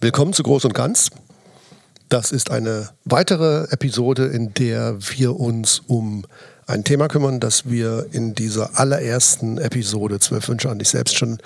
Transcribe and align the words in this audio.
Willkommen 0.00 0.32
zu 0.32 0.44
Groß 0.44 0.64
und 0.64 0.74
Ganz. 0.74 1.10
Das 2.08 2.30
ist 2.30 2.52
eine 2.52 2.90
weitere 3.04 3.64
Episode, 3.72 4.26
in 4.26 4.54
der 4.54 4.96
wir 5.00 5.40
uns 5.40 5.82
um 5.88 6.24
ein 6.68 6.84
Thema 6.84 7.08
kümmern, 7.08 7.40
das 7.40 7.68
wir 7.68 8.06
in 8.12 8.32
dieser 8.36 8.78
allerersten 8.78 9.58
Episode 9.58 10.20
Zwölf 10.20 10.48
Wünsche 10.48 10.70
an 10.70 10.78
dich 10.78 10.90
selbst 10.90 11.16
schon 11.16 11.38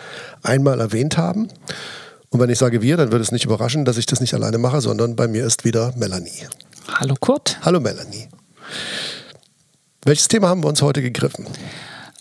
einmal 0.42 0.80
erwähnt 0.80 1.16
haben. 1.16 1.48
Und 2.28 2.40
wenn 2.40 2.50
ich 2.50 2.58
sage 2.58 2.82
wir, 2.82 2.98
dann 2.98 3.10
würde 3.10 3.22
es 3.22 3.32
nicht 3.32 3.46
überraschen, 3.46 3.86
dass 3.86 3.96
ich 3.96 4.04
das 4.04 4.20
nicht 4.20 4.34
alleine 4.34 4.58
mache, 4.58 4.82
sondern 4.82 5.16
bei 5.16 5.28
mir 5.28 5.46
ist 5.46 5.64
wieder 5.64 5.94
Melanie. 5.96 6.46
Hallo 6.88 7.14
Kurt. 7.18 7.58
Hallo 7.62 7.80
Melanie. 7.80 8.28
Welches 10.04 10.28
Thema 10.28 10.50
haben 10.50 10.62
wir 10.62 10.68
uns 10.68 10.82
heute 10.82 11.00
gegriffen? 11.00 11.46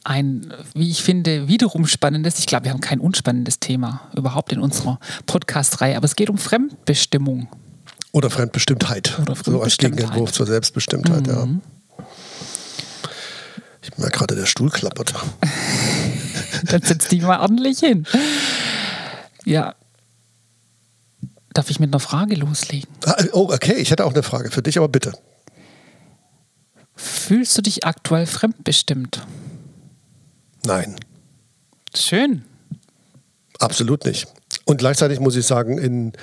Ein, 0.04 0.54
wie 0.74 0.90
ich 0.90 1.04
finde, 1.04 1.48
wiederum 1.48 1.86
spannendes, 1.88 2.40
ich 2.40 2.46
glaube, 2.46 2.66
wir 2.66 2.72
haben 2.72 2.82
kein 2.82 3.00
unspannendes 3.00 3.60
Thema 3.60 4.10
überhaupt 4.16 4.52
in 4.52 4.60
unserer 4.60 5.00
Podcast-Reihe, 5.26 5.96
aber 5.98 6.06
es 6.06 6.16
geht 6.16 6.30
um 6.30 6.38
Fremdbestimmung. 6.38 7.48
Oder 8.12 8.30
Fremdbestimmtheit. 8.30 9.20
Oder 9.20 9.36
Fremdbestimmtheit. 9.36 9.54
So 9.54 9.62
als 9.62 9.78
Gegenentwurf 9.78 10.32
zur 10.32 10.46
Selbstbestimmtheit, 10.48 11.28
mhm. 11.28 11.34
ja. 11.34 11.48
Ich 13.84 13.98
merke 13.98 14.20
gerade, 14.20 14.36
der 14.36 14.46
Stuhl 14.46 14.70
klappert. 14.70 15.14
Dann 16.66 16.82
setzt 16.82 17.12
die 17.12 17.22
mal 17.22 17.40
ordentlich 17.40 17.80
hin. 17.80 18.06
Ja. 19.46 19.76
Darf 21.54 21.70
ich 21.70 21.80
mit 21.80 21.90
einer 21.90 22.00
Frage 22.00 22.36
loslegen? 22.36 22.90
Ah, 23.06 23.24
oh, 23.34 23.50
okay, 23.52 23.74
ich 23.74 23.92
hätte 23.92 24.06
auch 24.06 24.14
eine 24.14 24.24
Frage 24.24 24.52
für 24.52 24.62
dich, 24.62 24.78
aber 24.78 24.88
bitte. 24.88 25.14
Fühlst 26.96 27.58
du 27.58 27.62
dich 27.62 27.86
aktuell 27.86 28.28
fremdbestimmt? 28.28 29.26
Nein. 30.66 30.96
Schön. 31.96 32.44
Absolut 33.60 34.06
nicht. 34.06 34.28
Und 34.66 34.78
gleichzeitig 34.78 35.20
muss 35.20 35.36
ich 35.36 35.46
sagen, 35.46 35.78
in, 35.78 36.14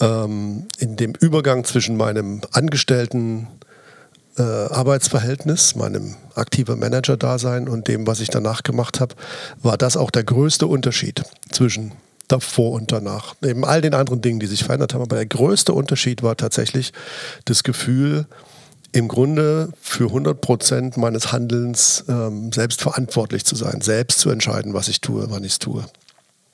ähm, 0.00 0.66
in 0.78 0.96
dem 0.96 1.12
Übergang 1.14 1.64
zwischen 1.64 1.96
meinem 1.96 2.40
Angestellten 2.52 3.48
äh, 4.36 4.42
Arbeitsverhältnis, 4.42 5.76
meinem 5.76 6.16
aktiven 6.34 6.78
Manager-Dasein 6.78 7.68
und 7.68 7.88
dem, 7.88 8.06
was 8.06 8.20
ich 8.20 8.28
danach 8.28 8.62
gemacht 8.62 9.00
habe, 9.00 9.14
war 9.62 9.78
das 9.78 9.96
auch 9.96 10.10
der 10.10 10.24
größte 10.24 10.66
Unterschied 10.66 11.22
zwischen 11.50 11.92
davor 12.28 12.72
und 12.72 12.90
danach. 12.90 13.34
Neben 13.40 13.64
all 13.64 13.80
den 13.80 13.94
anderen 13.94 14.22
Dingen, 14.22 14.40
die 14.40 14.46
sich 14.46 14.64
verändert 14.64 14.94
haben. 14.94 15.02
Aber 15.02 15.16
der 15.16 15.26
größte 15.26 15.72
Unterschied 15.72 16.22
war 16.22 16.36
tatsächlich 16.36 16.92
das 17.44 17.62
Gefühl, 17.62 18.26
im 18.94 19.08
Grunde 19.08 19.72
für 19.80 20.04
100 20.04 20.40
Prozent 20.40 20.96
meines 20.96 21.32
Handelns 21.32 22.04
ähm, 22.08 22.52
selbst 22.52 22.80
verantwortlich 22.80 23.44
zu 23.44 23.56
sein, 23.56 23.80
selbst 23.80 24.20
zu 24.20 24.30
entscheiden, 24.30 24.72
was 24.72 24.86
ich 24.86 25.00
tue, 25.00 25.26
wann 25.30 25.42
ich 25.42 25.52
es 25.52 25.58
tue. 25.58 25.84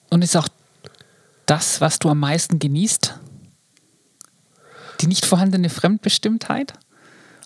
Und 0.09 0.23
ist 0.23 0.35
auch 0.37 0.49
das, 1.45 1.83
was 1.83 1.99
du 1.99 2.09
am 2.09 2.19
meisten 2.19 2.59
genießt? 2.59 3.15
Die 5.03 5.07
nicht 5.07 5.27
vorhandene 5.27 5.69
Fremdbestimmtheit? 5.69 6.73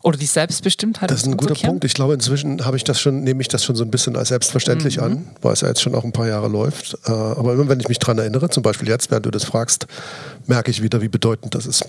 Oder 0.04 0.16
die 0.16 0.26
Selbstbestimmtheit? 0.26 1.10
Das 1.10 1.22
ist 1.22 1.26
ein 1.26 1.36
guter 1.36 1.54
Punkt. 1.54 1.84
Ich 1.84 1.94
glaube, 1.94 2.14
inzwischen 2.14 2.64
habe 2.64 2.76
ich 2.76 2.84
das 2.84 3.00
schon, 3.00 3.24
nehme 3.24 3.40
ich 3.40 3.48
das 3.48 3.64
schon 3.64 3.74
so 3.74 3.82
ein 3.82 3.90
bisschen 3.90 4.16
als 4.16 4.28
selbstverständlich 4.28 4.98
mhm. 4.98 5.02
an, 5.02 5.28
weil 5.42 5.54
es 5.54 5.62
ja 5.62 5.68
jetzt 5.68 5.82
schon 5.82 5.96
auch 5.96 6.04
ein 6.04 6.12
paar 6.12 6.28
Jahre 6.28 6.46
läuft. 6.46 6.96
Äh, 7.06 7.10
aber 7.10 7.54
immer 7.54 7.68
wenn 7.68 7.80
ich 7.80 7.88
mich 7.88 7.98
daran 7.98 8.18
erinnere, 8.18 8.48
zum 8.48 8.62
Beispiel 8.62 8.88
jetzt, 8.88 9.10
während 9.10 9.26
du 9.26 9.32
das 9.32 9.42
fragst, 9.42 9.88
merke 10.46 10.70
ich 10.70 10.82
wieder, 10.82 11.02
wie 11.02 11.08
bedeutend 11.08 11.56
das 11.56 11.66
ist. 11.66 11.84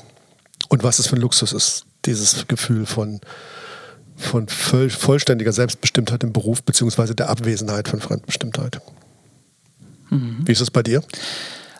Und 0.70 0.84
was 0.84 0.98
es 0.98 1.06
für 1.06 1.18
ein 1.18 1.22
Luxus 1.22 1.54
ist, 1.54 1.86
dieses 2.06 2.48
Gefühl 2.48 2.86
von, 2.86 3.22
von 4.16 4.48
voll, 4.48 4.90
vollständiger 4.90 5.52
Selbstbestimmtheit 5.52 6.24
im 6.24 6.34
Beruf, 6.34 6.64
beziehungsweise 6.64 7.16
der 7.16 7.30
Abwesenheit 7.30 7.88
von 7.88 8.00
Fremdbestimmtheit. 8.00 8.82
Mhm. 10.10 10.40
Wie 10.46 10.52
ist 10.52 10.62
es 10.62 10.72
bei 10.72 10.84
dir? 10.84 11.04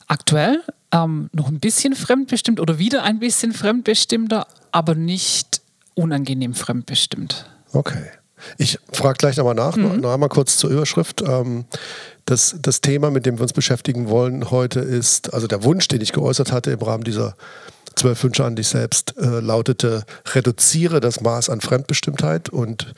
Aktuell 0.08 0.62
ähm, 0.92 1.30
noch 1.34 1.48
ein 1.48 1.60
bisschen 1.60 1.96
fremdbestimmt 1.96 2.60
oder 2.60 2.78
wieder 2.78 3.04
ein 3.04 3.20
bisschen 3.20 3.54
fremdbestimmter, 3.54 4.48
aber 4.72 4.96
nicht 4.96 5.62
unangenehm 5.96 6.54
fremdbestimmt. 6.54 7.50
Okay. 7.72 8.06
Ich 8.58 8.80
frage 8.92 9.18
gleich 9.18 9.38
nochmal 9.38 9.56
nach, 9.56 9.76
mhm. 9.76 10.02
noch 10.02 10.14
einmal 10.14 10.30
kurz 10.30 10.58
zur 10.58 10.70
Überschrift. 10.70 11.24
Ähm, 11.26 11.66
das, 12.26 12.58
das 12.62 12.82
Thema, 12.82 13.12
mit 13.12 13.26
dem 13.26 13.38
wir 13.38 13.44
uns 13.44 13.54
beschäftigen 13.54 14.10
wollen 14.10 14.52
heute, 14.52 14.80
ist, 14.80 15.34
also 15.34 15.48
der 15.48 15.64
Wunsch, 15.64 15.88
den 15.88 16.02
ich 16.02 16.12
geäußert 16.12 16.52
hatte 16.52 16.72
im 16.72 16.82
Rahmen 16.82 17.04
dieser 17.04 17.36
zwölf 17.96 18.24
Wünsche 18.24 18.46
an 18.46 18.56
dich 18.56 18.68
selbst 18.68 19.16
äh, 19.18 19.40
lautete, 19.40 20.06
reduziere 20.34 21.00
das 21.00 21.22
Maß 21.22 21.50
an 21.50 21.62
Fremdbestimmtheit 21.62 22.50
und 22.50 22.94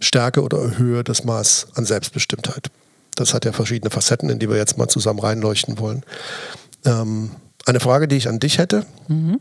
stärke 0.00 0.42
oder 0.42 0.58
erhöhe 0.58 1.04
das 1.04 1.24
Maß 1.24 1.68
an 1.74 1.84
Selbstbestimmtheit. 1.84 2.70
Das 3.14 3.34
hat 3.34 3.44
ja 3.44 3.52
verschiedene 3.52 3.90
Facetten, 3.90 4.30
in 4.30 4.38
die 4.38 4.48
wir 4.48 4.56
jetzt 4.56 4.78
mal 4.78 4.88
zusammen 4.88 5.20
reinleuchten 5.20 5.78
wollen. 5.78 6.04
Ähm, 6.84 7.32
eine 7.66 7.80
Frage, 7.80 8.08
die 8.08 8.16
ich 8.16 8.28
an 8.28 8.40
dich 8.40 8.58
hätte. 8.58 8.86
Mhm. 9.08 9.40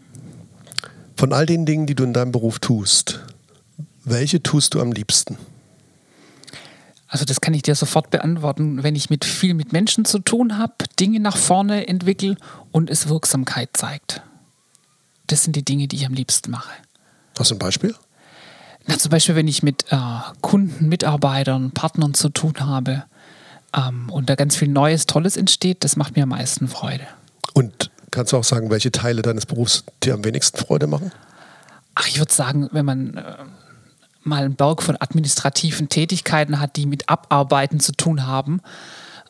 Von 1.15 1.33
all 1.33 1.45
den 1.45 1.65
Dingen, 1.65 1.85
die 1.85 1.95
du 1.95 2.03
in 2.03 2.13
deinem 2.13 2.31
Beruf 2.31 2.59
tust, 2.59 3.21
welche 4.03 4.41
tust 4.41 4.73
du 4.73 4.81
am 4.81 4.91
liebsten? 4.91 5.37
Also 7.07 7.25
das 7.25 7.41
kann 7.41 7.53
ich 7.53 7.63
dir 7.63 7.75
sofort 7.75 8.11
beantworten, 8.11 8.83
wenn 8.83 8.95
ich 8.95 9.09
mit 9.09 9.25
viel 9.25 9.55
mit 9.55 9.73
Menschen 9.73 10.05
zu 10.05 10.19
tun 10.19 10.57
habe, 10.57 10.73
Dinge 10.99 11.19
nach 11.19 11.37
vorne 11.37 11.87
entwickle 11.87 12.37
und 12.71 12.89
es 12.89 13.09
Wirksamkeit 13.09 13.69
zeigt. 13.73 14.21
Das 15.29 15.43
sind 15.43 15.55
die 15.55 15.63
Dinge, 15.63 15.87
die 15.87 15.95
ich 15.95 16.05
am 16.05 16.13
liebsten 16.13 16.51
mache. 16.51 16.71
Hast 17.37 17.51
du 17.51 17.55
ein 17.55 17.59
Beispiel? 17.59 17.95
Na, 18.87 18.97
zum 18.97 19.11
Beispiel, 19.11 19.35
wenn 19.35 19.47
ich 19.47 19.61
mit 19.61 19.85
äh, 19.91 19.97
Kunden, 20.41 20.89
Mitarbeitern, 20.89 21.71
Partnern 21.71 22.15
zu 22.15 22.29
tun 22.29 22.53
habe 22.59 23.03
ähm, 23.75 24.09
und 24.09 24.29
da 24.29 24.35
ganz 24.35 24.55
viel 24.55 24.67
Neues, 24.67 25.05
Tolles 25.05 25.37
entsteht, 25.37 25.83
das 25.83 25.95
macht 25.95 26.15
mir 26.15 26.23
am 26.23 26.29
meisten 26.29 26.67
Freude. 26.67 27.05
Und 27.53 27.91
kannst 28.09 28.33
du 28.33 28.37
auch 28.37 28.43
sagen, 28.43 28.71
welche 28.71 28.91
Teile 28.91 29.21
deines 29.21 29.45
Berufs 29.45 29.83
dir 30.03 30.15
am 30.15 30.25
wenigsten 30.25 30.57
Freude 30.57 30.87
machen? 30.87 31.11
Ach, 31.93 32.07
ich 32.07 32.17
würde 32.17 32.33
sagen, 32.33 32.67
wenn 32.71 32.85
man 32.85 33.17
äh, 33.17 33.35
mal 34.23 34.43
einen 34.43 34.55
Berg 34.55 34.81
von 34.81 34.97
administrativen 34.99 35.89
Tätigkeiten 35.89 36.59
hat, 36.59 36.75
die 36.75 36.87
mit 36.87 37.09
Abarbeiten 37.09 37.79
zu 37.79 37.91
tun 37.91 38.25
haben, 38.25 38.61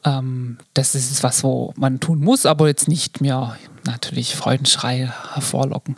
ähm, 0.06 0.58
das 0.74 0.96
ist 0.96 1.22
was, 1.24 1.44
wo 1.44 1.74
man 1.76 2.00
tun 2.00 2.20
muss, 2.20 2.46
aber 2.46 2.68
jetzt 2.68 2.88
nicht 2.88 3.20
mehr 3.20 3.58
natürlich 3.90 4.36
Freudenschrei 4.36 5.12
hervorlocken. 5.34 5.98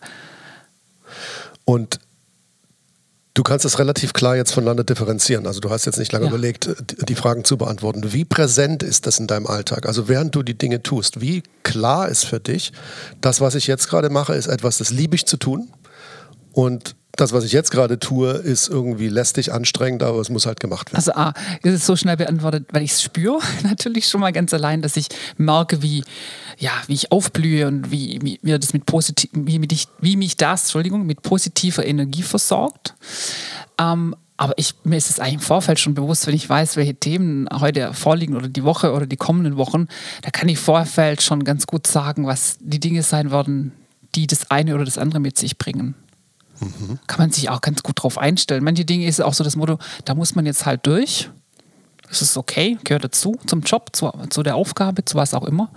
Und 1.66 2.00
du 3.34 3.44
kannst 3.44 3.66
es 3.66 3.80
relativ 3.80 4.14
klar 4.14 4.36
jetzt 4.36 4.52
voneinander 4.52 4.84
differenzieren. 4.84 5.48
Also 5.48 5.60
du 5.60 5.70
hast 5.70 5.86
jetzt 5.86 6.00
nicht 6.00 6.12
lange 6.12 6.26
ja. 6.26 6.32
überlegt, 6.32 6.70
die 7.08 7.16
Fragen 7.16 7.44
zu 7.44 7.58
beantworten. 7.58 8.14
Wie 8.14 8.26
präsent 8.26 8.84
ist 8.84 9.08
das 9.08 9.20
in 9.20 9.28
deinem 9.28 9.48
Alltag? 9.48 9.86
Also 9.86 10.08
während 10.08 10.36
du 10.36 10.44
die 10.44 10.58
Dinge 10.58 10.84
tust, 10.84 11.22
wie 11.22 11.44
klar 11.64 12.10
ist 12.10 12.26
für 12.26 12.40
dich, 12.40 12.74
das, 13.22 13.42
was 13.42 13.56
ich 13.56 13.68
jetzt 13.68 13.90
gerade 13.90 14.10
mache, 14.10 14.34
ist 14.34 14.48
etwas, 14.48 14.78
das 14.78 14.90
liebe 14.90 15.16
ich 15.16 15.26
zu 15.26 15.38
tun 15.38 15.72
und 16.54 16.96
das, 17.16 17.34
was 17.34 17.44
ich 17.44 17.52
jetzt 17.52 17.72
gerade 17.72 18.00
tue, 18.00 18.30
ist 18.32 18.70
irgendwie 18.70 19.10
lästig, 19.10 19.52
anstrengend, 19.52 20.04
aber 20.04 20.20
es 20.20 20.30
muss 20.30 20.46
halt 20.46 20.60
gemacht 20.60 20.92
werden. 20.92 20.98
Also 20.98 21.14
A, 21.14 21.34
ist 21.64 21.74
es 21.74 21.86
so 21.86 21.96
schnell 21.96 22.18
beantwortet, 22.18 22.68
weil 22.72 22.84
ich 22.84 22.92
es 22.92 23.02
spüre, 23.02 23.40
natürlich 23.64 24.08
schon 24.08 24.22
mal 24.22 24.32
ganz 24.32 24.54
allein, 24.54 24.82
dass 24.82 24.98
ich 24.98 25.08
merke, 25.38 25.82
wie, 25.82 26.04
ja, 26.58 26.72
wie 26.88 26.94
ich 26.94 27.12
aufblühe 27.12 27.68
und 27.68 27.92
wie, 27.92 28.20
wie, 28.22 28.40
wie 28.42 28.58
das 28.58 28.74
mit 28.74 28.86
positiv, 28.86 29.30
wie, 29.34 29.60
mich, 29.60 29.88
wie 30.00 30.16
mich 30.16 30.38
das, 30.38 30.64
Entschuldigung, 30.64 31.06
mit 31.06 31.22
positiver 31.22 31.86
Energie 31.86 32.24
versorgt. 32.24 32.96
Ähm, 33.80 34.16
aber 34.38 34.54
ich, 34.58 34.74
mir 34.84 34.98
ist 34.98 35.12
es 35.12 35.20
eigentlich 35.20 35.36
im 35.36 35.40
Vorfeld 35.42 35.80
schon 35.80 35.94
bewusst, 35.94 36.26
wenn 36.26 36.34
ich 36.34 36.50
weiß, 36.50 36.76
welche 36.76 36.96
Themen 36.96 37.48
heute 37.52 37.94
vorliegen 37.94 38.36
oder 38.36 38.48
die 38.48 38.64
Woche 38.64 38.92
oder 38.92 39.06
die 39.06 39.18
kommenden 39.18 39.56
Wochen, 39.56 39.88
da 40.24 40.32
kann 40.32 40.50
ich 40.50 40.56
im 40.56 40.64
Vorfeld 40.64 41.22
schon 41.22 41.44
ganz 41.44 41.68
gut 41.68 41.86
sagen, 41.86 42.26
was 42.26 42.58
die 42.60 42.80
Dinge 42.80 43.04
sein 43.04 43.30
werden, 43.30 43.72
die 44.16 44.26
das 44.26 44.50
eine 44.50 44.74
oder 44.74 44.86
das 44.86 44.98
andere 44.98 45.20
mit 45.20 45.38
sich 45.38 45.60
bringen. 45.60 45.94
Mhm. 46.62 47.00
Kann 47.08 47.20
man 47.20 47.32
sich 47.32 47.50
auch 47.50 47.62
ganz 47.62 47.84
gut 47.84 48.02
drauf 48.02 48.18
einstellen. 48.18 48.64
Manche 48.64 48.86
Dinge 48.86 49.06
ist 49.06 49.22
auch 49.22 49.34
so 49.34 49.44
das 49.44 49.56
Motto, 49.56 49.80
da 50.06 50.16
muss 50.16 50.36
man 50.36 50.46
jetzt 50.46 50.66
halt 50.66 50.86
durch. 50.86 51.30
Das 52.08 52.22
ist 52.22 52.38
okay, 52.38 52.78
gehört 52.84 53.04
dazu, 53.04 53.38
zum 53.46 53.62
Job, 53.62 53.90
zu, 53.94 54.12
zu 54.30 54.44
der 54.44 54.56
Aufgabe, 54.56 55.06
zu 55.06 55.16
was 55.16 55.34
auch 55.34 55.46
immer. 55.46 55.70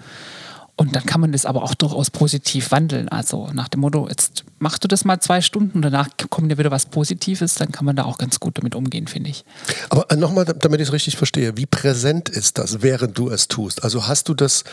Und 0.77 0.97
dann 0.97 1.07
kann 1.07 1.21
man 1.21 1.31
das 1.31 1.47
aber 1.47 1.63
auch 1.63 1.75
durchaus 1.75 2.11
positiv 2.11 2.73
wandeln. 2.73 3.09
Also 3.09 3.49
nach 3.53 3.69
dem 3.69 3.83
Motto, 3.83 4.09
jetzt 4.09 4.45
machst 4.59 4.83
du 4.83 4.89
das 4.89 5.05
mal 5.05 5.21
zwei 5.21 5.41
Stunden, 5.41 5.83
danach 5.83 6.09
kommt 6.31 6.51
dir 6.51 6.59
wieder 6.59 6.73
was 6.73 6.87
Positives, 6.87 7.55
dann 7.55 7.71
kann 7.71 7.85
man 7.85 7.95
da 7.95 8.05
auch 8.05 8.19
ganz 8.19 8.41
gut 8.41 8.59
damit 8.59 8.75
umgehen, 8.75 9.07
finde 9.07 9.31
ich. 9.31 9.45
Aber 9.91 10.11
äh, 10.11 10.17
nochmal, 10.17 10.45
damit 10.45 10.81
ich 10.81 10.89
es 10.89 10.93
richtig 10.93 11.17
verstehe, 11.17 11.57
wie 11.57 11.67
präsent 11.67 12.29
ist 12.29 12.59
das, 12.59 12.83
während 12.83 13.17
du 13.17 13.31
es 13.31 13.47
tust? 13.47 13.85
Also 13.85 14.09
hast 14.09 14.29
du 14.29 14.35
das 14.35 14.65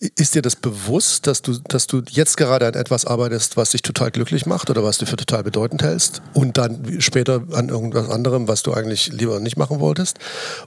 ist 0.00 0.34
dir 0.34 0.42
das 0.42 0.54
bewusst, 0.54 1.26
dass 1.26 1.42
du, 1.42 1.58
dass 1.66 1.88
du 1.88 2.02
jetzt 2.08 2.36
gerade 2.36 2.66
an 2.66 2.74
etwas 2.74 3.04
arbeitest, 3.04 3.56
was 3.56 3.70
dich 3.70 3.82
total 3.82 4.12
glücklich 4.12 4.46
macht 4.46 4.70
oder 4.70 4.84
was 4.84 4.98
du 4.98 5.06
für 5.06 5.16
total 5.16 5.42
bedeutend 5.42 5.82
hältst 5.82 6.22
und 6.34 6.56
dann 6.56 7.00
später 7.00 7.42
an 7.52 7.68
irgendwas 7.68 8.08
anderem, 8.08 8.46
was 8.46 8.62
du 8.62 8.72
eigentlich 8.72 9.12
lieber 9.12 9.40
nicht 9.40 9.56
machen 9.56 9.80
wolltest? 9.80 10.18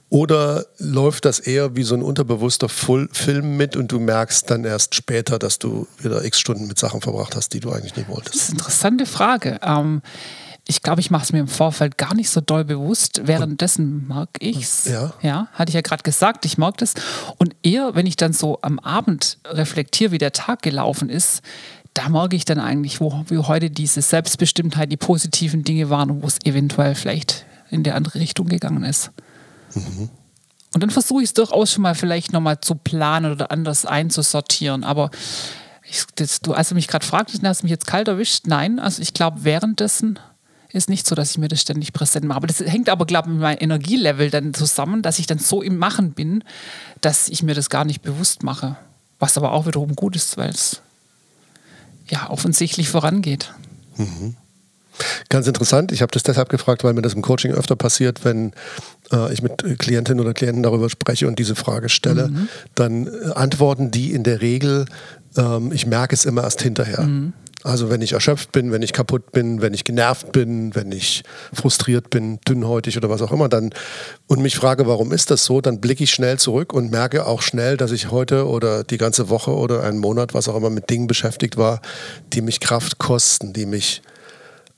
Oder 0.10 0.66
läuft 0.80 1.24
das 1.24 1.40
eher 1.40 1.78
wie 1.78 1.84
so 1.84 1.96
ein 1.96 2.02
unterbewusster 2.02 2.68
Full 2.68 3.08
Film 3.14 3.56
mit 3.56 3.78
und 3.78 3.92
du 3.92 4.00
merkst 4.00 4.50
dann 4.50 4.66
erst 4.66 4.96
später, 4.96 5.40
dass 5.40 5.60
du 5.60 5.88
wieder 6.00 6.26
x 6.26 6.40
Stunden 6.40 6.68
mit 6.68 6.78
Sachen 6.78 7.00
verbracht 7.00 7.36
hast, 7.36 7.54
die 7.54 7.62
du 7.62 7.72
eigentlich 7.72 7.96
nicht 7.96 8.10
wolltest? 8.10 8.36
Das 8.36 8.42
ist 8.42 8.50
eine 8.50 8.60
interessante 8.60 9.06
Frage. 9.06 9.60
Ähm 9.64 10.02
ich 10.68 10.84
glaube, 10.84 11.02
ich 11.02 11.12
mache 11.12 11.24
es 11.24 11.34
mir 11.34 11.40
im 11.40 11.48
Vorfeld 11.48 11.98
gar 11.98 12.14
nicht 12.14 12.30
so 12.30 12.40
doll 12.40 12.64
bewusst. 12.64 13.22
Währenddessen 13.26 14.08
mag 14.08 14.30
ich 14.40 14.58
es. 14.58 14.86
Ja. 14.86 15.14
ja, 15.22 15.48
hatte 15.54 15.70
ich 15.70 15.76
ja 15.76 15.82
gerade 15.82 16.04
gesagt, 16.04 16.46
ich 16.46 16.58
mag 16.58 16.78
das. 16.78 16.94
Und 17.38 17.56
eher, 17.64 17.96
wenn 17.96 18.06
ich 18.06 18.16
dann 18.16 18.32
so 18.32 18.60
am 18.62 18.80
Abend 18.80 19.40
reflektiere, 19.46 20.12
wie 20.12 20.18
der 20.18 20.34
Tag 20.34 20.62
gelaufen 20.62 21.10
ist, 21.10 21.42
da 21.94 22.08
merke 22.10 22.36
ich 22.36 22.46
dann 22.46 22.60
eigentlich, 22.60 23.02
wo, 23.02 23.26
wie 23.28 23.40
heute 23.40 23.70
diese 23.70 24.02
Selbstbestimmtheit, 24.02 24.92
die 24.92 24.98
positiven 24.98 25.64
Dinge 25.64 25.90
waren 25.90 26.10
und 26.10 26.24
wo 26.24 26.28
es 26.28 26.38
eventuell 26.46 26.96
vielleicht 26.96 27.46
in 27.70 27.84
die 27.84 27.92
andere 27.92 28.20
Richtung 28.20 28.48
gegangen 28.48 28.84
ist. 28.84 29.12
Mhm. 29.74 30.10
Und 30.74 30.84
dann 30.84 30.90
versuche 30.90 31.22
ich 31.22 31.30
es 31.30 31.34
durchaus 31.34 31.74
schon 31.74 31.82
mal 31.82 31.96
vielleicht 31.96 32.32
nochmal 32.32 32.62
zu 32.62 32.76
planen 32.76 33.32
oder 33.32 33.52
anders 33.52 33.86
einzusortieren. 33.86 34.86
Aber 34.86 35.12
ich, 35.84 36.06
das, 36.16 36.40
du, 36.40 36.54
als 36.54 36.70
du 36.70 36.76
mich 36.76 36.88
gerade 36.88 37.06
fragtest, 37.06 37.44
hast 37.44 37.62
du 37.62 37.66
mich 37.66 37.72
jetzt 37.72 37.88
kalt 37.88 38.08
erwischt? 38.08 38.48
Nein, 38.48 38.80
also 38.80 39.02
ich 39.02 39.14
glaube, 39.14 39.44
währenddessen 39.44 40.18
ist 40.74 40.90
nicht 40.90 41.08
so, 41.08 41.16
dass 41.16 41.32
ich 41.32 41.38
mir 41.38 41.48
das 41.48 41.62
ständig 41.62 41.94
präsent 41.94 42.26
mache. 42.26 42.38
Aber 42.38 42.48
das 42.48 42.60
hängt 42.60 42.90
aber, 42.90 43.06
glaube 43.06 43.30
ich, 43.30 43.34
mit 43.34 43.42
meinem 43.42 43.58
Energielevel 43.60 44.30
dann 44.30 44.54
zusammen, 44.54 45.02
dass 45.02 45.20
ich 45.20 45.28
dann 45.28 45.40
so 45.40 45.62
im 45.62 45.78
Machen 45.78 46.12
bin, 46.12 46.44
dass 47.02 47.30
ich 47.30 47.44
mir 47.44 47.56
das 47.56 47.70
gar 47.70 47.86
nicht 47.86 48.02
bewusst 48.02 48.44
mache. 48.44 48.78
Was 49.20 49.38
aber 49.38 49.52
auch 49.52 49.68
wiederum 49.68 49.96
gut 49.96 50.16
ist, 50.16 50.38
weil 50.38 50.50
es 50.50 50.82
ja 52.08 52.30
offensichtlich 52.30 52.90
vorangeht. 52.90 53.54
Mhm. 53.98 54.36
Ganz 55.30 55.48
interessant. 55.48 55.92
Ich 55.92 56.02
habe 56.02 56.12
das 56.12 56.24
deshalb 56.24 56.50
gefragt, 56.50 56.84
weil 56.84 56.94
mir 56.94 57.02
das 57.02 57.14
im 57.14 57.22
Coaching 57.22 57.54
öfter 57.54 57.76
passiert, 57.76 58.24
wenn 58.24 58.52
äh, 59.12 59.34
ich 59.34 59.42
mit 59.42 59.80
Klientinnen 59.80 60.20
oder 60.20 60.34
Klienten 60.34 60.64
darüber 60.64 60.90
spreche 60.90 61.28
und 61.28 61.40
diese 61.40 61.56
Frage 61.56 61.90
stelle, 61.90 62.28
mhm. 62.28 62.50
dann 62.76 63.08
äh, 63.08 63.32
antworten 63.34 63.92
die 63.92 64.12
in 64.14 64.24
der 64.24 64.42
Regel, 64.42 64.86
ähm, 65.38 65.72
ich 65.72 65.86
merke 65.86 66.14
es 66.14 66.26
immer 66.26 66.44
erst 66.44 66.62
hinterher. 66.62 67.02
Mhm. 67.02 67.34
Also 67.64 67.92
wenn 67.92 68.02
ich 68.02 68.14
erschöpft 68.14 68.52
bin, 68.52 68.72
wenn 68.72 68.82
ich 68.82 68.92
kaputt 68.92 69.32
bin, 69.32 69.62
wenn 69.62 69.76
ich 69.76 69.84
genervt 69.84 70.32
bin, 70.32 70.74
wenn 70.74 70.92
ich 70.92 71.24
frustriert 71.54 72.10
bin, 72.10 72.40
dünnhäutig 72.48 72.98
oder 72.98 73.10
was 73.10 73.22
auch 73.22 73.32
immer, 73.32 73.50
dann 73.50 73.72
und 74.28 74.42
mich 74.42 74.56
frage, 74.56 74.88
warum 74.88 75.12
ist 75.12 75.30
das 75.30 75.46
so, 75.46 75.62
dann 75.62 75.80
blicke 75.80 76.04
ich 76.04 76.12
schnell 76.12 76.40
zurück 76.40 76.74
und 76.74 76.90
merke 76.90 77.28
auch 77.28 77.44
schnell, 77.44 77.78
dass 77.78 77.92
ich 77.92 78.10
heute 78.10 78.48
oder 78.48 78.84
die 78.84 78.98
ganze 78.98 79.30
Woche 79.30 79.52
oder 79.52 79.84
einen 79.84 80.00
Monat, 80.00 80.34
was 80.34 80.48
auch 80.48 80.56
immer, 80.56 80.72
mit 80.72 80.90
Dingen 80.90 81.06
beschäftigt 81.06 81.58
war, 81.58 81.82
die 82.34 82.42
mich 82.42 82.60
Kraft 82.60 82.98
kosten, 82.98 83.54
die 83.54 83.68
mich, 83.68 84.02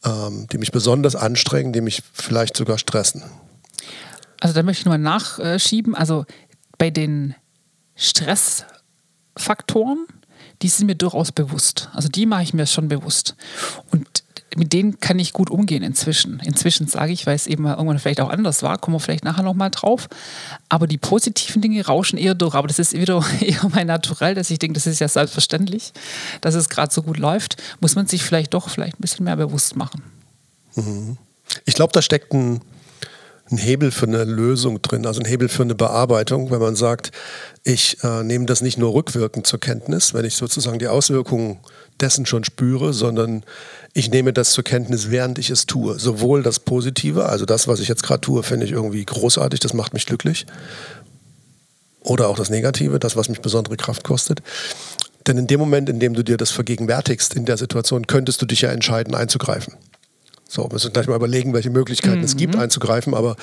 ähm, 0.04 0.48
die 0.52 0.58
mich 0.58 0.72
besonders 0.72 1.16
anstrengen, 1.16 1.72
die 1.72 1.82
mich 1.82 2.04
vielleicht 2.12 2.58
sogar 2.58 2.78
stressen. 2.78 3.24
Also 4.42 4.56
da 4.56 4.64
möchte 4.64 4.82
ich 4.82 4.86
nur 4.86 4.98
nachschieben. 4.98 5.96
Also 5.96 6.26
bei 6.78 6.90
den 6.90 7.36
Stressfaktoren 7.96 10.06
die 10.62 10.70
sind 10.70 10.88
mir 10.88 10.96
durchaus 10.96 11.32
bewusst. 11.32 11.90
Also 11.94 12.08
die 12.10 12.26
mache 12.26 12.44
ich 12.44 12.54
mir 12.54 12.66
schon 12.68 12.88
bewusst. 12.88 13.36
Und 13.92 14.24
mit 14.56 14.74
denen 14.74 15.00
kann 15.00 15.20
ich 15.20 15.34
gut 15.34 15.50
umgehen 15.50 15.84
inzwischen. 15.84 16.40
Inzwischen 16.40 16.88
sage 16.88 17.12
ich, 17.12 17.26
weil 17.26 17.36
es 17.36 17.48
eben 17.48 17.66
irgendwann 17.66 18.00
vielleicht 18.00 18.22
auch 18.22 18.30
anders 18.30 18.62
war, 18.64 18.78
kommen 18.78 18.96
wir 18.96 19.00
vielleicht 19.00 19.24
nachher 19.24 19.44
nochmal 19.44 19.72
drauf. 19.72 20.08
Aber 20.70 20.88
die 20.88 20.98
positiven 20.98 21.62
Dinge 21.62 21.86
rauschen 21.86 22.18
eher 22.18 22.36
durch. 22.36 22.54
Aber 22.54 22.68
das 22.68 22.80
ist 22.80 22.94
wieder 22.94 23.24
eher 23.40 23.68
mein 23.70 23.88
Naturell, 23.88 24.36
dass 24.36 24.50
ich 24.50 24.60
denke, 24.60 24.76
das 24.76 24.88
ist 24.88 25.00
ja 25.00 25.08
selbstverständlich, 25.08 25.92
dass 26.42 26.56
es 26.56 26.70
gerade 26.70 26.94
so 26.94 27.02
gut 27.02 27.18
läuft. 27.18 27.62
Muss 27.80 27.96
man 27.96 28.08
sich 28.08 28.24
vielleicht 28.24 28.54
doch 28.54 28.70
vielleicht 28.70 29.00
ein 29.00 29.02
bisschen 29.02 29.26
mehr 29.26 29.38
bewusst 29.38 29.76
machen. 29.76 30.04
Mhm. 30.76 31.18
Ich 31.66 31.74
glaube, 31.74 31.94
da 31.94 32.02
steckt 32.02 32.34
ein 32.34 32.62
ein 33.54 33.58
Hebel 33.58 33.92
für 33.92 34.08
eine 34.08 34.24
Lösung 34.24 34.82
drin, 34.82 35.06
also 35.06 35.22
ein 35.22 35.26
Hebel 35.26 35.48
für 35.48 35.64
eine 35.64 35.76
Bearbeitung, 35.76 36.52
wenn 36.52 36.60
man 36.60 36.76
sagt, 36.76 37.12
ich 37.64 38.04
äh, 38.04 38.24
nehme 38.24 38.46
das 38.46 38.62
nicht 38.62 38.78
nur 38.78 38.94
rückwirkend 38.94 39.48
zur 39.48 39.60
Kenntnis, 39.60 40.14
wenn 40.14 40.26
ich 40.26 40.36
sozusagen 40.36 40.80
die 40.80 40.88
Auswirkungen 40.88 41.60
dessen 42.00 42.26
schon 42.26 42.44
spüre, 42.44 42.94
sondern 42.94 43.44
ich 43.94 44.10
nehme 44.10 44.34
das 44.34 44.52
zur 44.52 44.64
Kenntnis, 44.64 45.12
während 45.12 45.38
ich 45.38 45.50
es 45.50 45.66
tue. 45.66 46.00
Sowohl 46.00 46.44
das 46.44 46.60
Positive, 46.60 47.26
also 47.26 47.46
das, 47.46 47.68
was 47.68 47.80
ich 47.80 47.88
jetzt 47.88 48.04
gerade 48.04 48.22
tue, 48.22 48.44
finde 48.44 48.66
ich 48.66 48.72
irgendwie 48.72 49.06
großartig, 49.06 49.60
das 49.60 49.74
macht 49.74 49.94
mich 49.94 50.06
glücklich. 50.06 50.46
Oder 52.02 52.28
auch 52.28 52.38
das 52.38 52.50
Negative, 52.50 53.00
das, 53.00 53.16
was 53.16 53.30
mich 53.30 53.42
besondere 53.42 53.78
Kraft 53.78 54.04
kostet. 54.04 54.42
Denn 55.28 55.38
in 55.38 55.48
dem 55.48 55.60
Moment, 55.60 55.88
in 55.90 56.00
dem 56.00 56.16
du 56.16 56.24
dir 56.24 56.36
das 56.36 56.52
vergegenwärtigst 56.52 57.34
in 57.36 57.46
der 57.46 57.58
Situation, 57.58 58.08
könntest 58.08 58.42
du 58.42 58.46
dich 58.46 58.62
ja 58.62 58.72
entscheiden, 58.72 59.16
einzugreifen. 59.16 59.76
So, 60.54 60.66
wir 60.66 60.74
müssen 60.74 60.94
gleich 60.94 61.08
mal 61.08 61.16
überlegen, 61.16 61.52
welche 61.54 61.72
Möglichkeiten 61.72 62.20
mhm. 62.20 62.26
es 62.26 62.38
gibt, 62.38 62.54
mhm. 62.54 62.62
einzugreifen. 62.62 63.16
Aber 63.16 63.36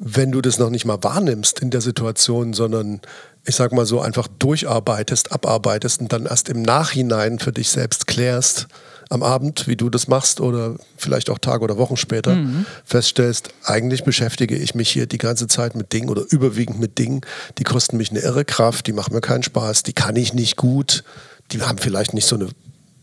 wenn 0.00 0.32
du 0.32 0.40
das 0.40 0.58
noch 0.58 0.70
nicht 0.70 0.84
mal 0.84 0.98
wahrnimmst 1.00 1.60
in 1.60 1.70
der 1.70 1.80
Situation, 1.80 2.54
sondern 2.54 3.00
ich 3.46 3.54
sag 3.54 3.72
mal 3.72 3.86
so 3.86 4.00
einfach 4.00 4.26
durcharbeitest, 4.40 5.30
abarbeitest 5.30 6.00
und 6.00 6.12
dann 6.12 6.26
erst 6.26 6.48
im 6.48 6.62
Nachhinein 6.62 7.38
für 7.38 7.52
dich 7.52 7.70
selbst 7.70 8.08
klärst, 8.08 8.66
am 9.10 9.22
Abend, 9.22 9.68
wie 9.68 9.76
du 9.76 9.90
das 9.90 10.08
machst 10.08 10.40
oder 10.40 10.74
vielleicht 10.96 11.30
auch 11.30 11.38
Tage 11.38 11.62
oder 11.62 11.78
Wochen 11.78 11.96
später, 11.96 12.34
mhm. 12.34 12.66
feststellst, 12.84 13.50
eigentlich 13.64 14.02
beschäftige 14.02 14.56
ich 14.56 14.74
mich 14.74 14.90
hier 14.90 15.06
die 15.06 15.18
ganze 15.18 15.46
Zeit 15.46 15.76
mit 15.76 15.92
Dingen 15.92 16.08
oder 16.08 16.24
überwiegend 16.30 16.80
mit 16.80 16.98
Dingen, 16.98 17.20
die 17.58 17.64
kosten 17.64 17.96
mich 17.96 18.10
eine 18.10 18.20
irre 18.20 18.44
Kraft, 18.44 18.88
die 18.88 18.92
machen 18.92 19.14
mir 19.14 19.20
keinen 19.20 19.44
Spaß, 19.44 19.84
die 19.84 19.92
kann 19.92 20.16
ich 20.16 20.34
nicht 20.34 20.56
gut, 20.56 21.04
die 21.52 21.62
haben 21.62 21.78
vielleicht 21.78 22.12
nicht 22.12 22.26
so 22.26 22.34
eine 22.36 22.48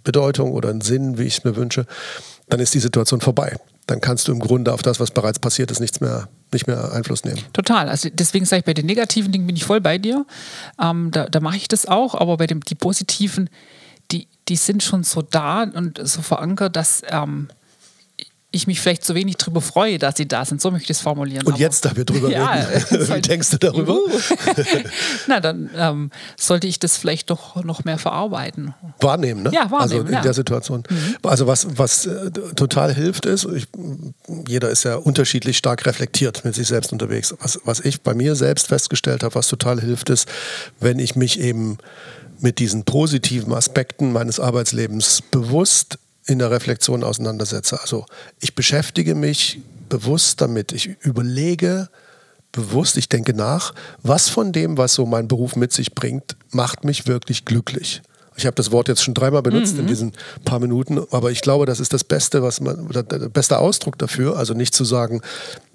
Bedeutung 0.03 0.51
oder 0.51 0.69
einen 0.69 0.81
Sinn, 0.81 1.17
wie 1.17 1.23
ich 1.23 1.37
es 1.37 1.43
mir 1.45 1.55
wünsche 1.55 1.85
dann 2.49 2.59
ist 2.59 2.73
die 2.73 2.79
Situation 2.79 3.21
vorbei. 3.21 3.55
Dann 3.87 4.01
kannst 4.01 4.27
du 4.27 4.33
im 4.33 4.39
Grunde 4.39 4.73
auf 4.73 4.81
das, 4.81 4.99
was 4.99 5.11
bereits 5.11 5.39
passiert 5.39 5.71
ist, 5.71 5.79
nichts 5.79 6.01
mehr, 6.01 6.27
nicht 6.51 6.67
mehr 6.67 6.91
Einfluss 6.91 7.23
nehmen. 7.23 7.39
Total. 7.53 7.87
Also 7.87 8.09
deswegen 8.11 8.45
sage 8.45 8.59
ich, 8.59 8.65
bei 8.65 8.73
den 8.73 8.85
negativen 8.85 9.31
Dingen 9.31 9.47
bin 9.47 9.55
ich 9.55 9.63
voll 9.63 9.79
bei 9.79 9.97
dir. 9.97 10.25
Ähm, 10.81 11.11
da, 11.11 11.27
da 11.27 11.39
mache 11.39 11.57
ich 11.57 11.67
das 11.67 11.85
auch, 11.85 12.15
aber 12.15 12.37
bei 12.37 12.47
den 12.47 12.59
die 12.59 12.75
positiven, 12.75 13.49
die, 14.11 14.27
die 14.49 14.57
sind 14.57 14.83
schon 14.83 15.03
so 15.03 15.21
da 15.21 15.63
und 15.63 15.99
so 16.03 16.21
verankert, 16.21 16.75
dass 16.75 17.01
ähm, 17.09 17.47
ich 18.57 18.67
mich 18.67 18.81
vielleicht 18.81 19.03
zu 19.03 19.15
wenig 19.15 19.37
darüber 19.37 19.61
freue, 19.61 19.97
dass 19.97 20.17
sie 20.17 20.27
da 20.27 20.43
sind. 20.43 20.61
So 20.61 20.71
möchte 20.71 20.85
ich 20.85 20.97
es 20.97 21.01
formulieren. 21.01 21.45
Und 21.45 21.53
Aber, 21.53 21.61
jetzt, 21.61 21.85
da 21.85 21.95
wir 21.95 22.05
drüber 22.05 22.29
ja, 22.29 22.51
reden, 22.51 23.07
wie 23.15 23.21
denkst 23.21 23.49
du 23.51 23.57
darüber? 23.57 23.97
Na, 25.27 25.39
dann 25.39 25.69
ähm, 25.75 26.11
sollte 26.35 26.67
ich 26.67 26.79
das 26.79 26.97
vielleicht 26.97 27.29
doch 27.29 27.63
noch 27.63 27.83
mehr 27.83 27.97
verarbeiten. 27.97 28.73
Wahrnehmen, 28.99 29.43
ne? 29.43 29.51
Ja, 29.53 29.71
wahrnehmen. 29.71 29.81
Also 29.81 29.97
in 29.99 30.13
ja. 30.13 30.21
der 30.21 30.33
Situation. 30.33 30.83
Mhm. 30.89 31.15
Also 31.23 31.47
was, 31.47 31.67
was 31.77 32.05
äh, 32.05 32.31
total 32.55 32.93
hilft 32.93 33.25
ist, 33.25 33.45
ich, 33.45 33.67
jeder 34.47 34.69
ist 34.69 34.83
ja 34.83 34.95
unterschiedlich 34.95 35.57
stark 35.57 35.85
reflektiert 35.85 36.43
mit 36.43 36.55
sich 36.55 36.67
selbst 36.67 36.91
unterwegs. 36.91 37.33
Was, 37.39 37.59
was 37.63 37.79
ich 37.79 38.01
bei 38.01 38.13
mir 38.13 38.35
selbst 38.35 38.67
festgestellt 38.67 39.23
habe, 39.23 39.35
was 39.35 39.47
total 39.47 39.79
hilft, 39.79 40.09
ist, 40.09 40.27
wenn 40.79 40.99
ich 40.99 41.15
mich 41.15 41.39
eben 41.39 41.77
mit 42.39 42.59
diesen 42.59 42.83
positiven 42.83 43.53
Aspekten 43.53 44.11
meines 44.11 44.39
Arbeitslebens 44.39 45.23
bewusst 45.31 45.97
in 46.27 46.39
der 46.39 46.51
Reflexion 46.51 47.03
auseinandersetze. 47.03 47.79
Also 47.81 48.05
ich 48.39 48.53
beschäftige 48.53 49.15
mich 49.15 49.61
bewusst 49.89 50.41
damit. 50.41 50.71
Ich 50.73 50.87
überlege 51.01 51.89
bewusst, 52.51 52.97
ich 52.97 53.09
denke 53.09 53.33
nach, 53.33 53.73
was 54.03 54.29
von 54.29 54.51
dem, 54.51 54.77
was 54.77 54.93
so 54.93 55.05
mein 55.05 55.27
Beruf 55.27 55.55
mit 55.55 55.71
sich 55.71 55.95
bringt, 55.95 56.35
macht 56.51 56.83
mich 56.83 57.07
wirklich 57.07 57.45
glücklich. 57.45 58.01
Ich 58.35 58.45
habe 58.45 58.55
das 58.55 58.71
Wort 58.71 58.87
jetzt 58.87 59.03
schon 59.03 59.15
dreimal 59.15 59.41
benutzt 59.41 59.73
mhm. 59.73 59.81
in 59.81 59.87
diesen 59.87 60.11
paar 60.45 60.59
Minuten, 60.59 61.01
aber 61.11 61.31
ich 61.31 61.41
glaube, 61.41 61.65
das 61.65 61.79
ist 61.79 61.91
das 61.91 62.03
Beste, 62.03 62.43
was 62.43 62.61
man, 62.61 62.87
der 62.89 63.29
beste 63.29 63.57
Ausdruck 63.57 63.97
dafür. 63.97 64.37
Also 64.37 64.53
nicht 64.53 64.75
zu 64.75 64.85
sagen, 64.85 65.21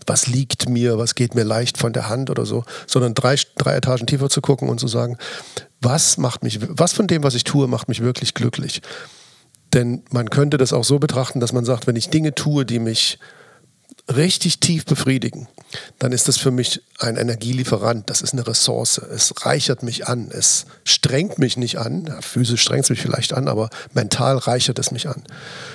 was 0.06 0.28
liegt 0.28 0.68
mir, 0.68 0.96
was 0.96 1.16
geht 1.16 1.34
mir 1.34 1.44
leicht 1.44 1.76
von 1.76 1.92
der 1.92 2.08
Hand 2.08 2.30
oder 2.30 2.46
so, 2.46 2.64
sondern 2.86 3.14
drei, 3.14 3.36
drei 3.56 3.74
Etagen 3.74 4.06
tiefer 4.06 4.30
zu 4.30 4.40
gucken 4.40 4.68
und 4.68 4.78
zu 4.78 4.86
sagen, 4.86 5.16
was 5.80 6.18
macht 6.18 6.44
mich, 6.44 6.60
was 6.68 6.92
von 6.92 7.08
dem, 7.08 7.24
was 7.24 7.34
ich 7.34 7.42
tue, 7.42 7.66
macht 7.66 7.88
mich 7.88 8.00
wirklich 8.00 8.34
glücklich. 8.34 8.80
Denn 9.72 10.02
man 10.10 10.30
könnte 10.30 10.58
das 10.58 10.72
auch 10.72 10.84
so 10.84 10.98
betrachten, 10.98 11.40
dass 11.40 11.52
man 11.52 11.64
sagt, 11.64 11.86
wenn 11.86 11.96
ich 11.96 12.10
Dinge 12.10 12.34
tue, 12.34 12.66
die 12.66 12.78
mich 12.78 13.18
richtig 14.14 14.58
tief 14.58 14.84
befriedigen, 14.84 15.48
dann 15.98 16.12
ist 16.12 16.28
das 16.28 16.36
für 16.36 16.50
mich 16.50 16.82
ein 16.98 17.16
Energielieferant, 17.16 18.10
das 18.10 18.20
ist 18.20 18.32
eine 18.32 18.46
Ressource, 18.46 18.98
es 18.98 19.46
reichert 19.46 19.82
mich 19.82 20.06
an, 20.08 20.30
es 20.30 20.66
strengt 20.84 21.38
mich 21.38 21.56
nicht 21.56 21.78
an, 21.78 22.06
ja, 22.06 22.20
physisch 22.20 22.62
strengt 22.62 22.84
es 22.84 22.90
mich 22.90 23.00
vielleicht 23.00 23.32
an, 23.32 23.48
aber 23.48 23.70
mental 23.94 24.36
reichert 24.38 24.78
es 24.78 24.90
mich 24.90 25.08
an. 25.08 25.22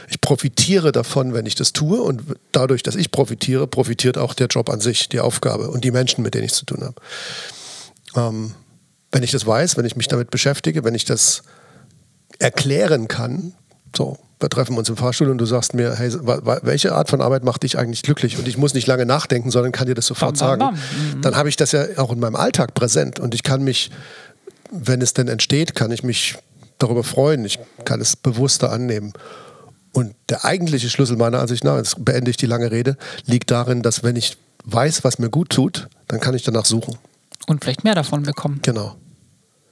Ich 0.10 0.20
profitiere 0.20 0.92
davon, 0.92 1.34
wenn 1.34 1.46
ich 1.46 1.56
das 1.56 1.74
tue 1.74 2.02
und 2.02 2.22
dadurch, 2.52 2.84
dass 2.84 2.96
ich 2.96 3.12
profitiere, 3.12 3.66
profitiert 3.66 4.18
auch 4.18 4.34
der 4.34 4.48
Job 4.48 4.70
an 4.70 4.82
sich, 4.82 5.10
die 5.10 5.20
Aufgabe 5.20 5.70
und 5.70 5.84
die 5.84 5.92
Menschen, 5.92 6.22
mit 6.22 6.34
denen 6.34 6.46
ich 6.46 6.54
zu 6.54 6.66
tun 6.66 6.84
habe. 6.84 7.02
Ähm, 8.16 8.54
wenn 9.12 9.24
ich 9.24 9.32
das 9.32 9.46
weiß, 9.46 9.78
wenn 9.78 9.86
ich 9.86 9.96
mich 9.96 10.10
damit 10.10 10.32
beschäftige, 10.32 10.84
wenn 10.84 10.96
ich 10.96 11.06
das 11.06 11.44
erklären 12.40 13.08
kann, 13.08 13.54
so, 13.98 14.18
wir 14.40 14.50
treffen 14.50 14.78
uns 14.78 14.88
im 14.88 14.96
Fahrstuhl 14.98 15.30
und 15.30 15.40
du 15.40 15.46
sagst 15.46 15.74
mir, 15.74 15.96
hey, 15.96 16.12
welche 16.62 16.94
Art 16.94 17.10
von 17.10 17.22
Arbeit 17.22 17.44
macht 17.44 17.64
dich 17.64 17.78
eigentlich 17.78 18.04
glücklich? 18.04 18.38
Und 18.38 18.48
ich 18.48 18.58
muss 18.58 18.74
nicht 18.74 18.88
lange 18.88 19.06
nachdenken, 19.06 19.50
sondern 19.50 19.72
kann 19.72 19.88
dir 19.88 19.96
das 19.96 20.06
sofort 20.06 20.38
bam, 20.38 20.60
bam, 20.60 20.60
bam. 20.60 20.76
sagen. 20.76 21.18
Mhm. 21.18 21.22
Dann 21.22 21.36
habe 21.36 21.50
ich 21.50 21.56
das 21.56 21.72
ja 21.72 21.86
auch 21.98 22.12
in 22.12 22.20
meinem 22.20 22.36
Alltag 22.36 22.74
präsent 22.74 23.20
und 23.20 23.34
ich 23.34 23.44
kann 23.44 23.64
mich, 23.64 23.90
wenn 24.72 25.02
es 25.02 25.14
denn 25.14 25.28
entsteht, 25.28 25.76
kann 25.76 25.92
ich 25.92 26.04
mich 26.04 26.38
darüber 26.78 27.04
freuen. 27.04 27.44
Ich 27.46 27.60
kann 27.86 28.00
es 28.00 28.16
bewusster 28.16 28.72
annehmen. 28.72 29.14
Und 29.94 30.14
der 30.30 30.46
eigentliche 30.46 30.90
Schlüssel 30.90 31.18
meiner 31.18 31.40
Ansicht 31.40 31.64
nach, 31.64 31.78
jetzt 31.78 32.06
beende 32.06 32.30
ich 32.30 32.38
die 32.38 32.46
lange 32.46 32.72
Rede, 32.72 32.98
liegt 33.26 33.50
darin, 33.50 33.82
dass 33.82 34.04
wenn 34.04 34.16
ich 34.16 34.38
weiß, 34.66 35.04
was 35.04 35.18
mir 35.18 35.30
gut 35.30 35.50
tut, 35.50 35.88
dann 36.08 36.20
kann 36.20 36.36
ich 36.36 36.44
danach 36.44 36.66
suchen. 36.66 36.98
Und 37.48 37.64
vielleicht 37.64 37.84
mehr 37.84 37.96
davon 37.96 38.24
bekommen. 38.24 38.60
Genau. 38.62 38.96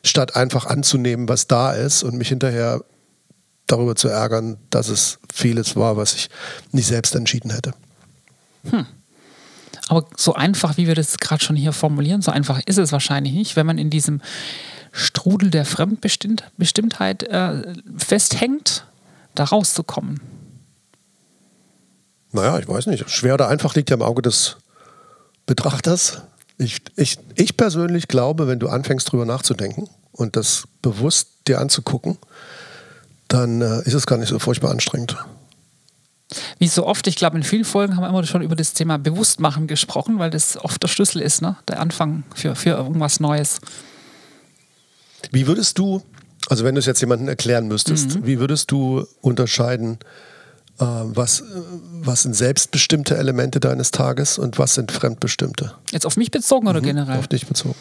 Statt 0.04 0.36
einfach 0.36 0.66
anzunehmen, 0.66 1.30
was 1.30 1.46
da 1.46 1.74
ist 1.74 2.02
und 2.04 2.16
mich 2.16 2.30
hinterher 2.30 2.82
darüber 3.68 3.96
zu 3.96 4.08
ärgern, 4.08 4.58
dass 4.70 4.90
es 4.90 5.20
vieles 5.34 5.76
war, 5.76 5.98
was 5.98 6.14
ich 6.14 6.30
nicht 6.72 6.88
selbst 6.88 7.16
entschieden 7.16 7.52
hätte. 7.52 7.74
Hm. 8.70 8.86
Aber 9.88 10.06
so 10.18 10.34
einfach, 10.34 10.78
wie 10.78 10.88
wir 10.88 10.96
das 10.96 11.20
gerade 11.20 11.44
schon 11.44 11.56
hier 11.56 11.72
formulieren, 11.72 12.22
so 12.22 12.32
einfach 12.32 12.60
ist 12.66 12.80
es 12.80 12.92
wahrscheinlich 12.92 13.34
nicht, 13.34 13.56
wenn 13.56 13.66
man 13.66 13.78
in 13.78 13.90
diesem 13.90 14.22
Strudel 14.92 15.52
der 15.52 15.66
Fremdbestimmtheit 15.66 17.24
äh, 17.24 17.74
festhängt, 17.98 18.86
da 19.36 19.44
rauszukommen. 19.44 20.22
Naja, 22.32 22.58
ich 22.60 22.68
weiß 22.68 22.88
nicht. 22.88 23.10
Schwer 23.10 23.36
oder 23.36 23.48
einfach 23.48 23.76
liegt 23.76 23.90
ja 23.90 23.96
im 23.96 24.02
Auge 24.02 24.22
des 24.22 24.58
Betrachters. 25.46 26.22
Ich, 26.58 26.82
ich, 26.96 27.20
ich 27.36 27.58
persönlich 27.58 28.08
glaube, 28.08 28.48
wenn 28.48 28.60
du 28.60 28.70
anfängst 28.70 29.12
drüber 29.12 29.26
nachzudenken 29.26 29.90
und 30.12 30.36
das 30.36 30.68
bewusst 30.82 31.30
dir 31.48 31.60
anzugucken, 31.60 32.18
dann 33.28 33.62
äh, 33.62 33.82
ist 33.84 33.94
es 33.94 34.06
gar 34.06 34.18
nicht 34.18 34.30
so 34.30 34.40
furchtbar 34.40 34.72
anstrengend. 34.72 35.18
Wie 36.60 36.68
so 36.68 36.86
oft, 36.86 37.08
ich 37.08 37.16
glaube, 37.16 37.38
in 37.38 37.44
vielen 37.44 37.66
Folgen 37.66 37.96
haben 37.96 38.04
wir 38.04 38.10
immer 38.10 38.24
schon 38.26 38.42
über 38.42 38.56
das 38.56 38.74
Thema 38.74 38.98
Bewusstmachen 38.98 39.68
gesprochen, 39.68 40.20
weil 40.20 40.32
das 40.32 40.58
oft 40.58 40.82
der 40.82 40.88
Schlüssel 40.88 41.22
ist, 41.22 41.42
ne? 41.42 41.56
der 41.68 41.80
Anfang 41.80 42.24
für, 42.34 42.56
für 42.56 42.72
irgendwas 42.72 43.20
Neues. 43.20 43.60
Wie 45.32 45.48
würdest 45.48 45.78
du, 45.78 46.02
also 46.50 46.64
wenn 46.64 46.76
du 46.76 46.80
es 46.80 46.86
jetzt 46.86 47.02
jemandem 47.02 47.28
erklären 47.28 47.68
müsstest, 47.68 48.16
mhm. 48.16 48.26
wie 48.26 48.40
würdest 48.40 48.72
du 48.72 49.06
unterscheiden, 49.22 50.00
äh, 50.80 50.86
was, 50.86 51.44
was 52.02 52.24
sind 52.24 52.36
selbstbestimmte 52.36 53.18
Elemente 53.18 53.60
deines 53.60 53.92
Tages 53.92 54.38
und 54.40 54.58
was 54.58 54.74
sind 54.74 54.92
fremdbestimmte? 54.92 55.74
Jetzt 55.92 56.06
auf 56.06 56.18
mich 56.18 56.32
bezogen 56.32 56.68
oder 56.68 56.82
mhm, 56.82 56.86
generell? 56.86 57.20
Auf 57.20 57.28
dich 57.28 57.46
bezogen. 57.46 57.76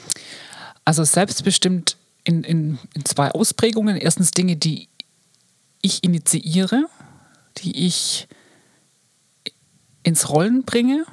Also 0.84 1.02
selbstbestimmt 1.02 1.96
in, 2.24 2.44
in, 2.44 2.78
in 2.94 3.04
zwei 3.04 3.30
Ausprägungen. 3.30 3.96
Erstens 3.96 4.32
Dinge, 4.32 4.56
die 4.56 4.88
ich 5.84 6.02
initiiere, 6.02 6.86
die 7.58 7.86
ich 7.86 8.26
ins 10.02 10.30
Rollen 10.30 10.64
bringe, 10.64 11.04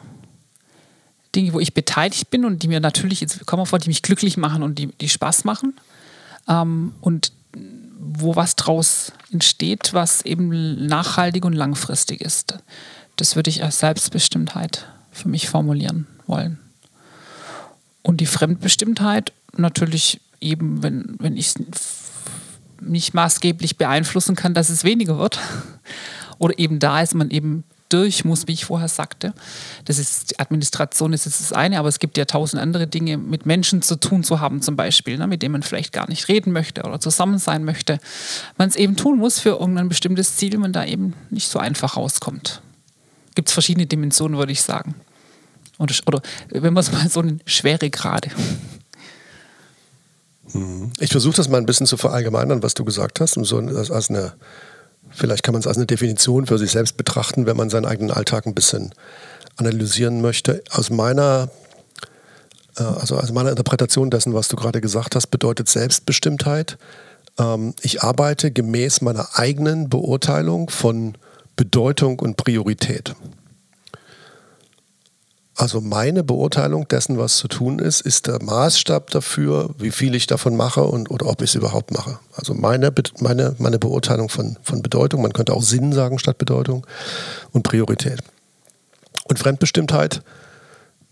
Dinge, 1.35 1.53
wo 1.53 1.59
ich 1.59 1.73
beteiligt 1.73 2.29
bin 2.29 2.45
und 2.45 2.63
die 2.63 2.67
mir 2.67 2.79
natürlich, 2.79 3.21
jetzt 3.21 3.45
kommen 3.45 3.61
wir 3.61 3.65
vor, 3.65 3.79
die 3.79 3.89
mich 3.89 4.01
glücklich 4.01 4.37
machen 4.37 4.63
und 4.63 4.79
die, 4.79 4.87
die 4.87 5.09
Spaß 5.09 5.43
machen. 5.43 5.77
Ähm, 6.47 6.93
und 7.01 7.33
wo 7.99 8.35
was 8.35 8.55
draus 8.55 9.11
entsteht, 9.31 9.93
was 9.93 10.23
eben 10.23 10.85
nachhaltig 10.85 11.45
und 11.45 11.53
langfristig 11.53 12.21
ist. 12.21 12.57
Das 13.17 13.35
würde 13.35 13.49
ich 13.49 13.63
als 13.63 13.79
Selbstbestimmtheit 13.79 14.87
für 15.11 15.27
mich 15.27 15.49
formulieren 15.49 16.07
wollen. 16.27 16.59
Und 18.01 18.21
die 18.21 18.25
Fremdbestimmtheit 18.25 19.33
natürlich 19.55 20.21
eben, 20.39 20.81
wenn, 20.81 21.15
wenn 21.19 21.37
ich 21.37 21.53
nicht 22.81 23.13
maßgeblich 23.13 23.77
beeinflussen 23.77 24.35
kann, 24.35 24.53
dass 24.53 24.69
es 24.69 24.83
weniger 24.83 25.17
wird. 25.17 25.39
Oder 26.37 26.57
eben 26.57 26.79
da 26.79 27.01
ist 27.01 27.13
man 27.13 27.29
eben 27.29 27.63
durch 27.89 28.25
muss, 28.25 28.47
wie 28.47 28.53
ich 28.53 28.65
vorher 28.65 28.87
sagte. 28.87 29.33
Das 29.85 29.99
ist, 29.99 30.39
Administration 30.39 31.13
ist 31.13 31.25
jetzt 31.25 31.41
das 31.41 31.53
eine, 31.53 31.77
aber 31.79 31.89
es 31.89 31.99
gibt 31.99 32.17
ja 32.17 32.25
tausend 32.25 32.61
andere 32.61 32.87
Dinge 32.87 33.17
mit 33.17 33.45
Menschen 33.45 33.81
zu 33.81 33.95
tun 33.99 34.23
zu 34.23 34.39
haben, 34.39 34.61
zum 34.61 34.75
Beispiel, 34.75 35.17
ne, 35.17 35.27
mit 35.27 35.41
denen 35.41 35.51
man 35.53 35.63
vielleicht 35.63 35.91
gar 35.93 36.07
nicht 36.09 36.27
reden 36.27 36.51
möchte 36.51 36.83
oder 36.83 36.99
zusammen 36.99 37.37
sein 37.37 37.63
möchte. 37.63 37.99
Man 38.57 38.69
es 38.69 38.75
eben 38.75 38.95
tun 38.95 39.17
muss 39.17 39.39
für 39.39 39.49
irgendein 39.49 39.89
bestimmtes 39.89 40.37
Ziel, 40.37 40.57
man 40.57 40.73
da 40.73 40.85
eben 40.85 41.13
nicht 41.29 41.49
so 41.49 41.59
einfach 41.59 41.97
rauskommt. 41.97 42.61
Gibt 43.35 43.49
es 43.49 43.53
verschiedene 43.53 43.85
Dimensionen, 43.85 44.37
würde 44.37 44.51
ich 44.51 44.61
sagen. 44.61 44.95
Oder, 45.77 45.95
oder 46.05 46.21
wenn 46.49 46.73
man 46.73 46.81
es 46.81 46.91
mal 46.91 47.09
so 47.09 47.21
eine 47.21 47.39
schwere 47.45 47.89
Grade. 47.89 48.29
Ich 50.99 51.11
versuche 51.11 51.35
das 51.35 51.49
mal 51.49 51.57
ein 51.57 51.65
bisschen 51.65 51.87
zu 51.87 51.97
verallgemeinern, 51.97 52.63
was 52.63 52.73
du 52.73 52.83
gesagt 52.83 53.19
hast, 53.19 53.37
um 53.37 53.45
so 53.45 53.57
als 53.57 54.09
eine 54.09 54.33
Vielleicht 55.13 55.43
kann 55.43 55.53
man 55.53 55.59
es 55.59 55.67
als 55.67 55.77
eine 55.77 55.85
Definition 55.85 56.45
für 56.45 56.57
sich 56.57 56.71
selbst 56.71 56.97
betrachten, 56.97 57.45
wenn 57.45 57.57
man 57.57 57.69
seinen 57.69 57.85
eigenen 57.85 58.11
Alltag 58.11 58.45
ein 58.45 58.55
bisschen 58.55 58.93
analysieren 59.57 60.21
möchte. 60.21 60.63
Aus 60.71 60.89
meiner, 60.89 61.49
äh, 62.77 62.83
also 62.83 63.17
aus 63.17 63.31
meiner 63.31 63.49
Interpretation 63.49 64.09
dessen, 64.09 64.33
was 64.33 64.47
du 64.47 64.55
gerade 64.55 64.79
gesagt 64.79 65.15
hast, 65.15 65.27
bedeutet 65.27 65.69
Selbstbestimmtheit. 65.69 66.77
Ähm, 67.37 67.73
ich 67.81 68.03
arbeite 68.03 68.51
gemäß 68.51 69.01
meiner 69.01 69.27
eigenen 69.33 69.89
Beurteilung 69.89 70.69
von 70.69 71.17
Bedeutung 71.55 72.19
und 72.19 72.37
Priorität. 72.37 73.13
Also 75.55 75.81
meine 75.81 76.23
Beurteilung 76.23 76.87
dessen, 76.87 77.17
was 77.17 77.37
zu 77.37 77.47
tun 77.47 77.79
ist, 77.79 78.01
ist 78.01 78.27
der 78.27 78.41
Maßstab 78.41 79.09
dafür, 79.09 79.69
wie 79.77 79.91
viel 79.91 80.15
ich 80.15 80.25
davon 80.25 80.55
mache 80.55 80.83
und 80.83 81.11
oder 81.11 81.27
ob 81.27 81.41
ich 81.41 81.51
es 81.51 81.55
überhaupt 81.55 81.91
mache. 81.91 82.19
Also 82.33 82.53
meine, 82.53 82.93
meine, 83.19 83.55
meine 83.59 83.77
Beurteilung 83.77 84.29
von, 84.29 84.57
von 84.63 84.81
Bedeutung, 84.81 85.21
man 85.21 85.33
könnte 85.33 85.53
auch 85.53 85.61
Sinn 85.61 85.91
sagen 85.91 86.19
statt 86.19 86.37
Bedeutung 86.37 86.87
und 87.51 87.63
Priorität. 87.63 88.21
Und 89.25 89.39
Fremdbestimmtheit 89.39 90.23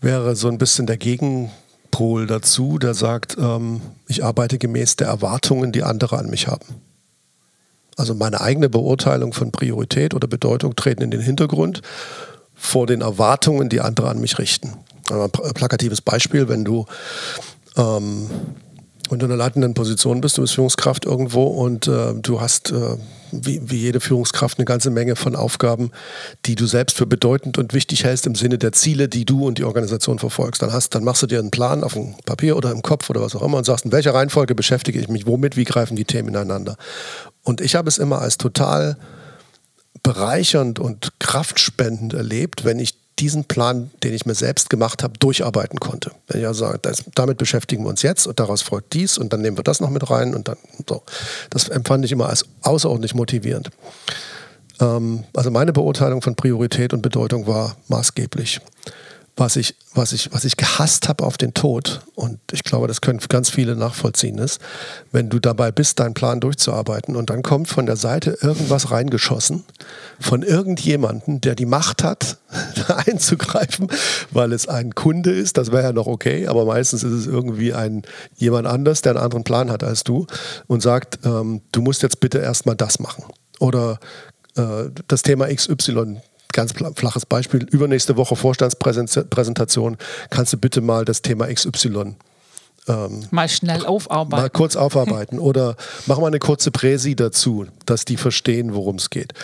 wäre 0.00 0.34
so 0.34 0.48
ein 0.48 0.58
bisschen 0.58 0.86
der 0.86 0.96
Gegenpol 0.96 2.26
dazu, 2.26 2.78
der 2.78 2.94
sagt, 2.94 3.36
ähm, 3.38 3.82
ich 4.08 4.24
arbeite 4.24 4.58
gemäß 4.58 4.96
der 4.96 5.08
Erwartungen, 5.08 5.70
die 5.70 5.82
andere 5.82 6.18
an 6.18 6.30
mich 6.30 6.48
haben. 6.48 6.66
Also 7.96 8.14
meine 8.14 8.40
eigene 8.40 8.70
Beurteilung 8.70 9.34
von 9.34 9.52
Priorität 9.52 10.14
oder 10.14 10.26
Bedeutung 10.26 10.74
treten 10.74 11.02
in 11.02 11.10
den 11.10 11.20
Hintergrund 11.20 11.82
vor 12.60 12.86
den 12.86 13.00
Erwartungen, 13.00 13.70
die 13.70 13.80
andere 13.80 14.10
an 14.10 14.20
mich 14.20 14.38
richten. 14.38 14.74
Ein 15.10 15.30
plakatives 15.30 16.02
Beispiel, 16.02 16.48
wenn 16.48 16.64
du, 16.64 16.84
ähm, 17.76 18.30
wenn 19.08 19.18
du 19.18 19.26
in 19.26 19.32
einer 19.32 19.38
leitenden 19.38 19.74
Position 19.74 20.20
bist, 20.20 20.36
du 20.36 20.42
bist 20.42 20.54
Führungskraft 20.54 21.06
irgendwo 21.06 21.44
und 21.44 21.88
äh, 21.88 22.12
du 22.14 22.40
hast 22.40 22.70
äh, 22.70 22.96
wie, 23.32 23.60
wie, 23.64 23.78
jede 23.78 23.98
Führungskraft 23.98 24.58
eine 24.58 24.66
ganze 24.66 24.90
Menge 24.90 25.16
von 25.16 25.34
Aufgaben, 25.34 25.90
die 26.46 26.54
du 26.54 26.66
selbst 26.66 26.96
für 26.96 27.06
bedeutend 27.06 27.58
und 27.58 27.72
wichtig 27.72 28.04
hältst 28.04 28.26
im 28.26 28.34
Sinne 28.34 28.58
der 28.58 28.72
Ziele, 28.72 29.08
die 29.08 29.24
du 29.24 29.46
und 29.46 29.58
die 29.58 29.64
Organisation 29.64 30.18
verfolgst. 30.18 30.62
Dann, 30.62 30.72
hast, 30.72 30.94
dann 30.94 31.02
machst 31.02 31.22
du 31.22 31.26
dir 31.26 31.38
einen 31.38 31.50
Plan 31.50 31.82
auf 31.82 31.94
dem 31.94 32.14
Papier 32.26 32.56
oder 32.56 32.70
im 32.72 32.82
Kopf 32.82 33.08
oder 33.08 33.22
was 33.22 33.34
auch 33.34 33.42
immer 33.42 33.58
und 33.58 33.64
sagst, 33.64 33.86
in 33.86 33.92
welcher 33.92 34.14
Reihenfolge 34.14 34.54
beschäftige 34.54 35.00
ich 35.00 35.08
mich 35.08 35.26
womit, 35.26 35.56
wie 35.56 35.64
greifen 35.64 35.96
die 35.96 36.04
Themen 36.04 36.28
ineinander. 36.28 36.76
Und 37.42 37.60
ich 37.60 37.74
habe 37.74 37.88
es 37.88 37.98
immer 37.98 38.20
als 38.20 38.36
total 38.36 38.96
bereichernd 40.02 40.78
und 40.78 41.12
kraftspendend 41.18 42.14
erlebt, 42.14 42.64
wenn 42.64 42.78
ich 42.78 42.94
diesen 43.20 43.44
Plan, 43.44 43.90
den 44.02 44.14
ich 44.14 44.24
mir 44.24 44.34
selbst 44.34 44.70
gemacht 44.70 45.02
habe, 45.02 45.18
durcharbeiten 45.18 45.78
konnte. 45.78 46.12
Wenn 46.26 46.40
ich 46.40 46.46
also 46.46 46.64
sage, 46.64 46.78
das, 46.80 47.04
damit 47.14 47.36
beschäftigen 47.36 47.84
wir 47.84 47.90
uns 47.90 48.02
jetzt 48.02 48.26
und 48.26 48.40
daraus 48.40 48.62
folgt 48.62 48.94
dies 48.94 49.18
und 49.18 49.32
dann 49.32 49.42
nehmen 49.42 49.58
wir 49.58 49.64
das 49.64 49.80
noch 49.80 49.90
mit 49.90 50.10
rein 50.10 50.34
und 50.34 50.48
dann 50.48 50.56
so. 50.88 51.02
Das 51.50 51.68
empfand 51.68 52.04
ich 52.04 52.12
immer 52.12 52.30
als 52.30 52.46
außerordentlich 52.62 53.14
motivierend. 53.14 53.70
Ähm, 54.80 55.24
also 55.34 55.50
meine 55.50 55.72
Beurteilung 55.72 56.22
von 56.22 56.34
Priorität 56.34 56.94
und 56.94 57.02
Bedeutung 57.02 57.46
war 57.46 57.76
maßgeblich 57.88 58.60
was 59.36 59.56
ich, 59.56 59.74
was 59.94 60.12
ich, 60.12 60.32
was 60.32 60.44
ich 60.44 60.56
gehasst 60.56 61.08
habe 61.08 61.24
auf 61.24 61.38
den 61.38 61.54
Tod, 61.54 62.02
und 62.14 62.38
ich 62.52 62.62
glaube, 62.62 62.88
das 62.88 63.00
können 63.00 63.20
ganz 63.28 63.48
viele 63.50 63.76
nachvollziehen, 63.76 64.38
ist, 64.38 64.60
wenn 65.12 65.28
du 65.30 65.38
dabei 65.38 65.72
bist, 65.72 65.98
deinen 66.00 66.14
Plan 66.14 66.40
durchzuarbeiten 66.40 67.16
und 67.16 67.30
dann 67.30 67.42
kommt 67.42 67.68
von 67.68 67.86
der 67.86 67.96
Seite 67.96 68.36
irgendwas 68.42 68.90
reingeschossen 68.90 69.64
von 70.20 70.42
irgendjemandem, 70.42 71.40
der 71.40 71.54
die 71.54 71.66
Macht 71.66 72.04
hat, 72.04 72.38
einzugreifen, 73.06 73.88
weil 74.30 74.52
es 74.52 74.68
ein 74.68 74.94
Kunde 74.94 75.30
ist, 75.30 75.56
das 75.56 75.72
wäre 75.72 75.84
ja 75.84 75.92
noch 75.92 76.06
okay, 76.06 76.46
aber 76.46 76.64
meistens 76.64 77.02
ist 77.02 77.12
es 77.12 77.26
irgendwie 77.26 77.72
ein 77.72 78.02
jemand 78.36 78.66
anders, 78.66 79.02
der 79.02 79.12
einen 79.12 79.24
anderen 79.24 79.44
Plan 79.44 79.70
hat 79.70 79.82
als 79.82 80.04
du 80.04 80.26
und 80.66 80.82
sagt, 80.82 81.20
ähm, 81.24 81.62
du 81.72 81.80
musst 81.80 82.02
jetzt 82.02 82.20
bitte 82.20 82.38
erstmal 82.38 82.76
das 82.76 82.98
machen. 82.98 83.24
Oder 83.58 83.98
äh, 84.56 84.90
das 85.08 85.22
Thema 85.22 85.46
XY 85.46 86.20
ganz 86.52 86.72
flaches 86.72 87.26
Beispiel, 87.26 87.66
übernächste 87.70 88.16
Woche 88.16 88.36
Vorstandspräsentation, 88.36 89.96
kannst 90.30 90.52
du 90.52 90.56
bitte 90.56 90.80
mal 90.80 91.04
das 91.04 91.22
Thema 91.22 91.46
XY 91.52 92.16
ähm, 92.88 93.26
mal 93.30 93.48
schnell 93.48 93.84
aufarbeiten. 93.84 94.42
Mal 94.42 94.50
kurz 94.50 94.76
aufarbeiten 94.76 95.38
oder 95.38 95.76
mach 96.06 96.18
mal 96.18 96.28
eine 96.28 96.38
kurze 96.38 96.70
Präsi 96.70 97.14
dazu, 97.14 97.66
dass 97.84 98.04
die 98.04 98.16
verstehen, 98.16 98.74
worum 98.74 98.96
es 98.96 99.10
geht. 99.10 99.34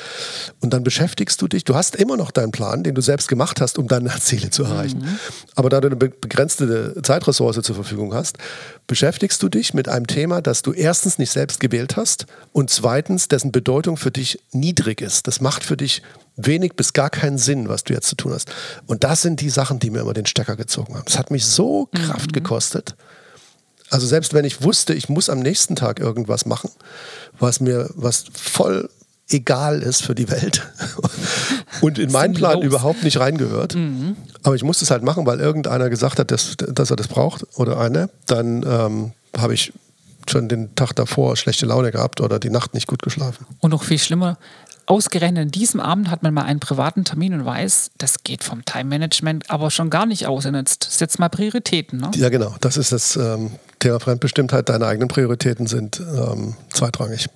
Und 0.61 0.73
dann 0.73 0.83
beschäftigst 0.83 1.41
du 1.43 1.49
dich, 1.49 1.65
du 1.65 1.75
hast 1.75 1.97
immer 1.97 2.17
noch 2.17 2.31
deinen 2.31 2.51
Plan, 2.51 2.83
den 2.83 2.95
du 2.95 3.03
selbst 3.03 3.29
gemacht 3.29 3.61
hast, 3.61 3.79
um 3.79 3.89
deine 3.89 4.11
Ziele 4.21 4.51
zu 4.51 4.65
erreichen. 4.65 5.01
Mhm. 5.01 5.19
Aber 5.55 5.69
da 5.69 5.81
du 5.81 5.89
eine 5.89 5.97
begrenzte 5.97 6.95
Zeitressource 7.03 7.61
zur 7.63 7.75
Verfügung 7.75 8.15
hast, 8.15 8.39
beschäftigst 8.87 9.43
du 9.43 9.49
dich 9.49 9.75
mit 9.75 9.89
einem 9.89 10.07
Thema, 10.07 10.41
das 10.41 10.63
du 10.63 10.73
erstens 10.73 11.19
nicht 11.19 11.31
selbst 11.31 11.61
gewählt 11.61 11.97
hast 11.97 12.27
und 12.53 12.71
zweitens, 12.71 13.29
dessen 13.29 13.53
Bedeutung 13.53 13.97
für 13.97 14.11
dich 14.11 14.41
niedrig 14.53 15.01
ist. 15.01 15.27
Das 15.27 15.41
macht 15.41 15.63
für 15.63 15.77
dich 15.77 16.03
wenig 16.37 16.75
bis 16.75 16.93
gar 16.93 17.11
keinen 17.11 17.39
Sinn, 17.39 17.69
was 17.69 17.85
du 17.85 17.95
jetzt 17.95 18.09
zu 18.09 18.17
tun 18.17 18.33
hast. 18.33 18.51
Und 18.87 19.05
das 19.05 19.23
sind 19.23 19.41
die 19.41 19.51
Sachen, 19.51 19.79
die 19.79 19.91
mir 19.91 20.01
immer 20.01 20.15
den 20.15 20.27
Stecker 20.27 20.57
gezogen 20.57 20.95
haben. 20.95 21.05
Es 21.07 21.19
hat 21.19 21.31
mich 21.31 21.47
so 21.47 21.89
Kraft 21.93 22.29
mhm. 22.29 22.33
gekostet. 22.33 22.95
Also 23.91 24.07
selbst 24.07 24.35
wenn 24.35 24.45
ich 24.45 24.63
wusste, 24.63 24.95
ich 24.95 25.09
muss 25.09 25.31
am 25.31 25.39
nächsten 25.39 25.77
Tag 25.77 26.01
irgendwas 26.01 26.45
machen, 26.45 26.71
was 27.39 27.61
mir, 27.61 27.89
was 27.95 28.25
voll 28.33 28.91
egal 29.29 29.83
ist 29.83 30.03
für 30.03 30.15
die 30.15 30.31
Welt 30.31 30.67
und 31.81 31.99
in 31.99 32.13
meinen 32.13 32.35
Plan 32.35 32.57
los? 32.57 32.65
überhaupt 32.65 33.03
nicht 33.03 33.19
reingehört. 33.19 33.75
Mhm. 33.75 34.17
Aber 34.43 34.55
ich 34.55 34.63
musste 34.63 34.85
es 34.85 34.91
halt 34.91 35.03
machen, 35.03 35.27
weil 35.27 35.41
irgendeiner 35.41 35.89
gesagt 35.91 36.19
hat, 36.19 36.31
dass, 36.31 36.57
dass 36.57 36.91
er 36.91 36.97
das 36.97 37.09
braucht 37.09 37.47
oder 37.59 37.79
eine. 37.79 38.11
Dann 38.27 38.65
ähm, 38.67 39.13
habe 39.37 39.55
ich 39.55 39.73
schon 40.29 40.49
den 40.49 40.75
Tag 40.75 40.93
davor 40.95 41.37
schlechte 41.37 41.67
Laune 41.67 41.93
gehabt 41.93 42.21
oder 42.21 42.39
die 42.39 42.51
Nacht 42.51 42.75
nicht 42.75 42.87
gut 42.87 43.03
geschlafen. 43.03 43.47
Und 43.61 43.71
noch 43.71 43.85
viel 43.85 43.99
schlimmer, 43.99 44.39
ausgerechnet 44.87 45.43
an 45.43 45.51
diesem 45.51 45.81
Abend 45.81 46.11
hat 46.11 46.23
man 46.23 46.33
mal 46.33 46.45
einen 46.45 46.61
privaten 46.61 47.05
Termin 47.05 47.35
und 47.35 47.45
weiß, 47.45 47.91
das 47.99 48.23
geht 48.25 48.45
vom 48.45 48.65
Time-Management 48.65 49.51
aber 49.51 49.71
schon 49.71 49.91
gar 49.91 50.07
nicht 50.07 50.27
aus. 50.27 50.47
Und 50.47 50.55
jetzt 50.55 50.99
setzt 50.99 51.19
mal 51.19 51.29
Prioritäten. 51.29 51.99
Ne? 51.99 52.11
Ja, 52.17 52.29
genau. 52.29 52.55
Das 52.61 52.77
ist 52.77 52.93
das 52.93 53.17
ähm, 53.17 53.53
Thema 53.79 54.01
Fremdbestimmtheit. 54.01 54.69
Deine 54.69 54.87
eigenen 54.87 55.09
Prioritäten 55.09 55.67
sind 55.67 56.01
ähm, 56.01 56.57
zweitrangig. 56.73 57.29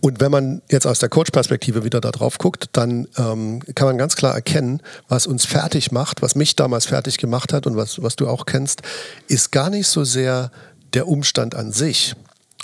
Und 0.00 0.20
wenn 0.20 0.30
man 0.30 0.62
jetzt 0.70 0.86
aus 0.86 0.98
der 0.98 1.08
Coach-Perspektive 1.08 1.84
wieder 1.84 2.00
da 2.00 2.10
drauf 2.10 2.38
guckt, 2.38 2.66
dann 2.72 3.06
ähm, 3.16 3.62
kann 3.74 3.86
man 3.86 3.98
ganz 3.98 4.16
klar 4.16 4.34
erkennen, 4.34 4.82
was 5.08 5.26
uns 5.26 5.44
fertig 5.44 5.92
macht, 5.92 6.20
was 6.22 6.34
mich 6.34 6.56
damals 6.56 6.86
fertig 6.86 7.18
gemacht 7.18 7.52
hat 7.52 7.66
und 7.66 7.76
was, 7.76 8.02
was 8.02 8.16
du 8.16 8.28
auch 8.28 8.46
kennst, 8.46 8.82
ist 9.28 9.52
gar 9.52 9.70
nicht 9.70 9.86
so 9.86 10.04
sehr 10.04 10.50
der 10.94 11.08
Umstand 11.08 11.54
an 11.54 11.72
sich. 11.72 12.14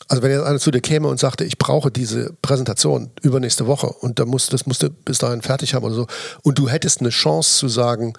Also 0.09 0.23
wenn 0.23 0.31
jetzt 0.31 0.45
einer 0.45 0.59
zu 0.59 0.71
dir 0.71 0.81
käme 0.81 1.09
und 1.09 1.19
sagte, 1.19 1.45
ich 1.45 1.59
brauche 1.59 1.91
diese 1.91 2.33
Präsentation 2.43 3.11
übernächste 3.23 3.67
Woche 3.67 3.89
und 3.89 4.19
da 4.19 4.25
musst, 4.25 4.53
das 4.53 4.67
musst 4.67 4.83
du 4.83 4.91
bis 4.91 5.19
dahin 5.19 5.43
fertig 5.43 5.75
haben 5.75 5.85
oder 5.85 5.95
so, 5.95 6.07
und 6.43 6.59
du 6.59 6.69
hättest 6.69 7.01
eine 7.01 7.11
Chance 7.11 7.59
zu 7.59 7.69
sagen, 7.69 8.15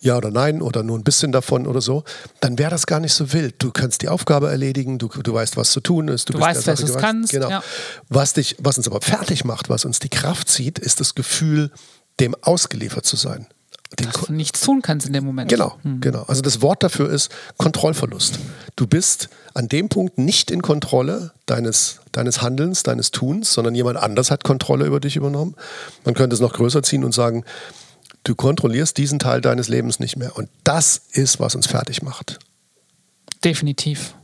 ja 0.00 0.16
oder 0.16 0.30
nein 0.30 0.62
oder 0.62 0.82
nur 0.82 0.98
ein 0.98 1.04
bisschen 1.04 1.32
davon 1.32 1.66
oder 1.66 1.80
so, 1.80 2.04
dann 2.40 2.58
wäre 2.58 2.70
das 2.70 2.86
gar 2.86 3.00
nicht 3.00 3.12
so 3.12 3.32
wild. 3.32 3.56
Du 3.58 3.70
kannst 3.70 4.02
die 4.02 4.08
Aufgabe 4.08 4.50
erledigen, 4.50 4.98
du, 4.98 5.08
du 5.08 5.32
weißt, 5.32 5.56
was 5.56 5.70
zu 5.70 5.80
tun 5.80 6.08
ist. 6.08 6.28
Du, 6.28 6.34
du 6.34 6.40
weißt, 6.40 6.66
was 6.66 6.84
du 6.84 6.94
kannst. 6.94 7.32
Genau. 7.32 7.50
Ja. 7.50 7.62
Was, 8.08 8.32
dich, 8.32 8.56
was 8.58 8.78
uns 8.78 8.86
aber 8.86 9.00
fertig 9.00 9.44
macht, 9.44 9.68
was 9.68 9.84
uns 9.84 9.98
die 9.98 10.08
Kraft 10.08 10.48
zieht, 10.48 10.78
ist 10.78 11.00
das 11.00 11.14
Gefühl, 11.14 11.70
dem 12.18 12.34
ausgeliefert 12.42 13.04
zu 13.04 13.16
sein. 13.16 13.46
Dass 13.96 14.26
du 14.26 14.32
nichts 14.32 14.60
tun 14.60 14.82
kannst 14.82 15.06
in 15.06 15.12
dem 15.12 15.24
Moment. 15.24 15.50
Genau, 15.50 15.76
hm. 15.82 16.00
genau. 16.00 16.22
Also 16.22 16.42
das 16.42 16.62
Wort 16.62 16.82
dafür 16.82 17.10
ist 17.10 17.30
Kontrollverlust. 17.56 18.38
Du 18.76 18.86
bist 18.86 19.28
an 19.52 19.68
dem 19.68 19.88
Punkt 19.88 20.16
nicht 20.16 20.50
in 20.50 20.62
Kontrolle 20.62 21.32
deines, 21.46 22.00
deines 22.12 22.40
Handelns, 22.40 22.84
deines 22.84 23.10
Tuns, 23.10 23.52
sondern 23.52 23.74
jemand 23.74 23.98
anders 23.98 24.30
hat 24.30 24.44
Kontrolle 24.44 24.86
über 24.86 25.00
dich 25.00 25.16
übernommen. 25.16 25.56
Man 26.04 26.14
könnte 26.14 26.34
es 26.34 26.40
noch 26.40 26.52
größer 26.52 26.82
ziehen 26.84 27.02
und 27.02 27.12
sagen, 27.12 27.44
du 28.22 28.36
kontrollierst 28.36 28.96
diesen 28.96 29.18
Teil 29.18 29.40
deines 29.40 29.68
Lebens 29.68 29.98
nicht 29.98 30.16
mehr. 30.16 30.36
Und 30.36 30.48
das 30.62 31.02
ist, 31.10 31.40
was 31.40 31.56
uns 31.56 31.66
fertig 31.66 32.02
macht. 32.02 32.38
Definitiv. 33.44 34.14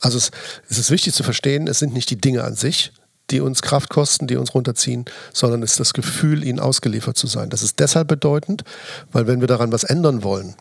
Also 0.00 0.16
es, 0.18 0.30
es 0.68 0.78
ist 0.78 0.90
wichtig 0.90 1.14
zu 1.14 1.22
verstehen, 1.22 1.66
es 1.66 1.78
sind 1.78 1.92
nicht 1.92 2.10
die 2.10 2.20
Dinge 2.20 2.44
an 2.44 2.54
sich, 2.54 2.92
die 3.30 3.40
uns 3.40 3.62
Kraft 3.62 3.90
kosten, 3.90 4.26
die 4.26 4.36
uns 4.36 4.54
runterziehen, 4.54 5.06
sondern 5.32 5.62
ist 5.62 5.80
das 5.80 5.94
Gefühl, 5.94 6.44
ihnen 6.44 6.60
ausgeliefert 6.60 7.16
zu 7.16 7.26
sein. 7.26 7.50
Das 7.50 7.62
ist 7.62 7.80
deshalb 7.80 8.08
bedeutend, 8.08 8.64
weil 9.12 9.26
wenn 9.26 9.40
wir 9.40 9.48
daran 9.48 9.72
was 9.72 9.84
ändern 9.84 10.22
wollen, 10.22 10.54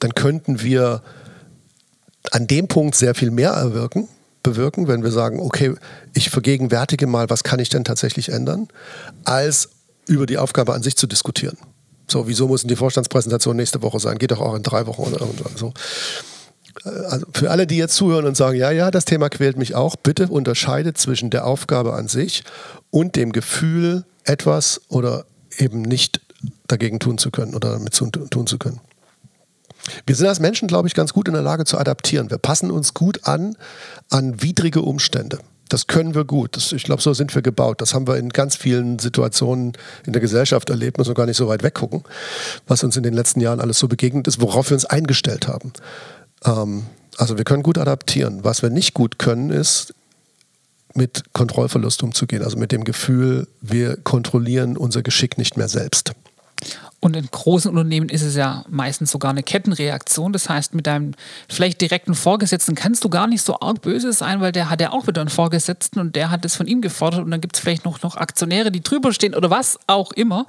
dann 0.00 0.14
könnten 0.14 0.62
wir 0.62 1.02
an 2.32 2.46
dem 2.46 2.68
Punkt 2.68 2.94
sehr 2.94 3.14
viel 3.14 3.30
mehr 3.30 3.50
erwirken, 3.50 4.08
bewirken, 4.42 4.88
wenn 4.88 5.02
wir 5.02 5.10
sagen, 5.10 5.40
okay, 5.40 5.74
ich 6.14 6.30
vergegenwärtige 6.30 7.06
mal, 7.06 7.30
was 7.30 7.44
kann 7.44 7.60
ich 7.60 7.68
denn 7.68 7.84
tatsächlich 7.84 8.30
ändern, 8.30 8.68
als 9.24 9.70
über 10.06 10.26
die 10.26 10.38
Aufgabe 10.38 10.74
an 10.74 10.82
sich 10.82 10.96
zu 10.96 11.06
diskutieren. 11.06 11.56
So, 12.10 12.26
wieso 12.26 12.48
müssen 12.48 12.68
die 12.68 12.76
Vorstandspräsentationen 12.76 13.58
nächste 13.58 13.82
Woche 13.82 14.00
sein? 14.00 14.18
Geht 14.18 14.30
doch 14.30 14.40
auch 14.40 14.54
in 14.54 14.62
drei 14.62 14.86
Wochen 14.86 15.02
oder 15.02 15.26
so. 15.54 15.74
Äh, 16.84 16.88
also 16.88 17.26
für 17.32 17.50
alle, 17.50 17.66
die 17.66 17.76
jetzt 17.76 17.94
zuhören 17.94 18.26
und 18.26 18.36
sagen, 18.36 18.58
ja, 18.58 18.70
ja, 18.70 18.90
das 18.90 19.04
Thema 19.04 19.28
quält 19.28 19.56
mich 19.56 19.74
auch, 19.74 19.96
bitte 19.96 20.28
unterscheidet 20.28 20.98
zwischen 20.98 21.30
der 21.30 21.46
Aufgabe 21.46 21.94
an 21.94 22.08
sich 22.08 22.44
und 22.90 23.16
dem 23.16 23.32
Gefühl, 23.32 24.04
etwas 24.24 24.80
oder 24.88 25.24
eben 25.56 25.82
nicht 25.82 26.20
dagegen 26.66 27.00
tun 27.00 27.18
zu 27.18 27.30
können 27.30 27.54
oder 27.54 27.72
damit 27.72 27.94
tun 27.94 28.46
zu 28.46 28.58
können. 28.58 28.80
Wir 30.06 30.14
sind 30.14 30.26
als 30.26 30.40
Menschen, 30.40 30.68
glaube 30.68 30.88
ich, 30.88 30.94
ganz 30.94 31.12
gut 31.12 31.28
in 31.28 31.34
der 31.34 31.42
Lage 31.42 31.64
zu 31.64 31.78
adaptieren. 31.78 32.30
Wir 32.30 32.38
passen 32.38 32.70
uns 32.70 32.94
gut 32.94 33.26
an 33.26 33.56
an 34.10 34.42
widrige 34.42 34.82
Umstände. 34.82 35.38
Das 35.68 35.86
können 35.86 36.14
wir 36.14 36.24
gut. 36.24 36.56
Das, 36.56 36.72
ich 36.72 36.84
glaube, 36.84 37.02
so 37.02 37.12
sind 37.12 37.34
wir 37.34 37.42
gebaut. 37.42 37.80
Das 37.80 37.92
haben 37.92 38.06
wir 38.06 38.16
in 38.16 38.30
ganz 38.30 38.56
vielen 38.56 38.98
Situationen 38.98 39.72
in 40.06 40.12
der 40.12 40.20
Gesellschaft 40.20 40.70
erlebt, 40.70 40.96
müssen 40.96 41.10
wir 41.10 41.14
gar 41.14 41.26
nicht 41.26 41.36
so 41.36 41.48
weit 41.48 41.62
weggucken, 41.62 42.04
was 42.66 42.82
uns 42.84 42.96
in 42.96 43.02
den 43.02 43.12
letzten 43.14 43.40
Jahren 43.40 43.60
alles 43.60 43.78
so 43.78 43.88
begegnet 43.88 44.26
ist, 44.26 44.40
worauf 44.40 44.70
wir 44.70 44.74
uns 44.74 44.86
eingestellt 44.86 45.46
haben. 45.46 45.72
Ähm, 46.44 46.86
also 47.16 47.36
wir 47.36 47.44
können 47.44 47.62
gut 47.62 47.78
adaptieren. 47.78 48.44
Was 48.44 48.62
wir 48.62 48.70
nicht 48.70 48.94
gut 48.94 49.18
können, 49.18 49.50
ist 49.50 49.94
mit 50.94 51.24
Kontrollverlust 51.32 52.02
umzugehen, 52.02 52.42
also 52.42 52.56
mit 52.56 52.72
dem 52.72 52.84
Gefühl, 52.84 53.46
wir 53.60 53.96
kontrollieren 53.96 54.76
unser 54.76 55.02
Geschick 55.02 55.38
nicht 55.38 55.56
mehr 55.56 55.68
selbst. 55.68 56.12
Und 57.00 57.14
in 57.14 57.26
großen 57.30 57.70
Unternehmen 57.70 58.08
ist 58.08 58.22
es 58.22 58.34
ja 58.34 58.64
meistens 58.68 59.12
sogar 59.12 59.30
eine 59.30 59.44
Kettenreaktion. 59.44 60.32
Das 60.32 60.48
heißt, 60.48 60.74
mit 60.74 60.88
deinem 60.88 61.14
vielleicht 61.48 61.80
direkten 61.80 62.16
Vorgesetzten 62.16 62.74
kannst 62.74 63.04
du 63.04 63.08
gar 63.08 63.28
nicht 63.28 63.42
so 63.42 63.60
arg 63.60 63.82
böse 63.82 64.12
sein, 64.12 64.40
weil 64.40 64.50
der 64.50 64.68
hat 64.68 64.80
ja 64.80 64.90
auch 64.90 65.06
wieder 65.06 65.20
einen 65.20 65.30
Vorgesetzten 65.30 66.00
und 66.00 66.16
der 66.16 66.32
hat 66.32 66.44
es 66.44 66.56
von 66.56 66.66
ihm 66.66 66.80
gefordert 66.80 67.24
und 67.24 67.30
dann 67.30 67.40
gibt 67.40 67.54
es 67.54 67.62
vielleicht 67.62 67.84
noch, 67.84 68.02
noch 68.02 68.16
Aktionäre, 68.16 68.72
die 68.72 68.82
drüber 68.82 69.12
stehen 69.12 69.36
oder 69.36 69.48
was 69.48 69.78
auch 69.86 70.10
immer. 70.10 70.46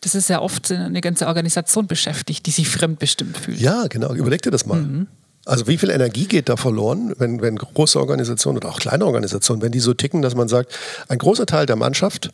Das 0.00 0.16
ist 0.16 0.28
ja 0.28 0.40
oft 0.40 0.72
eine 0.72 1.00
ganze 1.00 1.28
Organisation 1.28 1.86
beschäftigt, 1.86 2.44
die 2.46 2.50
sich 2.50 2.68
fremdbestimmt 2.68 3.38
fühlt. 3.38 3.60
Ja, 3.60 3.86
genau. 3.86 4.12
Überleg 4.14 4.42
dir 4.42 4.50
das 4.50 4.66
mal. 4.66 4.80
Mhm. 4.82 5.06
Also 5.46 5.66
wie 5.66 5.76
viel 5.76 5.90
Energie 5.90 6.26
geht 6.26 6.48
da 6.48 6.56
verloren, 6.56 7.12
wenn, 7.18 7.42
wenn 7.42 7.56
große 7.56 7.98
Organisationen 7.98 8.56
oder 8.58 8.70
auch 8.70 8.78
kleine 8.78 9.04
Organisationen, 9.04 9.60
wenn 9.60 9.72
die 9.72 9.80
so 9.80 9.92
ticken, 9.92 10.22
dass 10.22 10.34
man 10.34 10.48
sagt, 10.48 10.72
ein 11.08 11.18
großer 11.18 11.44
Teil 11.44 11.66
der 11.66 11.76
Mannschaft, 11.76 12.30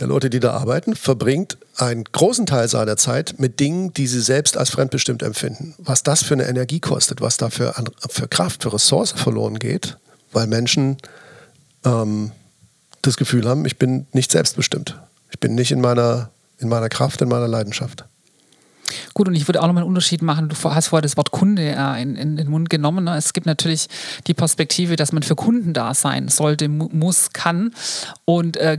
der 0.00 0.08
Leute, 0.08 0.28
die 0.28 0.40
da 0.40 0.52
arbeiten, 0.52 0.96
verbringt 0.96 1.56
einen 1.76 2.02
großen 2.04 2.46
Teil 2.46 2.66
seiner 2.66 2.96
Zeit 2.96 3.36
mit 3.38 3.60
Dingen, 3.60 3.94
die 3.94 4.08
sie 4.08 4.20
selbst 4.20 4.56
als 4.56 4.70
fremdbestimmt 4.70 5.22
empfinden. 5.22 5.74
Was 5.78 6.02
das 6.02 6.24
für 6.24 6.34
eine 6.34 6.48
Energie 6.48 6.80
kostet, 6.80 7.20
was 7.20 7.36
da 7.36 7.48
für, 7.48 7.74
für 8.08 8.26
Kraft, 8.26 8.64
für 8.64 8.72
Ressource 8.72 9.12
verloren 9.12 9.60
geht, 9.60 9.96
weil 10.32 10.48
Menschen 10.48 10.96
ähm, 11.84 12.32
das 13.02 13.16
Gefühl 13.16 13.48
haben, 13.48 13.64
ich 13.66 13.78
bin 13.78 14.06
nicht 14.12 14.32
selbstbestimmt. 14.32 14.98
Ich 15.30 15.38
bin 15.38 15.54
nicht 15.54 15.70
in 15.70 15.80
meiner, 15.80 16.30
in 16.58 16.68
meiner 16.68 16.88
Kraft, 16.88 17.22
in 17.22 17.28
meiner 17.28 17.46
Leidenschaft. 17.46 18.04
Gut, 19.16 19.28
und 19.28 19.34
ich 19.34 19.48
würde 19.48 19.62
auch 19.62 19.66
nochmal 19.66 19.82
einen 19.82 19.88
Unterschied 19.88 20.20
machen. 20.20 20.50
Du 20.50 20.56
hast 20.64 20.88
vorher 20.88 21.00
das 21.00 21.16
Wort 21.16 21.30
Kunde 21.30 21.62
äh, 21.62 22.02
in, 22.02 22.16
in, 22.16 22.36
den 22.36 22.50
Mund 22.50 22.68
genommen. 22.68 23.04
Ne? 23.04 23.16
Es 23.16 23.32
gibt 23.32 23.46
natürlich 23.46 23.88
die 24.26 24.34
Perspektive, 24.34 24.96
dass 24.96 25.10
man 25.10 25.22
für 25.22 25.34
Kunden 25.34 25.72
da 25.72 25.94
sein 25.94 26.28
sollte, 26.28 26.68
muss, 26.68 27.32
kann. 27.32 27.72
Und 28.26 28.58
äh, 28.58 28.76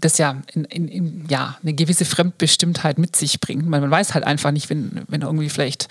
das 0.00 0.16
ja, 0.16 0.36
in, 0.54 0.64
in, 0.64 1.26
ja 1.28 1.58
eine 1.62 1.74
gewisse 1.74 2.06
Fremdbestimmtheit 2.06 2.96
mit 2.96 3.14
sich 3.14 3.40
bringt. 3.40 3.68
Man, 3.68 3.82
man 3.82 3.90
weiß 3.90 4.14
halt 4.14 4.24
einfach 4.24 4.52
nicht, 4.52 4.70
wenn, 4.70 5.02
wenn 5.08 5.20
irgendwie 5.20 5.50
vielleicht 5.50 5.88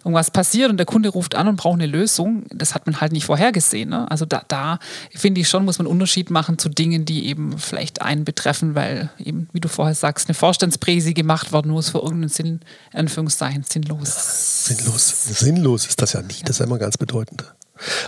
irgendwas 0.00 0.30
passiert 0.30 0.68
und 0.68 0.76
der 0.76 0.84
Kunde 0.84 1.08
ruft 1.08 1.34
an 1.34 1.48
und 1.48 1.56
braucht 1.56 1.80
eine 1.80 1.86
Lösung. 1.86 2.44
Das 2.52 2.74
hat 2.74 2.84
man 2.84 3.00
halt 3.00 3.12
nicht 3.12 3.24
vorhergesehen. 3.24 3.88
Ne? 3.88 4.10
Also 4.10 4.26
da, 4.26 4.42
da 4.48 4.78
finde 5.14 5.40
ich 5.40 5.48
schon, 5.48 5.64
muss 5.64 5.78
man 5.78 5.86
einen 5.86 5.94
Unterschied 5.94 6.28
machen 6.28 6.58
zu 6.58 6.68
Dingen, 6.68 7.06
die 7.06 7.24
eben 7.24 7.56
vielleicht 7.56 8.02
einen 8.02 8.26
betreffen, 8.26 8.74
weil 8.74 9.08
eben, 9.18 9.48
wie 9.54 9.60
du 9.60 9.68
vorher 9.68 9.94
sagst, 9.94 10.28
eine 10.28 10.34
Vorstandspräsi 10.34 11.14
gemacht 11.14 11.52
worden 11.52 11.70
muss 11.70 11.88
für 11.88 12.00
irgendeinen 12.00 12.28
Sinn 12.28 12.60
Anführungszeichen 12.92 13.29
sinnlos. 13.38 14.64
Sinnlos. 14.66 15.14
Sinnlos 15.38 15.86
ist 15.86 16.00
das 16.00 16.12
ja 16.12 16.22
nie. 16.22 16.40
Das 16.44 16.60
ist 16.60 16.64
immer 16.64 16.78
ganz 16.78 16.96
bedeutend. 16.96 17.44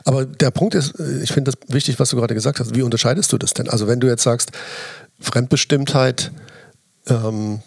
Aber 0.05 0.27
der 0.27 0.51
Punkt 0.51 0.75
ist, 0.75 0.99
äh, 0.99 1.23
ich 1.23 1.33
finde 1.33 1.53
das 1.53 1.75
wichtig, 1.75 1.99
was 1.99 2.11
du 2.11 2.17
gerade 2.17 2.35
gesagt 2.35 2.61
hast. 2.61 2.75
Wie 2.75 2.83
unterscheidest 2.83 3.33
du 3.33 3.39
das 3.39 3.55
denn? 3.55 3.69
Also 3.69 3.87
wenn 3.87 4.01
du 4.01 4.07
jetzt 4.07 4.23
sagst, 4.23 4.53
Fremdbestimmtheit 5.21 6.31
ähm, 7.09 7.63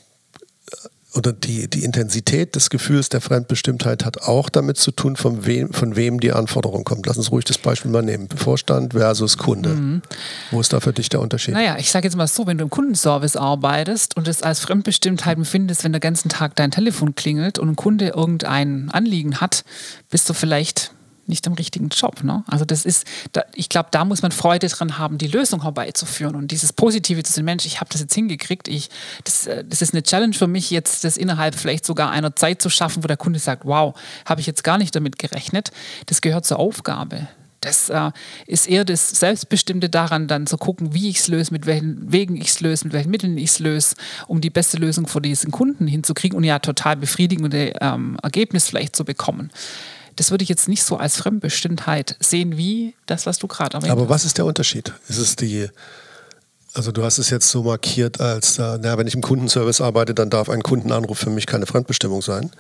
oder 1.16 1.32
die, 1.32 1.70
die 1.70 1.84
Intensität 1.84 2.56
des 2.56 2.70
Gefühls 2.70 3.10
der 3.10 3.22
Fremdbestimmtheit 3.22 4.06
hat 4.06 4.24
auch 4.24 4.50
damit 4.50 4.78
zu 4.78 4.92
tun, 4.92 5.16
von 5.16 5.46
wem, 5.46 5.72
von 5.72 5.96
wem 5.96 6.20
die 6.20 6.34
Anforderung 6.34 6.84
kommt. 6.84 7.06
Lass 7.06 7.18
uns 7.18 7.32
ruhig 7.32 7.46
das 7.46 7.58
Beispiel 7.58 7.90
mal 7.90 8.02
nehmen. 8.02 8.28
Vorstand 8.36 8.94
versus 8.94 9.38
Kunde. 9.38 9.70
Mhm. 9.70 10.02
Wo 10.52 10.60
ist 10.60 10.74
da 10.74 10.80
für 10.80 10.94
dich 10.94 11.10
der 11.10 11.22
Unterschied? 11.22 11.54
Naja, 11.54 11.78
ich 11.80 11.90
sage 11.90 12.08
jetzt 12.08 12.16
mal 12.16 12.28
so, 12.28 12.48
wenn 12.48 12.58
du 12.58 12.66
im 12.66 12.70
Kundenservice 12.70 13.38
arbeitest 13.38 14.18
und 14.18 14.28
es 14.28 14.44
als 14.44 14.60
Fremdbestimmtheit 14.60 15.38
empfindest, 15.38 15.84
wenn 15.84 15.94
der 15.94 16.02
ganzen 16.02 16.30
Tag 16.30 16.56
dein 16.56 16.72
Telefon 16.72 17.16
klingelt 17.16 17.60
und 17.60 17.70
ein 17.70 17.76
Kunde 17.76 18.10
irgendein 18.10 18.90
Anliegen 18.92 19.40
hat, 19.40 19.64
bist 20.10 20.30
du 20.30 20.34
vielleicht 20.34 20.92
nicht 21.28 21.48
im 21.48 21.54
richtigen 21.54 21.90
Job. 21.90 22.24
Ne? 22.24 22.44
Also 22.48 22.66
das 22.66 22.86
ist, 22.86 23.06
da, 23.32 23.44
ich 23.54 23.70
glaube, 23.70 23.90
da 23.92 24.06
muss 24.06 24.22
man 24.22 24.32
Freude 24.32 24.68
dran 24.68 24.98
haben, 24.98 25.18
die 25.18 25.28
Lösung 25.28 25.64
herbeizuführen 25.64 26.36
und 26.36 26.52
dieses 26.52 26.74
Positive 26.74 27.24
zu 27.24 27.34
sehen, 27.34 27.46
Mensch, 27.46 27.66
ich 27.66 27.80
habe 27.80 27.90
das 27.92 28.02
jetzt 28.02 28.14
hingekriegt, 28.14 28.68
ich, 28.68 28.90
das, 29.24 29.48
äh, 29.48 29.64
das 29.68 29.82
ist 29.82 29.94
eine 29.94 30.04
Challenge 30.04 30.34
für 30.34 30.48
mich, 30.48 30.72
jetzt 30.72 31.04
das 31.04 31.18
innerhalb 31.18 31.56
vielleicht 31.56 31.86
sogar 31.86 32.12
einer 32.12 32.36
Zeit 32.36 32.62
zu 32.62 32.70
schaffen, 32.70 33.04
wo 33.04 33.08
der 33.08 33.18
Kunde 33.18 33.40
sagt, 33.40 33.66
wow, 33.66 33.96
habe 34.26 34.42
ich 34.42 34.48
jetzt 34.48 34.64
gar 34.64 34.78
nicht 34.78 34.96
damit 34.96 35.20
gerechnet. 35.20 35.72
Das 36.06 36.22
gehört 36.22 36.46
zur 36.46 36.60
Aufgabe. 36.60 37.28
Das 37.66 37.90
äh, 37.90 38.12
ist 38.46 38.68
eher 38.70 38.86
das 38.86 39.10
Selbstbestimmte 39.10 39.90
daran, 39.90 40.28
dann 40.28 40.46
zu 40.46 40.58
gucken, 40.58 40.94
wie 40.94 41.10
ich 41.10 41.18
es 41.18 41.28
löse, 41.28 41.52
mit 41.52 41.66
welchen 41.66 42.12
Wegen 42.12 42.36
ich 42.38 42.50
es 42.50 42.60
löse, 42.62 42.86
mit 42.86 42.94
welchen 42.94 43.10
Mitteln 43.10 43.38
ich 43.38 43.50
es 43.50 43.60
löse, 43.60 43.96
um 44.28 44.40
die 44.40 44.52
beste 44.52 44.78
Lösung 44.78 45.08
für 45.08 45.20
diesen 45.20 45.52
Kunden 45.52 45.88
hinzukriegen 45.88 46.38
und 46.38 46.44
ja 46.44 46.60
total 46.60 46.96
befriedigende 46.96 47.74
ähm, 47.82 48.18
Ergebnis 48.22 48.68
vielleicht 48.68 48.96
zu 48.96 49.04
bekommen 49.04 49.52
das 50.16 50.32
würde 50.32 50.44
ich 50.44 50.50
jetzt 50.50 50.68
nicht 50.68 50.84
so 50.84 50.98
als 50.98 51.18
Fremdbestimmtheit 51.18 52.16
sehen 52.20 52.58
wie 52.58 52.96
das, 53.06 53.26
was 53.26 53.38
du 53.38 53.48
gerade 53.48 53.76
erwähnt 53.76 53.92
Aber 53.92 54.10
was 54.10 54.26
ist 54.26 54.38
der 54.38 54.46
Unterschied? 54.46 54.94
Ist 55.08 55.18
es 55.18 55.36
die, 55.36 55.68
also 56.74 56.92
du 56.92 57.04
hast 57.04 57.18
es 57.18 57.30
jetzt 57.30 57.50
so 57.50 57.64
markiert 57.64 58.20
als, 58.20 58.58
äh, 58.58 58.78
naja, 58.78 58.98
wenn 58.98 59.08
ich 59.08 59.16
im 59.16 59.22
Kundenservice 59.22 59.82
arbeite, 59.82 60.14
dann 60.14 60.30
darf 60.30 60.50
ein 60.50 60.64
Kundenanruf 60.64 61.20
für 61.20 61.30
mich 61.30 61.46
keine 61.46 61.66
Fremdbestimmung 61.66 62.22
sein. 62.22 62.52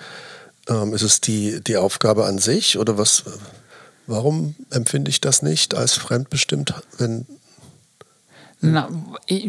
Ähm, 0.68 0.94
ist 0.94 1.04
es 1.04 1.22
die, 1.22 1.62
die 1.62 1.78
Aufgabe 1.78 2.26
an 2.26 2.39
sich 2.39 2.78
oder 2.78 2.98
was? 2.98 3.24
Warum 4.08 4.56
empfinde 4.70 5.10
ich 5.10 5.20
das 5.20 5.41
nicht 5.41 5.74
als 5.74 5.94
fremdbestimmt, 5.94 6.76
wenn 6.98 7.26
na, 8.65 8.89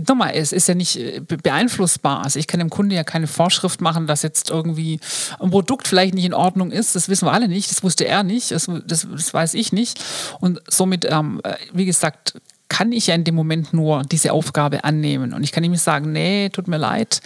nochmal, 0.08 0.32
es 0.34 0.52
ist 0.52 0.68
ja 0.68 0.74
nicht 0.74 0.96
äh, 0.96 1.20
beeinflussbar. 1.20 2.24
Also 2.24 2.38
ich 2.38 2.46
kann 2.46 2.60
dem 2.60 2.70
Kunde 2.70 2.94
ja 2.94 3.04
keine 3.04 3.26
Vorschrift 3.26 3.80
machen, 3.80 4.06
dass 4.06 4.22
jetzt 4.22 4.50
irgendwie 4.50 5.00
ein 5.38 5.50
Produkt 5.50 5.88
vielleicht 5.88 6.14
nicht 6.14 6.24
in 6.24 6.34
Ordnung 6.34 6.70
ist. 6.70 6.94
Das 6.94 7.08
wissen 7.08 7.26
wir 7.26 7.32
alle 7.32 7.48
nicht. 7.48 7.70
Das 7.70 7.82
wusste 7.82 8.06
er 8.06 8.22
nicht. 8.22 8.50
Das, 8.50 8.70
das, 8.86 9.06
das 9.10 9.34
weiß 9.34 9.54
ich 9.54 9.72
nicht. 9.72 10.02
Und 10.40 10.60
somit, 10.68 11.06
ähm, 11.08 11.40
äh, 11.44 11.54
wie 11.72 11.86
gesagt, 11.86 12.34
kann 12.68 12.92
ich 12.92 13.06
ja 13.06 13.14
in 13.14 13.24
dem 13.24 13.34
Moment 13.34 13.72
nur 13.72 14.02
diese 14.02 14.32
Aufgabe 14.32 14.84
annehmen. 14.84 15.32
Und 15.32 15.42
ich 15.44 15.52
kann 15.52 15.62
ihm 15.62 15.76
sagen, 15.76 16.12
nee, 16.12 16.48
tut 16.48 16.68
mir 16.68 16.78
leid, 16.78 17.20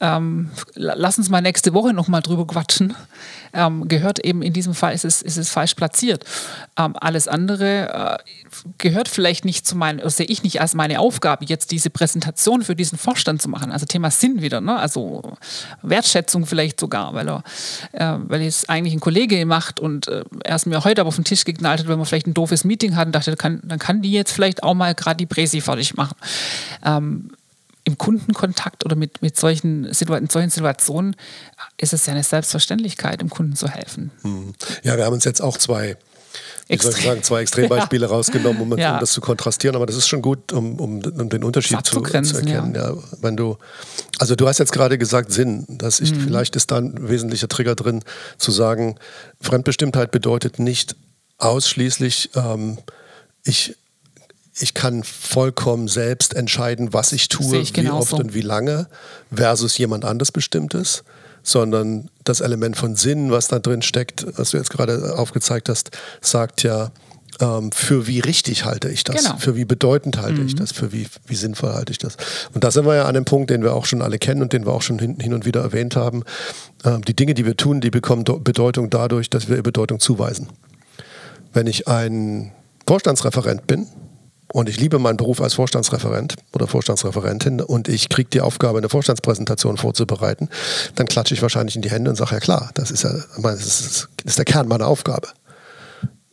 ähm, 0.00 0.50
lass 0.74 1.18
uns 1.18 1.28
mal 1.28 1.40
nächste 1.40 1.72
Woche 1.74 1.92
nochmal 1.92 2.22
drüber 2.22 2.46
quatschen. 2.46 2.94
Ähm, 3.54 3.86
gehört 3.86 4.18
eben 4.18 4.40
in 4.40 4.54
diesem 4.54 4.74
Fall, 4.74 4.94
ist 4.94 5.04
es, 5.04 5.20
ist 5.20 5.36
es 5.36 5.50
falsch 5.50 5.74
platziert. 5.74 6.24
Ähm, 6.78 6.94
alles 6.98 7.28
andere 7.28 8.18
äh, 8.24 8.32
gehört 8.78 9.08
vielleicht 9.08 9.44
nicht 9.44 9.66
zu 9.66 9.76
meinen, 9.76 10.08
sehe 10.08 10.26
ich 10.26 10.42
nicht 10.42 10.60
als 10.60 10.74
meine 10.74 11.00
Aufgabe, 11.00 11.44
jetzt 11.44 11.70
diese 11.70 11.90
Präsentation 11.90 12.62
für 12.62 12.74
diesen 12.74 12.96
Vorstand 12.96 13.42
zu 13.42 13.50
machen. 13.50 13.70
Also 13.70 13.84
Thema 13.84 14.10
Sinn 14.10 14.40
wieder, 14.40 14.62
ne? 14.62 14.76
also 14.78 15.34
Wertschätzung 15.82 16.46
vielleicht 16.46 16.80
sogar, 16.80 17.12
weil 17.14 17.28
er, 17.28 17.44
äh, 17.92 18.18
weil 18.26 18.42
es 18.42 18.68
eigentlich 18.70 18.94
ein 18.94 19.00
Kollege 19.00 19.44
macht 19.44 19.80
und 19.80 20.08
äh, 20.08 20.24
er 20.44 20.56
es 20.56 20.64
mir 20.64 20.82
heute 20.82 21.02
aber 21.02 21.08
auf 21.08 21.16
den 21.16 21.24
Tisch 21.24 21.44
geknallt 21.44 21.80
hat, 21.80 21.88
wenn 21.88 21.98
wir 21.98 22.06
vielleicht 22.06 22.26
ein 22.26 22.34
doofes 22.34 22.64
Meeting 22.64 22.96
hatten, 22.96 23.12
dachte, 23.12 23.36
kann, 23.36 23.60
dann 23.64 23.78
kann 23.78 24.00
die 24.00 24.12
jetzt 24.12 24.32
vielleicht 24.32 24.62
auch 24.62 24.71
mal 24.74 24.94
gerade 24.94 25.16
die 25.18 25.26
Präsi 25.26 25.60
fertig 25.60 25.94
machen. 25.96 26.16
Ähm, 26.84 27.30
im 27.84 27.98
Kundenkontakt 27.98 28.84
oder 28.84 28.94
mit, 28.94 29.22
mit 29.22 29.36
solchen, 29.36 29.86
in 29.86 30.28
solchen 30.30 30.50
Situationen 30.50 31.16
ist 31.78 31.92
es 31.92 32.06
ja 32.06 32.12
eine 32.12 32.22
Selbstverständlichkeit, 32.22 33.20
dem 33.20 33.28
Kunden 33.28 33.56
zu 33.56 33.68
helfen. 33.68 34.12
Hm. 34.22 34.54
Ja, 34.84 34.96
wir 34.96 35.04
haben 35.04 35.14
uns 35.14 35.24
jetzt 35.24 35.42
auch 35.42 35.56
zwei 35.56 35.96
wie 36.68 36.78
soll 36.78 36.92
ich 36.92 37.04
sagen, 37.04 37.22
zwei 37.22 37.42
Extrembeispiele 37.42 38.06
ja. 38.06 38.12
rausgenommen, 38.12 38.72
um, 38.72 38.78
ja. 38.78 38.98
das 38.98 39.12
zu 39.12 39.20
kontrastieren, 39.20 39.76
aber 39.76 39.86
das 39.86 39.96
ist 39.96 40.08
schon 40.08 40.22
gut, 40.22 40.52
um, 40.52 40.78
um, 40.80 41.02
um 41.04 41.28
den 41.28 41.44
Unterschied 41.44 41.84
zu, 41.84 42.00
zu, 42.00 42.36
erkennen. 42.36 42.74
Ja. 42.74 42.94
wenn 43.20 43.36
du, 43.36 43.58
also 44.18 44.34
du 44.34 44.48
hast 44.48 44.58
jetzt 44.58 44.72
gerade 44.72 44.98
gesagt 44.98 45.32
Sinn, 45.32 45.66
dass 45.68 46.00
ich, 46.00 46.14
mhm. 46.14 46.20
vielleicht 46.20 46.56
ist 46.56 46.70
da 46.70 46.78
ein 46.78 47.08
wesentlicher 47.08 47.48
Trigger 47.48 47.74
drin, 47.74 48.02
zu 48.38 48.50
sagen, 48.50 48.96
Fremdbestimmtheit 49.40 50.10
bedeutet 50.10 50.58
nicht 50.58 50.96
ausschließlich, 51.38 52.30
ähm, 52.36 52.78
ich 53.44 53.76
ich 54.58 54.74
kann 54.74 55.02
vollkommen 55.02 55.88
selbst 55.88 56.34
entscheiden, 56.34 56.92
was 56.92 57.12
ich 57.12 57.28
tue, 57.28 57.58
ich 57.58 57.74
wie 57.76 57.88
oft 57.88 58.10
so. 58.10 58.16
und 58.16 58.34
wie 58.34 58.42
lange, 58.42 58.86
versus 59.32 59.78
jemand 59.78 60.04
anders 60.04 60.30
bestimmtes, 60.30 61.04
sondern 61.42 62.10
das 62.24 62.40
Element 62.40 62.76
von 62.76 62.94
Sinn, 62.94 63.30
was 63.30 63.48
da 63.48 63.58
drin 63.58 63.82
steckt, 63.82 64.26
was 64.38 64.50
du 64.50 64.58
jetzt 64.58 64.70
gerade 64.70 65.16
aufgezeigt 65.16 65.68
hast, 65.68 65.90
sagt 66.20 66.62
ja, 66.62 66.92
ähm, 67.40 67.72
für 67.72 68.06
wie 68.06 68.20
richtig 68.20 68.64
halte 68.66 68.88
ich 68.90 69.04
das, 69.04 69.24
genau. 69.24 69.36
für 69.38 69.56
wie 69.56 69.64
bedeutend 69.64 70.18
halte 70.18 70.42
mhm. 70.42 70.46
ich 70.46 70.54
das, 70.54 70.70
für 70.72 70.92
wie, 70.92 71.06
wie 71.26 71.34
sinnvoll 71.34 71.72
halte 71.72 71.90
ich 71.90 71.98
das. 71.98 72.16
Und 72.52 72.62
da 72.62 72.70
sind 72.70 72.84
wir 72.84 72.94
ja 72.94 73.06
an 73.06 73.14
dem 73.14 73.24
Punkt, 73.24 73.50
den 73.50 73.62
wir 73.62 73.72
auch 73.72 73.86
schon 73.86 74.02
alle 74.02 74.18
kennen 74.18 74.42
und 74.42 74.52
den 74.52 74.66
wir 74.66 74.72
auch 74.72 74.82
schon 74.82 74.98
hin, 74.98 75.16
hin 75.18 75.32
und 75.32 75.46
wieder 75.46 75.62
erwähnt 75.62 75.96
haben. 75.96 76.24
Ähm, 76.84 77.02
die 77.02 77.16
Dinge, 77.16 77.32
die 77.32 77.46
wir 77.46 77.56
tun, 77.56 77.80
die 77.80 77.90
bekommen 77.90 78.24
Bedeutung 78.24 78.90
dadurch, 78.90 79.30
dass 79.30 79.48
wir 79.48 79.56
ihr 79.56 79.62
Bedeutung 79.62 79.98
zuweisen. 79.98 80.48
Wenn 81.54 81.66
ich 81.66 81.88
ein 81.88 82.52
Vorstandsreferent 82.86 83.66
bin, 83.66 83.86
und 84.52 84.68
ich 84.68 84.78
liebe 84.78 84.98
meinen 84.98 85.16
Beruf 85.16 85.40
als 85.40 85.54
Vorstandsreferent 85.54 86.34
oder 86.52 86.66
Vorstandsreferentin 86.66 87.62
und 87.62 87.88
ich 87.88 88.10
kriege 88.10 88.28
die 88.28 88.42
Aufgabe, 88.42 88.78
eine 88.78 88.90
Vorstandspräsentation 88.90 89.78
vorzubereiten, 89.78 90.50
dann 90.94 91.06
klatsche 91.06 91.32
ich 91.32 91.40
wahrscheinlich 91.40 91.74
in 91.74 91.80
die 91.80 91.90
Hände 91.90 92.10
und 92.10 92.16
sage, 92.16 92.34
ja 92.34 92.40
klar, 92.40 92.70
das 92.74 92.90
ist 92.90 93.02
ja 93.02 93.14
das 93.42 93.66
ist, 93.66 94.08
das 94.18 94.32
ist 94.32 94.38
der 94.38 94.44
Kern 94.44 94.68
meiner 94.68 94.86
Aufgabe. 94.86 95.28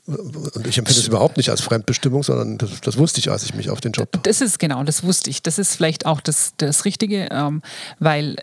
Und 0.06 0.68
ich 0.68 0.78
empfinde 0.78 1.00
es 1.00 1.08
überhaupt 1.08 1.38
nicht 1.38 1.50
als 1.50 1.62
Fremdbestimmung, 1.62 2.24
sondern 2.24 2.58
das, 2.58 2.82
das, 2.82 2.98
wusste 2.98 3.20
ich, 3.20 3.32
als 3.32 3.44
ich 3.44 3.54
mich 3.54 3.70
auf 3.70 3.80
den 3.80 3.94
Job. 3.94 4.10
Das 4.24 4.42
ist 4.42 4.60
genau, 4.60 4.84
das 4.84 5.04
wusste 5.04 5.30
ich. 5.30 5.42
Das 5.42 5.58
ist 5.58 5.76
vielleicht 5.76 6.06
auch 6.06 6.20
das, 6.20 6.54
das 6.58 6.84
Richtige, 6.84 7.30
ähm, 7.32 7.62
weil 8.00 8.38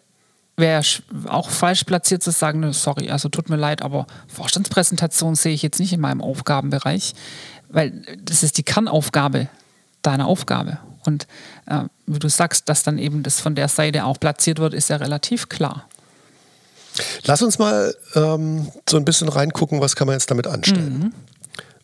wäre 0.57 0.83
auch 1.27 1.51
falsch 1.51 1.85
platziert 1.85 2.23
zu 2.23 2.31
sagen, 2.31 2.73
sorry, 2.73 3.11
also 3.11 3.29
tut 3.29 3.51
mir 3.51 3.57
leid, 3.57 3.83
aber 3.83 4.07
Vorstandspräsentation 4.29 5.35
sehe 5.35 5.53
ich 5.53 5.61
jetzt 5.61 5.81
nicht 5.81 5.93
in 5.93 6.01
meinem 6.01 6.23
Aufgabenbereich, 6.23 7.15
weil 7.69 8.03
das 8.23 8.43
ist 8.43 8.57
die 8.57 8.63
Kernaufgabe 8.63 9.49
deine 10.07 10.27
Aufgabe. 10.27 10.79
Und 11.05 11.27
äh, 11.67 11.85
wie 12.07 12.19
du 12.19 12.29
sagst, 12.29 12.69
dass 12.69 12.83
dann 12.83 12.99
eben 12.99 13.23
das 13.23 13.41
von 13.41 13.55
der 13.55 13.69
Seite 13.69 14.05
auch 14.05 14.19
platziert 14.19 14.59
wird, 14.59 14.75
ist 14.75 14.91
ja 14.91 14.97
relativ 14.97 15.49
klar. 15.49 15.89
Lass 17.25 17.43
uns 17.43 17.59
mal 17.59 17.95
ähm, 18.15 18.69
so 18.89 18.97
ein 18.97 19.05
bisschen 19.05 19.29
reingucken, 19.29 19.81
was 19.81 19.97
kann 19.97 20.07
man 20.07 20.15
jetzt 20.15 20.31
damit 20.31 20.47
anstellen. 20.47 20.99
Mhm. 20.99 21.13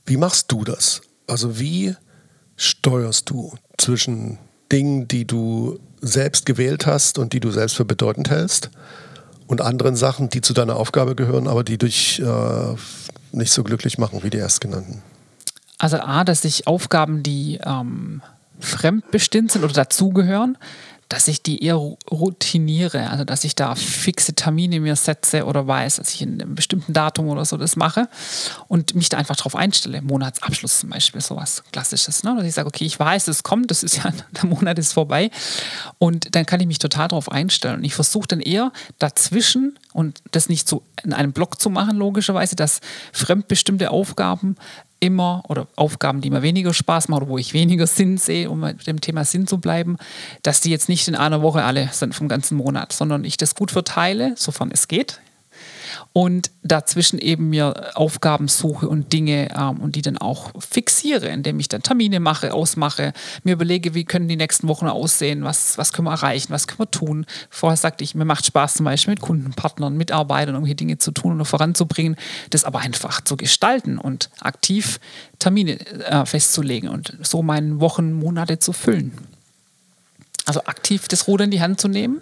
Wie 0.06 0.16
machst 0.16 0.50
du 0.50 0.64
das? 0.64 1.02
Also 1.26 1.58
wie 1.58 1.94
steuerst 2.56 3.28
du 3.30 3.54
zwischen 3.78 4.38
Dingen, 4.70 5.06
die 5.08 5.26
du 5.26 5.78
selbst 6.00 6.46
gewählt 6.46 6.86
hast 6.86 7.18
und 7.18 7.32
die 7.32 7.40
du 7.40 7.50
selbst 7.50 7.76
für 7.76 7.84
bedeutend 7.84 8.30
hältst 8.30 8.70
und 9.46 9.60
anderen 9.60 9.96
Sachen, 9.96 10.30
die 10.30 10.40
zu 10.40 10.54
deiner 10.54 10.76
Aufgabe 10.76 11.14
gehören, 11.14 11.46
aber 11.46 11.62
die 11.62 11.78
dich 11.78 12.20
äh, 12.20 12.74
nicht 13.32 13.52
so 13.52 13.62
glücklich 13.62 13.98
machen 13.98 14.22
wie 14.22 14.30
die 14.30 14.38
erstgenannten? 14.38 15.02
Also 15.82 15.98
A, 15.98 16.22
dass 16.22 16.44
ich 16.44 16.68
Aufgaben, 16.68 17.24
die 17.24 17.58
ähm, 17.64 18.22
fremdbestimmt 18.60 19.50
sind 19.50 19.64
oder 19.64 19.72
dazugehören, 19.72 20.56
dass 21.08 21.26
ich 21.26 21.42
die 21.42 21.64
eher 21.64 21.74
routiniere, 22.08 23.10
also 23.10 23.24
dass 23.24 23.42
ich 23.42 23.56
da 23.56 23.74
fixe 23.74 24.34
Termine 24.34 24.78
mir 24.78 24.94
setze 24.94 25.44
oder 25.44 25.66
weiß, 25.66 25.96
dass 25.96 26.14
ich 26.14 26.22
in 26.22 26.40
einem 26.40 26.54
bestimmten 26.54 26.92
Datum 26.92 27.28
oder 27.28 27.44
so 27.44 27.56
das 27.56 27.74
mache 27.74 28.08
und 28.68 28.94
mich 28.94 29.08
da 29.08 29.18
einfach 29.18 29.34
drauf 29.34 29.56
einstelle. 29.56 30.02
Monatsabschluss 30.02 30.78
zum 30.78 30.90
Beispiel, 30.90 31.20
sowas 31.20 31.64
Klassisches. 31.72 32.22
Ne? 32.22 32.36
Dass 32.36 32.46
ich 32.46 32.54
sage, 32.54 32.68
okay, 32.68 32.84
ich 32.84 33.00
weiß, 33.00 33.26
es 33.26 33.42
kommt, 33.42 33.72
das 33.72 33.82
ist 33.82 33.96
ja, 33.96 34.12
der 34.30 34.46
Monat 34.46 34.78
ist 34.78 34.92
vorbei 34.92 35.32
und 35.98 36.36
dann 36.36 36.46
kann 36.46 36.60
ich 36.60 36.68
mich 36.68 36.78
total 36.78 37.08
darauf 37.08 37.28
einstellen. 37.28 37.78
Und 37.78 37.84
ich 37.84 37.94
versuche 37.94 38.28
dann 38.28 38.40
eher 38.40 38.70
dazwischen 39.00 39.76
und 39.92 40.22
das 40.30 40.48
nicht 40.48 40.68
so 40.68 40.82
in 41.02 41.12
einem 41.12 41.32
Block 41.32 41.60
zu 41.60 41.70
machen, 41.70 41.96
logischerweise, 41.96 42.56
dass 42.56 42.80
fremdbestimmte 43.12 43.90
Aufgaben 43.90 44.56
immer 45.00 45.42
oder 45.48 45.66
Aufgaben, 45.74 46.20
die 46.20 46.30
mir 46.30 46.42
weniger 46.42 46.72
Spaß 46.72 47.08
machen 47.08 47.22
oder 47.22 47.30
wo 47.30 47.38
ich 47.38 47.54
weniger 47.54 47.86
Sinn 47.86 48.18
sehe, 48.18 48.48
um 48.48 48.60
mit 48.60 48.86
dem 48.86 49.00
Thema 49.00 49.24
Sinn 49.24 49.46
zu 49.46 49.58
bleiben, 49.58 49.96
dass 50.42 50.60
die 50.60 50.70
jetzt 50.70 50.88
nicht 50.88 51.08
in 51.08 51.16
einer 51.16 51.42
Woche 51.42 51.64
alle 51.64 51.88
sind 51.92 52.14
vom 52.14 52.28
ganzen 52.28 52.56
Monat, 52.56 52.92
sondern 52.92 53.24
ich 53.24 53.36
das 53.36 53.54
gut 53.54 53.72
verteile, 53.72 54.34
sofern 54.36 54.70
es 54.72 54.86
geht 54.86 55.20
und 56.12 56.50
dazwischen 56.62 57.18
eben 57.18 57.50
mir 57.50 57.96
Aufgaben 57.96 58.48
suche 58.48 58.88
und 58.88 59.12
Dinge 59.12 59.48
ähm, 59.56 59.80
und 59.80 59.96
die 59.96 60.02
dann 60.02 60.18
auch 60.18 60.50
fixiere, 60.58 61.28
indem 61.28 61.58
ich 61.60 61.68
dann 61.68 61.82
Termine 61.82 62.20
mache, 62.20 62.52
ausmache, 62.52 63.12
mir 63.44 63.54
überlege, 63.54 63.94
wie 63.94 64.04
können 64.04 64.28
die 64.28 64.36
nächsten 64.36 64.68
Wochen 64.68 64.86
aussehen, 64.86 65.44
was, 65.44 65.78
was 65.78 65.92
können 65.92 66.08
wir 66.08 66.12
erreichen, 66.12 66.50
was 66.50 66.66
können 66.66 66.80
wir 66.80 66.90
tun. 66.90 67.26
Vorher 67.50 67.76
sagte 67.76 68.04
ich, 68.04 68.14
mir 68.14 68.24
macht 68.24 68.46
Spaß 68.46 68.74
zum 68.74 68.84
Beispiel 68.84 69.12
mit 69.12 69.20
Kundenpartnern, 69.20 69.96
Mitarbeitern 69.96 70.54
irgendwelche 70.54 70.76
Dinge 70.76 70.98
zu 70.98 71.10
tun 71.10 71.38
und 71.38 71.44
voranzubringen, 71.44 72.16
das 72.50 72.64
aber 72.64 72.80
einfach 72.80 73.20
zu 73.22 73.36
gestalten 73.36 73.98
und 73.98 74.30
aktiv 74.40 75.00
Termine 75.38 75.80
äh, 75.80 76.24
festzulegen 76.26 76.88
und 76.88 77.16
so 77.22 77.42
meine 77.42 77.80
Wochen, 77.80 78.12
Monate 78.12 78.58
zu 78.58 78.72
füllen. 78.72 79.12
Also 80.44 80.64
aktiv 80.64 81.06
das 81.08 81.28
Ruder 81.28 81.44
in 81.44 81.50
die 81.50 81.60
Hand 81.60 81.80
zu 81.80 81.88
nehmen 81.88 82.20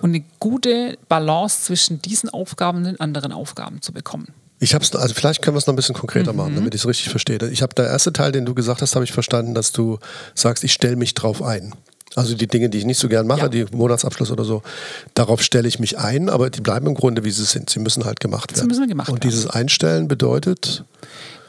und 0.00 0.10
eine 0.10 0.24
gute 0.38 0.96
Balance 1.08 1.62
zwischen 1.62 2.00
diesen 2.00 2.30
Aufgaben 2.30 2.78
und 2.78 2.84
den 2.84 3.00
anderen 3.00 3.32
Aufgaben 3.32 3.82
zu 3.82 3.92
bekommen. 3.92 4.28
Ich 4.60 4.74
habe 4.74 4.84
es, 4.84 4.94
also 4.94 5.14
vielleicht 5.14 5.42
können 5.42 5.54
wir 5.54 5.58
es 5.58 5.66
noch 5.66 5.74
ein 5.74 5.76
bisschen 5.76 5.94
konkreter 5.94 6.32
mhm. 6.32 6.38
machen, 6.38 6.54
damit 6.56 6.74
ich 6.74 6.82
es 6.82 6.86
richtig 6.86 7.10
verstehe. 7.10 7.38
Ich 7.50 7.62
habe 7.62 7.74
der 7.74 7.86
erste 7.86 8.12
Teil, 8.12 8.32
den 8.32 8.44
du 8.44 8.54
gesagt 8.54 8.82
hast, 8.82 8.94
habe 8.94 9.04
ich 9.04 9.12
verstanden, 9.12 9.54
dass 9.54 9.72
du 9.72 9.98
sagst, 10.34 10.64
ich 10.64 10.72
stelle 10.72 10.96
mich 10.96 11.14
drauf 11.14 11.42
ein. 11.42 11.74
Also 12.16 12.34
die 12.34 12.46
Dinge, 12.46 12.68
die 12.68 12.78
ich 12.78 12.84
nicht 12.84 12.98
so 12.98 13.08
gern 13.08 13.26
mache, 13.26 13.42
ja. 13.42 13.48
die 13.48 13.66
Monatsabschluss 13.70 14.30
oder 14.30 14.44
so, 14.44 14.62
darauf 15.14 15.42
stelle 15.42 15.68
ich 15.68 15.78
mich 15.78 15.98
ein, 15.98 16.28
aber 16.28 16.50
die 16.50 16.60
bleiben 16.60 16.86
im 16.86 16.94
Grunde, 16.94 17.24
wie 17.24 17.30
sie 17.30 17.44
sind. 17.44 17.70
Sie 17.70 17.80
müssen 17.80 18.04
halt 18.04 18.18
gemacht 18.18 18.50
werden. 18.50 18.62
Sie 18.62 18.66
müssen 18.66 18.88
gemacht 18.88 19.08
Und 19.08 19.16
werden. 19.16 19.30
dieses 19.30 19.48
Einstellen 19.48 20.08
bedeutet? 20.08 20.84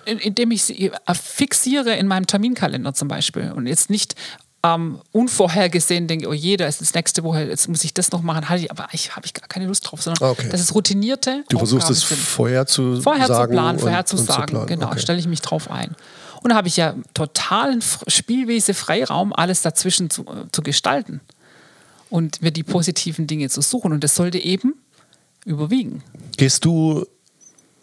indem 0.05 0.49
ich 0.49 0.63
sie 0.63 0.91
fixiere 1.13 1.95
in 1.95 2.07
meinem 2.07 2.25
Terminkalender 2.25 2.95
zum 2.95 3.07
Beispiel 3.07 3.51
und 3.51 3.67
jetzt 3.67 3.91
nicht 3.91 4.15
ähm, 4.63 4.99
unvorhergesehen 5.11 6.07
denke, 6.07 6.27
oh 6.27 6.33
je, 6.33 6.57
da 6.57 6.67
ist 6.67 6.81
das 6.81 6.93
nächste 6.93 7.23
Woche, 7.23 7.43
jetzt 7.43 7.69
muss 7.69 7.83
ich 7.83 7.93
das 7.93 8.11
noch 8.11 8.21
machen, 8.21 8.49
halt 8.49 8.61
ich, 8.61 8.71
aber 8.71 8.87
ich 8.91 9.15
habe 9.15 9.25
ich 9.25 9.33
gar 9.33 9.47
keine 9.47 9.67
Lust 9.67 9.89
drauf, 9.89 10.01
sondern 10.01 10.31
okay. 10.31 10.49
das 10.49 10.59
ist 10.59 10.75
routinierte. 10.75 11.43
Du 11.49 11.57
versuchst 11.57 11.89
es 11.89 12.03
vorher 12.03 12.65
zu 12.65 13.01
vorher 13.01 13.27
sagen 13.27 13.53
zu 13.53 13.55
planen, 13.55 13.79
vorher 13.79 14.05
zu 14.05 14.17
sagen, 14.17 14.55
zu 14.55 14.65
genau, 14.65 14.87
okay. 14.87 14.99
stelle 14.99 15.19
ich 15.19 15.27
mich 15.27 15.41
drauf 15.41 15.71
ein. 15.71 15.95
Und 16.41 16.49
da 16.51 16.55
habe 16.55 16.67
ich 16.67 16.77
ja 16.77 16.95
totalen 17.13 17.81
Spielwiese, 18.07 18.73
Freiraum, 18.73 19.33
alles 19.33 19.61
dazwischen 19.61 20.09
zu, 20.09 20.23
äh, 20.23 20.51
zu 20.51 20.61
gestalten 20.61 21.21
und 22.09 22.41
mir 22.41 22.51
die 22.51 22.63
positiven 22.63 23.27
Dinge 23.27 23.49
zu 23.49 23.61
suchen. 23.61 23.91
Und 23.93 24.03
das 24.03 24.15
sollte 24.15 24.39
eben 24.39 24.75
überwiegen. 25.45 26.03
Gehst 26.37 26.65
du 26.65 27.05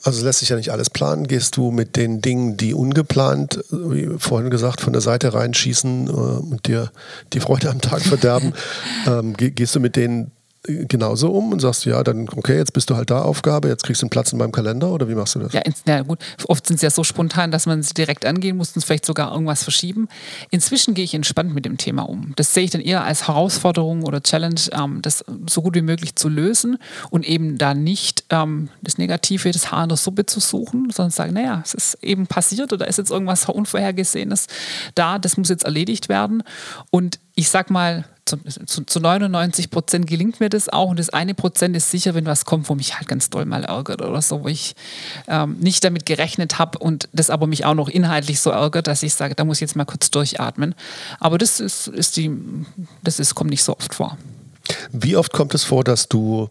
also 0.06 0.24
lässt 0.24 0.38
sich 0.38 0.50
ja 0.50 0.56
nicht 0.56 0.70
alles 0.70 0.88
planen. 0.88 1.26
Gehst 1.26 1.56
du 1.56 1.70
mit 1.70 1.96
den 1.96 2.20
Dingen, 2.20 2.56
die 2.56 2.74
ungeplant, 2.74 3.64
wie 3.70 4.08
vorhin 4.18 4.50
gesagt, 4.50 4.80
von 4.80 4.92
der 4.92 5.02
Seite 5.02 5.34
reinschießen 5.34 6.06
äh, 6.06 6.10
und 6.10 6.66
dir 6.66 6.90
die 7.32 7.40
Freude 7.40 7.70
am 7.70 7.80
Tag 7.80 8.02
verderben, 8.02 8.54
ähm, 9.06 9.34
gehst 9.36 9.74
du 9.74 9.80
mit 9.80 9.96
denen 9.96 10.30
genauso 10.66 11.30
um 11.30 11.52
und 11.52 11.60
sagst, 11.60 11.84
ja, 11.84 12.02
dann, 12.02 12.28
okay, 12.36 12.56
jetzt 12.56 12.72
bist 12.72 12.90
du 12.90 12.96
halt 12.96 13.10
da 13.10 13.22
Aufgabe, 13.22 13.68
jetzt 13.68 13.84
kriegst 13.84 14.02
du 14.02 14.06
einen 14.06 14.10
Platz 14.10 14.32
in 14.32 14.38
meinem 14.38 14.52
Kalender 14.52 14.90
oder 14.90 15.08
wie 15.08 15.14
machst 15.14 15.34
du 15.34 15.40
das? 15.40 15.52
Ja, 15.52 15.60
ins, 15.60 15.82
ja 15.86 16.02
gut. 16.02 16.18
Oft 16.46 16.66
sind 16.66 16.76
es 16.76 16.82
ja 16.82 16.90
so 16.90 17.04
spontan, 17.04 17.50
dass 17.50 17.66
man 17.66 17.82
sie 17.82 17.94
direkt 17.94 18.24
angehen 18.24 18.56
muss 18.56 18.74
und 18.74 18.84
vielleicht 18.84 19.06
sogar 19.06 19.32
irgendwas 19.32 19.62
verschieben. 19.62 20.08
Inzwischen 20.50 20.94
gehe 20.94 21.04
ich 21.04 21.14
entspannt 21.14 21.54
mit 21.54 21.64
dem 21.64 21.76
Thema 21.76 22.08
um. 22.08 22.32
Das 22.36 22.54
sehe 22.54 22.64
ich 22.64 22.70
dann 22.70 22.80
eher 22.80 23.04
als 23.04 23.28
Herausforderung 23.28 24.02
oder 24.02 24.22
Challenge, 24.22 24.60
ähm, 24.72 25.00
das 25.02 25.24
so 25.48 25.62
gut 25.62 25.74
wie 25.74 25.82
möglich 25.82 26.16
zu 26.16 26.28
lösen 26.28 26.78
und 27.10 27.26
eben 27.26 27.58
da 27.58 27.74
nicht 27.74 28.24
ähm, 28.30 28.68
das 28.82 28.98
Negative, 28.98 29.50
das 29.50 29.70
Haar 29.70 29.84
in 29.84 29.88
der 29.88 29.98
Suppe 29.98 30.26
zu 30.26 30.40
suchen, 30.40 30.90
sondern 30.90 31.10
sagen, 31.10 31.34
naja, 31.34 31.62
es 31.64 31.74
ist 31.74 31.98
eben 32.02 32.26
passiert 32.26 32.72
oder 32.72 32.86
ist 32.88 32.98
jetzt 32.98 33.10
irgendwas 33.10 33.48
Unvorhergesehenes 33.48 34.46
da, 34.94 35.18
das 35.18 35.36
muss 35.36 35.48
jetzt 35.48 35.64
erledigt 35.64 36.08
werden. 36.08 36.42
Und 36.90 37.18
ich 37.34 37.48
sag 37.48 37.70
mal, 37.70 38.04
zu, 38.26 38.38
zu, 38.66 38.84
zu 38.84 39.00
99 39.00 39.70
Prozent 39.70 40.06
gelingt 40.06 40.40
mir 40.40 40.48
das 40.48 40.68
auch 40.68 40.90
und 40.90 40.98
das 40.98 41.10
eine 41.10 41.34
Prozent 41.34 41.76
ist 41.76 41.90
sicher, 41.90 42.14
wenn 42.14 42.26
was 42.26 42.44
kommt, 42.44 42.68
wo 42.68 42.74
mich 42.74 42.96
halt 42.96 43.08
ganz 43.08 43.30
doll 43.30 43.44
mal 43.46 43.64
ärgert 43.64 44.02
oder 44.02 44.20
so, 44.20 44.44
wo 44.44 44.48
ich 44.48 44.74
ähm, 45.28 45.56
nicht 45.60 45.84
damit 45.84 46.04
gerechnet 46.04 46.58
habe 46.58 46.78
und 46.78 47.08
das 47.12 47.30
aber 47.30 47.46
mich 47.46 47.64
auch 47.64 47.74
noch 47.74 47.88
inhaltlich 47.88 48.40
so 48.40 48.50
ärgert, 48.50 48.88
dass 48.88 49.02
ich 49.02 49.14
sage, 49.14 49.34
da 49.34 49.44
muss 49.44 49.58
ich 49.58 49.62
jetzt 49.62 49.76
mal 49.76 49.84
kurz 49.84 50.10
durchatmen. 50.10 50.74
Aber 51.20 51.38
das 51.38 51.60
ist, 51.60 51.86
ist 51.88 52.16
die, 52.16 52.30
das 53.02 53.20
ist, 53.20 53.34
kommt 53.34 53.50
nicht 53.50 53.62
so 53.62 53.76
oft 53.76 53.94
vor. 53.94 54.18
Wie 54.90 55.16
oft 55.16 55.32
kommt 55.32 55.54
es 55.54 55.64
vor, 55.64 55.84
dass 55.84 56.08
du 56.08 56.48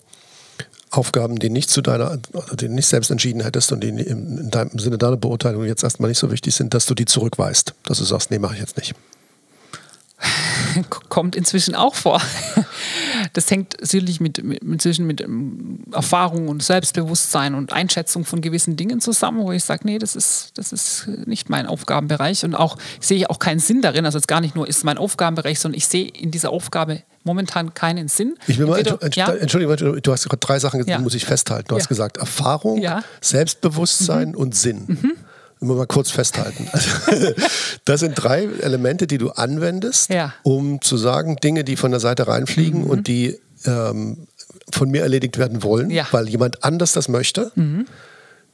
Aufgaben, 0.92 1.40
die 1.40 1.50
nicht 1.50 1.70
zu 1.70 1.82
deiner, 1.82 2.18
die 2.54 2.70
nicht 2.70 2.88
selbst 2.88 3.12
entschieden 3.12 3.42
hättest 3.42 3.74
und 3.74 3.82
die 3.82 3.90
in 3.90 4.50
deinem 4.50 4.80
Sinne 4.80 4.98
deiner 4.98 5.18
Beurteilung 5.18 5.66
jetzt 5.66 5.84
erstmal 5.84 6.10
nicht 6.10 6.20
so 6.20 6.32
wichtig 6.32 6.56
sind, 6.56 6.74
dass 6.74 6.86
du 6.86 6.94
die 6.94 7.06
zurückweist, 7.06 7.74
dass 7.84 7.98
du 7.98 8.06
sagst, 8.06 8.32
nee, 8.32 8.40
mache 8.40 8.54
ich 8.54 8.62
jetzt 8.62 8.78
nicht. 8.78 8.96
kommt 11.10 11.36
inzwischen 11.36 11.76
auch 11.76 11.96
vor. 11.96 12.22
Das 13.34 13.50
hängt 13.50 13.76
sicherlich 13.82 14.20
mit, 14.20 14.44
mit, 14.44 14.62
inzwischen 14.62 15.08
mit 15.08 15.22
ähm, 15.22 15.80
Erfahrung 15.92 16.48
und 16.48 16.64
Selbstbewusstsein 16.64 17.56
und 17.56 17.74
Einschätzung 17.74 18.26
von 18.26 18.42
gewissen 18.42 18.76
Dingen 18.76 19.00
zusammen, 19.00 19.40
wo 19.40 19.52
ich 19.52 19.64
sage, 19.64 19.82
nee, 19.86 19.98
das 19.98 20.16
ist, 20.16 20.52
das 20.56 20.72
ist 20.72 21.08
nicht 21.26 21.50
mein 21.50 21.66
Aufgabenbereich 21.66 22.44
und 22.44 22.56
auch 22.56 22.78
sehe 23.00 23.18
ich 23.18 23.30
auch 23.30 23.40
keinen 23.40 23.60
Sinn 23.60 23.82
darin. 23.82 24.06
Also 24.06 24.18
jetzt 24.18 24.28
gar 24.28 24.42
nicht 24.42 24.56
nur 24.56 24.68
ist 24.68 24.84
mein 24.84 24.98
Aufgabenbereich, 24.98 25.60
sondern 25.60 25.78
ich 25.78 25.88
sehe 25.88 26.08
in 26.08 26.32
dieser 26.32 26.52
Aufgabe 26.52 27.04
momentan 27.24 27.74
keinen 27.74 28.08
Sinn. 28.08 28.36
Ich 28.48 28.58
will 28.58 28.68
mal, 28.68 28.80
Entweder, 28.80 29.10
ja? 29.14 29.34
Entschuldigung, 29.34 30.02
du 30.02 30.12
hast 30.12 30.30
gerade 30.30 30.40
drei 30.40 30.60
Sachen 30.60 30.80
gesagt, 30.80 30.90
ja. 30.92 31.00
muss 31.00 31.16
ich 31.16 31.26
festhalten. 31.26 31.68
Du 31.70 31.76
ja. 31.76 31.82
hast 31.82 31.90
gesagt 31.90 32.18
Erfahrung, 32.18 32.86
Selbstbewusstsein 33.22 34.30
mhm. 34.30 34.36
und 34.36 34.56
Sinn. 34.56 34.86
Mhm 34.88 35.12
immer 35.66 35.76
mal 35.76 35.88
kurz 35.88 36.12
festhalten. 36.12 36.68
Also, 37.06 37.34
das 37.86 38.00
sind 38.00 38.16
drei 38.16 38.46
Elemente, 38.62 39.08
die 39.08 39.18
du 39.18 39.32
anwendest, 39.32 40.10
ja. 40.10 40.34
um 40.44 40.82
zu 40.82 40.98
sagen, 40.98 41.36
Dinge, 41.38 41.64
die 41.64 41.76
von 41.76 41.92
der 41.92 42.00
Seite 42.00 42.28
reinfliegen 42.28 42.84
mhm. 42.84 42.90
und 42.90 43.08
die 43.08 43.40
ähm, 43.66 44.28
von 44.72 44.90
mir 44.90 45.02
erledigt 45.02 45.38
werden 45.38 45.64
wollen, 45.64 45.90
ja. 45.90 46.08
weil 46.12 46.28
jemand 46.28 46.64
anders 46.64 46.94
das 46.94 47.08
möchte, 47.08 47.52
mhm. 47.56 47.86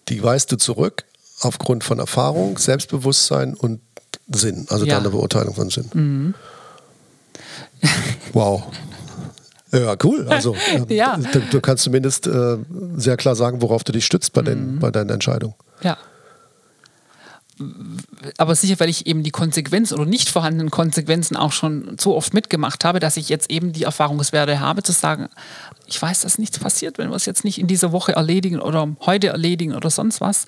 die 0.10 0.22
weist 0.24 0.52
du 0.52 0.58
zurück 0.58 1.06
aufgrund 1.42 1.84
von 1.84 2.00
Erfahrung, 2.00 2.58
Selbstbewusstsein 2.58 3.54
und 3.54 3.82
Sinn, 4.34 4.66
also 4.70 4.86
ja. 4.86 4.98
deine 4.98 5.10
Beurteilung 5.10 5.56
von 5.56 5.70
Sinn. 5.70 5.90
Mhm. 5.94 6.34
Wow. 8.34 8.64
Ja, 9.74 9.96
cool. 10.04 10.26
Also 10.30 10.56
äh, 10.90 10.96
ja. 10.96 11.18
Du, 11.18 11.40
du, 11.40 11.60
kannst 11.60 11.84
zumindest 11.84 12.28
äh, 12.28 12.58
sehr 12.96 13.18
klar 13.18 13.36
sagen, 13.36 13.62
worauf 13.62 13.84
du 13.84 13.92
dich 13.92 14.06
stützt 14.06 14.32
bei, 14.32 14.42
den, 14.42 14.76
mhm. 14.76 14.80
bei 14.80 14.92
deinen 14.92 15.10
Entscheidungen. 15.10 15.56
Ja 15.82 15.98
aber 18.38 18.56
sicher, 18.56 18.80
weil 18.80 18.90
ich 18.90 19.08
eben 19.08 19.24
die 19.24 19.32
Konsequenzen 19.32 19.96
oder 19.96 20.06
nicht 20.06 20.30
vorhandenen 20.30 20.72
Konsequenzen 20.72 21.36
auch 21.36 21.52
schon 21.52 21.98
so 22.00 22.16
oft 22.16 22.34
mitgemacht 22.34 22.86
habe, 22.86 23.00
dass 23.00 23.18
ich 23.18 23.30
jetzt 23.30 23.50
eben 23.50 23.74
die 23.74 23.84
Erfahrungswerte 23.84 24.60
habe, 24.60 24.84
zu 24.84 24.92
sagen, 24.92 25.30
ich 25.88 26.02
weiß, 26.02 26.22
dass 26.22 26.38
nichts 26.38 26.60
passiert, 26.60 26.98
wenn 26.98 27.10
wir 27.10 27.16
es 27.16 27.26
jetzt 27.26 27.44
nicht 27.44 27.58
in 27.58 27.68
dieser 27.68 27.92
Woche 27.92 28.14
erledigen 28.14 28.60
oder 28.60 28.88
heute 29.06 29.28
erledigen 29.28 29.76
oder 29.76 29.90
sonst 29.90 30.22
was. 30.22 30.46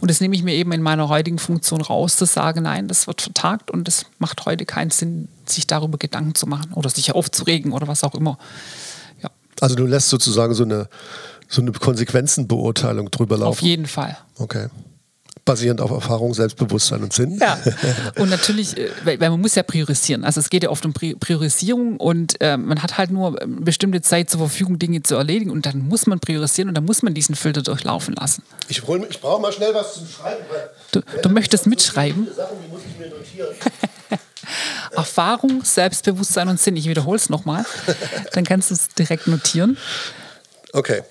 Und 0.00 0.10
das 0.10 0.20
nehme 0.20 0.34
ich 0.34 0.42
mir 0.42 0.54
eben 0.54 0.72
in 0.72 0.82
meiner 0.82 1.08
heutigen 1.08 1.38
Funktion 1.38 1.80
raus, 1.80 2.16
zu 2.16 2.24
sagen, 2.24 2.62
nein, 2.62 2.88
das 2.88 3.06
wird 3.06 3.22
vertagt 3.22 3.70
und 3.70 3.88
es 3.88 4.06
macht 4.18 4.46
heute 4.46 4.64
keinen 4.64 4.90
Sinn, 4.90 5.28
sich 5.44 5.66
darüber 5.66 5.98
Gedanken 5.98 6.34
zu 6.34 6.46
machen 6.46 6.72
oder 6.72 6.88
sich 6.90 7.12
aufzuregen 7.12 7.72
oder 7.72 7.88
was 7.88 8.04
auch 8.04 8.14
immer. 8.14 8.38
Ja. 9.22 9.30
Also 9.60 9.74
du 9.74 9.86
lässt 9.86 10.08
sozusagen 10.08 10.54
so 10.54 10.64
eine, 10.64 10.88
so 11.48 11.60
eine 11.60 11.72
Konsequenzenbeurteilung 11.72 13.10
drüber 13.10 13.38
laufen. 13.38 13.50
Auf 13.50 13.62
jeden 13.62 13.86
Fall. 13.86 14.16
Okay 14.38 14.68
basierend 15.46 15.80
auf 15.80 15.90
Erfahrung, 15.90 16.34
Selbstbewusstsein 16.34 17.02
und 17.02 17.14
Sinn. 17.14 17.38
Ja, 17.40 17.58
und 18.18 18.28
natürlich, 18.28 18.76
äh, 18.76 18.90
weil 19.04 19.30
man 19.30 19.40
muss 19.40 19.54
ja 19.54 19.62
priorisieren. 19.62 20.24
Also 20.24 20.40
es 20.40 20.50
geht 20.50 20.62
ja 20.62 20.68
oft 20.68 20.84
um 20.84 20.92
Priorisierung 20.92 21.96
und 21.96 22.38
äh, 22.42 22.58
man 22.58 22.82
hat 22.82 22.98
halt 22.98 23.10
nur 23.10 23.40
eine 23.40 23.60
bestimmte 23.62 24.02
Zeit 24.02 24.28
zur 24.28 24.40
Verfügung, 24.40 24.78
Dinge 24.78 25.02
zu 25.02 25.14
erledigen 25.14 25.50
und 25.50 25.64
dann 25.64 25.88
muss 25.88 26.06
man 26.06 26.20
priorisieren 26.20 26.68
und 26.68 26.74
dann 26.74 26.84
muss 26.84 27.02
man 27.02 27.14
diesen 27.14 27.34
Filter 27.34 27.62
durchlaufen 27.62 28.14
lassen. 28.14 28.42
Ich, 28.68 28.78
ich 28.78 29.20
brauche 29.20 29.40
mal 29.40 29.52
schnell 29.52 29.72
was 29.72 29.94
zum 29.94 30.06
Schreiben. 30.06 30.44
du, 30.92 31.00
du 31.22 31.28
möchtest 31.30 31.66
mitschreiben? 31.66 32.28
Sachen, 32.36 32.56
die 32.62 32.70
muss 32.70 32.82
ich 32.86 32.98
mir 32.98 33.08
notieren. 33.08 33.54
Erfahrung, 34.92 35.62
Selbstbewusstsein 35.64 36.48
und 36.48 36.60
Sinn. 36.60 36.76
Ich 36.76 36.88
wiederhole 36.88 37.16
es 37.16 37.28
nochmal. 37.28 37.64
Dann 38.32 38.44
kannst 38.44 38.70
du 38.70 38.74
es 38.74 38.88
direkt 38.88 39.26
notieren. 39.26 39.76
Okay. 40.72 41.02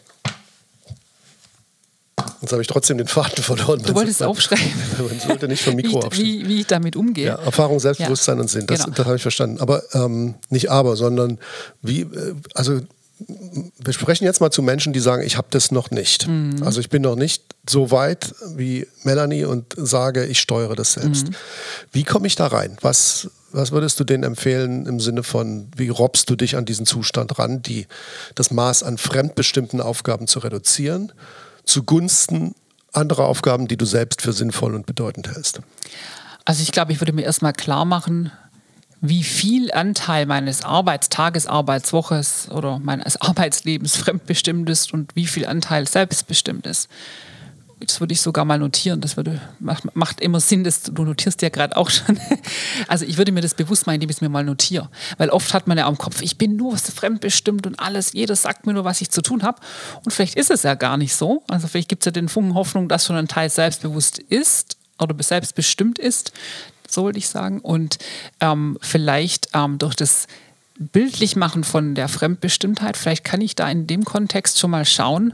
Jetzt 2.42 2.52
habe 2.52 2.62
ich 2.62 2.68
trotzdem 2.68 2.98
den 2.98 3.08
Faden 3.08 3.44
verloren. 3.44 3.82
Du 3.84 3.94
wolltest 3.96 4.20
man, 4.20 4.30
aufschreiben. 4.30 4.66
Man 4.98 5.20
sollte 5.20 5.48
nicht 5.48 5.64
vom 5.64 5.76
Mikro 5.76 6.08
wie. 6.12 6.18
Wie, 6.18 6.48
wie 6.48 6.60
ich 6.62 6.68
damit 6.68 6.96
umgehe. 6.96 7.28
Ja, 7.28 7.36
Erfahrung, 7.36 7.80
Selbstbewusstsein 7.80 8.38
ja. 8.38 8.42
und 8.42 8.48
Sinn. 8.50 8.68
Das, 8.68 8.84
genau. 8.84 8.96
das 8.96 9.06
habe 9.06 9.16
ich 9.16 9.22
verstanden. 9.22 9.60
Aber 9.60 9.84
ähm, 9.94 10.36
nicht 10.50 10.70
aber, 10.72 10.96
sondern 10.96 11.40
wie, 11.82 12.02
äh, 12.02 12.36
also 12.54 12.82
wir 13.80 13.94
sprechen 13.94 14.26
jetzt 14.26 14.42
mal 14.42 14.52
zu 14.52 14.62
Menschen, 14.62 14.92
die 14.92 15.00
sagen, 15.00 15.24
ich 15.24 15.38
habe 15.38 15.48
das 15.50 15.72
noch 15.72 15.90
nicht. 15.90 16.28
Mhm. 16.28 16.62
Also 16.64 16.82
ich 16.82 16.90
bin 16.90 17.02
noch 17.02 17.16
nicht 17.16 17.44
so 17.68 17.92
weit 17.92 18.36
wie 18.56 18.88
Melanie 19.04 19.46
und 19.46 19.74
sage, 19.78 20.26
ich 20.26 20.40
steuere 20.40 20.76
das 20.76 20.94
selbst. 20.94 21.30
Mhm. 21.30 21.36
Wie 21.92 22.04
komme 22.04 22.28
ich 22.28 22.36
da 22.36 22.48
rein? 22.48 22.78
Was, 22.82 23.30
was 23.52 23.72
würdest 23.72 24.00
du 24.00 24.04
denen 24.04 24.24
empfehlen 24.24 24.86
im 24.86 25.00
Sinne 25.00 25.24
von, 25.24 25.70
wie 25.78 25.88
robbst 25.88 26.30
du 26.30 26.36
dich 26.36 26.58
an 26.58 26.66
diesen 26.66 26.86
Zustand 26.86 27.40
ran, 27.40 27.62
die, 27.62 27.88
das 28.36 28.52
Maß 28.52 28.84
an 28.84 28.98
fremdbestimmten 28.98 29.80
Aufgaben 29.80 30.28
zu 30.28 30.40
reduzieren? 30.40 31.14
Zugunsten 31.66 32.56
anderer 32.94 33.26
Aufgaben, 33.26 33.68
die 33.68 33.78
du 33.78 33.86
selbst 33.86 34.22
für 34.22 34.34
sinnvoll 34.34 34.76
und 34.76 34.86
bedeutend 34.86 35.28
hältst? 35.28 35.62
Also 36.46 36.62
ich 36.62 36.72
glaube, 36.72 36.92
ich 36.92 37.02
würde 37.02 37.14
mir 37.14 37.24
erstmal 37.24 37.54
klar 37.54 37.86
machen, 37.86 38.32
wie 39.02 39.24
viel 39.24 39.72
Anteil 39.72 40.26
meines 40.26 40.64
Arbeitstages, 40.64 41.48
Arbeitswoches 41.48 42.50
oder 42.50 42.80
meines 42.80 43.18
Arbeitslebens 43.22 43.98
fremdbestimmt 43.98 44.70
ist 44.70 44.94
und 44.94 45.16
wie 45.16 45.28
viel 45.28 45.46
Anteil 45.46 45.88
selbstbestimmt 45.88 46.66
ist 46.66 46.90
das 47.86 48.00
würde 48.00 48.14
ich 48.14 48.22
sogar 48.22 48.46
mal 48.46 48.60
notieren. 48.60 49.02
Das 49.02 49.18
würde, 49.18 49.42
macht, 49.60 49.96
macht 49.96 50.22
immer 50.22 50.40
Sinn, 50.40 50.64
dass 50.64 50.84
du 50.84 51.04
notierst 51.04 51.42
ja 51.42 51.50
gerade 51.50 51.78
auch 51.78 51.90
schon. 51.90 52.20
Also 52.88 53.06
ich 53.06 53.18
würde 53.18 53.32
mir 53.32 53.42
das 53.42 53.54
bewusst 53.54 53.88
machen, 53.88 53.96
indem 53.96 54.10
ich 54.10 54.18
es 54.18 54.22
mir 54.22 54.30
mal 54.30 54.44
notiere. 54.44 54.90
Weil 55.18 55.30
oft 55.30 55.54
hat 55.54 55.68
man 55.68 55.78
ja 55.78 55.88
am 55.88 55.98
Kopf, 55.98 56.22
ich 56.22 56.38
bin 56.38 56.56
nur 56.56 56.78
fremdbestimmt 56.78 57.66
und 57.66 57.80
alles, 57.80 58.14
jeder 58.14 58.36
sagt 58.36 58.66
mir 58.66 58.74
nur, 58.74 58.84
was 58.84 59.02
ich 59.02 59.10
zu 59.10 59.22
tun 59.22 59.44
habe. 59.44 59.60
Und 60.04 60.12
vielleicht 60.12 60.36
ist 60.36 60.52
es 60.52 60.64
ja 60.64 60.76
gar 60.76 60.98
nicht 60.98 61.16
so. 61.16 61.44
Also 61.48 61.68
vielleicht 61.68 61.90
gibt 61.90 62.04
es 62.04 62.06
ja 62.06 62.12
den 62.12 62.30
Funken 62.30 62.54
Hoffnung, 62.54 62.88
dass 62.88 63.06
schon 63.06 63.16
ein 63.16 63.28
Teil 63.28 63.50
selbstbewusst 63.50 64.20
ist 64.20 64.78
oder 65.00 65.16
selbstbestimmt 65.22 66.00
ist. 66.00 66.32
So 66.88 67.06
würde 67.06 67.18
ich 67.18 67.30
sagen. 67.30 67.60
Und 67.62 67.98
ähm, 68.42 68.78
vielleicht 68.82 69.50
ähm, 69.54 69.78
durch 69.78 69.96
das 69.96 70.28
Bildlichmachen 70.78 71.64
von 71.64 71.96
der 71.96 72.08
Fremdbestimmtheit, 72.08 72.98
vielleicht 72.98 73.24
kann 73.24 73.42
ich 73.42 73.56
da 73.56 73.70
in 73.70 73.88
dem 73.88 74.04
Kontext 74.04 74.60
schon 74.60 74.72
mal 74.72 74.86
schauen, 74.86 75.34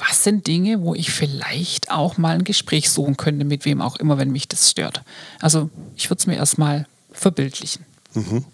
was 0.00 0.24
sind 0.24 0.46
Dinge, 0.46 0.82
wo 0.82 0.94
ich 0.94 1.10
vielleicht 1.10 1.90
auch 1.90 2.16
mal 2.16 2.34
ein 2.34 2.44
Gespräch 2.44 2.90
suchen 2.90 3.16
könnte, 3.16 3.44
mit 3.44 3.64
wem 3.64 3.80
auch 3.80 3.96
immer, 3.96 4.18
wenn 4.18 4.30
mich 4.30 4.48
das 4.48 4.70
stört. 4.70 5.02
Also 5.40 5.70
ich 5.96 6.10
würde 6.10 6.20
es 6.20 6.26
mir 6.26 6.36
erstmal 6.36 6.86
verbildlichen. 7.12 7.84
Mhm. 8.14 8.44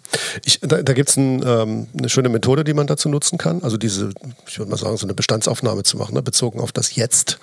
Ich, 0.45 0.59
da 0.61 0.83
da 0.83 0.93
gibt 0.93 1.09
es 1.09 1.17
ein, 1.17 1.41
ähm, 1.45 1.87
eine 1.97 2.09
schöne 2.09 2.29
Methode, 2.29 2.63
die 2.63 2.73
man 2.73 2.85
dazu 2.85 3.09
nutzen 3.09 3.37
kann. 3.37 3.63
Also 3.63 3.77
diese, 3.77 4.11
ich 4.47 4.59
würde 4.59 4.69
mal 4.69 4.77
sagen, 4.77 4.97
so 4.97 5.05
eine 5.05 5.15
Bestandsaufnahme 5.15 5.83
zu 5.83 5.97
machen, 5.97 6.13
ne, 6.13 6.21
bezogen 6.21 6.59
auf 6.59 6.71
das 6.71 6.95
Jetzt. 6.95 7.39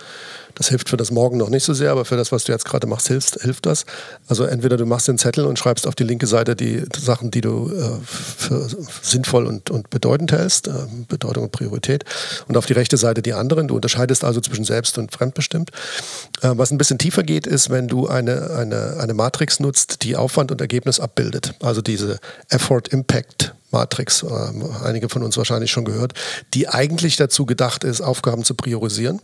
Das 0.54 0.68
hilft 0.68 0.88
für 0.88 0.96
das 0.96 1.10
Morgen 1.10 1.36
noch 1.36 1.48
nicht 1.48 1.64
so 1.64 1.74
sehr, 1.74 1.90
aber 1.90 2.04
für 2.04 2.16
das, 2.16 2.32
was 2.32 2.44
du 2.44 2.52
jetzt 2.52 2.64
gerade 2.64 2.86
machst, 2.86 3.08
hilft, 3.08 3.40
hilft 3.40 3.66
das. 3.66 3.84
Also 4.28 4.44
entweder 4.44 4.76
du 4.76 4.86
machst 4.86 5.08
den 5.08 5.18
Zettel 5.18 5.46
und 5.46 5.58
schreibst 5.58 5.86
auf 5.86 5.94
die 5.94 6.04
linke 6.04 6.26
Seite 6.26 6.54
die 6.54 6.84
Sachen, 6.96 7.30
die 7.30 7.40
du 7.40 7.70
äh, 7.70 8.04
für 8.04 8.68
sinnvoll 9.02 9.46
und, 9.46 9.70
und 9.70 9.90
bedeutend 9.90 10.32
hältst, 10.32 10.68
äh, 10.68 10.72
Bedeutung 11.08 11.44
und 11.44 11.52
Priorität, 11.52 12.04
und 12.48 12.56
auf 12.56 12.66
die 12.66 12.72
rechte 12.72 12.96
Seite 12.96 13.22
die 13.22 13.32
anderen. 13.32 13.68
Du 13.68 13.74
unterscheidest 13.74 14.24
also 14.24 14.40
zwischen 14.40 14.64
selbst 14.64 14.98
und 14.98 15.12
fremdbestimmt. 15.12 15.70
Äh, 16.42 16.52
was 16.54 16.70
ein 16.70 16.78
bisschen 16.78 16.98
tiefer 16.98 17.22
geht, 17.22 17.46
ist, 17.46 17.70
wenn 17.70 17.88
du 17.88 18.06
eine, 18.06 18.50
eine, 18.50 18.96
eine 19.00 19.14
Matrix 19.14 19.60
nutzt, 19.60 20.02
die 20.02 20.16
Aufwand 20.16 20.52
und 20.52 20.60
Ergebnis 20.60 21.00
abbildet. 21.00 21.54
Also 21.60 21.82
diese 21.82 22.18
Effort-Impact. 22.48 23.54
Matrix, 23.70 24.22
äh, 24.22 24.26
einige 24.84 25.08
von 25.08 25.24
uns 25.24 25.36
wahrscheinlich 25.36 25.72
schon 25.72 25.84
gehört, 25.84 26.14
die 26.54 26.68
eigentlich 26.68 27.16
dazu 27.16 27.44
gedacht 27.44 27.82
ist, 27.82 28.00
Aufgaben 28.00 28.44
zu 28.44 28.54
priorisieren. 28.54 29.20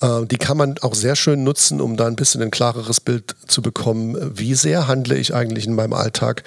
Äh, 0.00 0.26
die 0.26 0.38
kann 0.38 0.56
man 0.56 0.78
auch 0.82 0.94
sehr 0.94 1.16
schön 1.16 1.44
nutzen, 1.44 1.80
um 1.80 1.96
da 1.96 2.06
ein 2.06 2.16
bisschen 2.16 2.42
ein 2.42 2.50
klareres 2.50 3.00
Bild 3.00 3.34
zu 3.46 3.62
bekommen, 3.62 4.16
wie 4.36 4.54
sehr 4.54 4.88
handle 4.88 5.16
ich 5.16 5.34
eigentlich 5.34 5.66
in 5.66 5.74
meinem 5.74 5.92
Alltag 5.92 6.44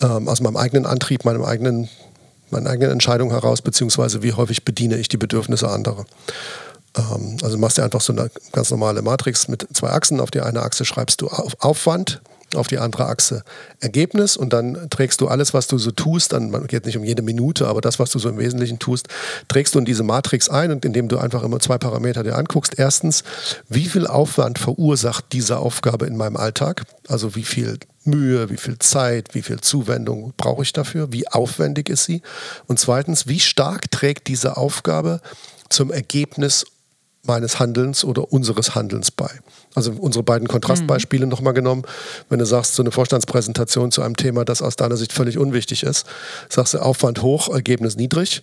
ähm, 0.00 0.28
aus 0.28 0.40
meinem 0.40 0.56
eigenen 0.56 0.86
Antrieb, 0.86 1.24
meinem 1.24 1.44
eigenen 1.44 1.88
meinen 2.50 2.66
eigenen 2.66 2.92
Entscheidungen 2.92 3.30
heraus, 3.30 3.60
beziehungsweise 3.60 4.22
wie 4.22 4.32
häufig 4.32 4.64
bediene 4.64 4.96
ich 4.96 5.08
die 5.08 5.18
Bedürfnisse 5.18 5.68
anderer. 5.68 6.06
Ähm, 6.96 7.36
also 7.42 7.58
machst 7.58 7.78
du 7.78 7.82
einfach 7.82 8.00
so 8.00 8.12
eine 8.12 8.30
ganz 8.52 8.70
normale 8.70 9.02
Matrix 9.02 9.48
mit 9.48 9.66
zwei 9.72 9.90
Achsen. 9.90 10.20
Auf 10.20 10.30
die 10.30 10.40
eine 10.40 10.62
Achse 10.62 10.84
schreibst 10.84 11.20
du 11.20 11.28
auf 11.28 11.56
Aufwand, 11.60 12.20
auf 12.54 12.68
die 12.68 12.78
andere 12.78 13.06
Achse 13.06 13.42
Ergebnis 13.80 14.36
und 14.36 14.52
dann 14.52 14.88
trägst 14.90 15.20
du 15.20 15.28
alles, 15.28 15.54
was 15.54 15.66
du 15.66 15.78
so 15.78 15.90
tust, 15.90 16.32
dann 16.32 16.66
geht 16.66 16.86
nicht 16.86 16.96
um 16.96 17.04
jede 17.04 17.22
Minute, 17.22 17.68
aber 17.68 17.80
das, 17.80 17.98
was 17.98 18.10
du 18.10 18.18
so 18.18 18.28
im 18.28 18.38
Wesentlichen 18.38 18.78
tust, 18.78 19.08
trägst 19.48 19.74
du 19.74 19.78
in 19.78 19.84
diese 19.84 20.02
Matrix 20.02 20.48
ein 20.48 20.72
und 20.72 20.84
indem 20.84 21.08
du 21.08 21.18
einfach 21.18 21.42
immer 21.42 21.60
zwei 21.60 21.78
Parameter 21.78 22.22
dir 22.22 22.36
anguckst. 22.36 22.78
Erstens, 22.78 23.24
wie 23.68 23.86
viel 23.86 24.06
Aufwand 24.06 24.58
verursacht 24.58 25.26
diese 25.32 25.58
Aufgabe 25.58 26.06
in 26.06 26.16
meinem 26.16 26.36
Alltag? 26.36 26.84
Also 27.06 27.34
wie 27.34 27.44
viel 27.44 27.78
Mühe, 28.04 28.50
wie 28.50 28.56
viel 28.56 28.78
Zeit, 28.78 29.34
wie 29.34 29.42
viel 29.42 29.60
Zuwendung 29.60 30.32
brauche 30.36 30.62
ich 30.62 30.72
dafür? 30.72 31.12
Wie 31.12 31.28
aufwendig 31.28 31.88
ist 31.88 32.04
sie? 32.04 32.22
Und 32.66 32.80
zweitens, 32.80 33.26
wie 33.26 33.40
stark 33.40 33.90
trägt 33.90 34.28
diese 34.28 34.56
Aufgabe 34.56 35.20
zum 35.68 35.92
Ergebnis 35.92 36.64
meines 37.24 37.60
Handelns 37.60 38.04
oder 38.04 38.32
unseres 38.32 38.74
Handelns 38.74 39.10
bei. 39.10 39.30
Also 39.78 39.92
unsere 39.92 40.24
beiden 40.24 40.48
Kontrastbeispiele 40.48 41.24
mhm. 41.24 41.30
nochmal 41.30 41.54
genommen. 41.54 41.82
Wenn 42.28 42.40
du 42.40 42.44
sagst, 42.46 42.74
so 42.74 42.82
eine 42.82 42.90
Vorstandspräsentation 42.90 43.92
zu 43.92 44.02
einem 44.02 44.16
Thema, 44.16 44.44
das 44.44 44.60
aus 44.60 44.74
deiner 44.74 44.96
Sicht 44.96 45.12
völlig 45.12 45.38
unwichtig 45.38 45.84
ist, 45.84 46.04
sagst 46.48 46.74
du 46.74 46.78
Aufwand 46.78 47.22
hoch, 47.22 47.48
Ergebnis 47.48 47.96
niedrig. 47.96 48.42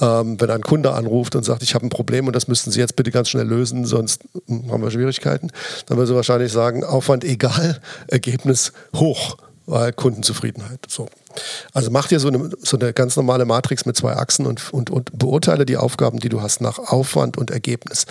Ähm, 0.00 0.40
wenn 0.40 0.50
ein 0.50 0.62
Kunde 0.62 0.92
anruft 0.92 1.36
und 1.36 1.44
sagt, 1.44 1.62
ich 1.62 1.74
habe 1.74 1.86
ein 1.86 1.90
Problem 1.90 2.26
und 2.26 2.34
das 2.34 2.48
müssten 2.48 2.72
Sie 2.72 2.80
jetzt 2.80 2.96
bitte 2.96 3.12
ganz 3.12 3.28
schnell 3.28 3.46
lösen, 3.46 3.84
sonst 3.84 4.22
haben 4.48 4.82
wir 4.82 4.90
Schwierigkeiten, 4.90 5.50
dann 5.86 5.98
würde 5.98 6.08
sie 6.08 6.14
wahrscheinlich 6.14 6.50
sagen, 6.50 6.82
Aufwand 6.82 7.24
egal, 7.24 7.78
Ergebnis 8.08 8.72
hoch, 8.96 9.36
weil 9.66 9.92
Kundenzufriedenheit. 9.92 10.80
So. 10.88 11.08
Also 11.72 11.90
mach 11.90 12.08
dir 12.08 12.20
so 12.20 12.28
eine, 12.28 12.50
so 12.62 12.78
eine 12.78 12.92
ganz 12.92 13.16
normale 13.16 13.44
Matrix 13.44 13.86
mit 13.86 13.96
zwei 13.96 14.14
Achsen 14.16 14.46
und, 14.46 14.72
und, 14.72 14.90
und 14.90 15.18
beurteile 15.18 15.64
die 15.66 15.76
Aufgaben, 15.76 16.18
die 16.18 16.28
du 16.28 16.42
hast, 16.42 16.60
nach 16.60 16.78
Aufwand 16.78 17.38
und 17.38 17.50
Ergebnis. 17.50 18.06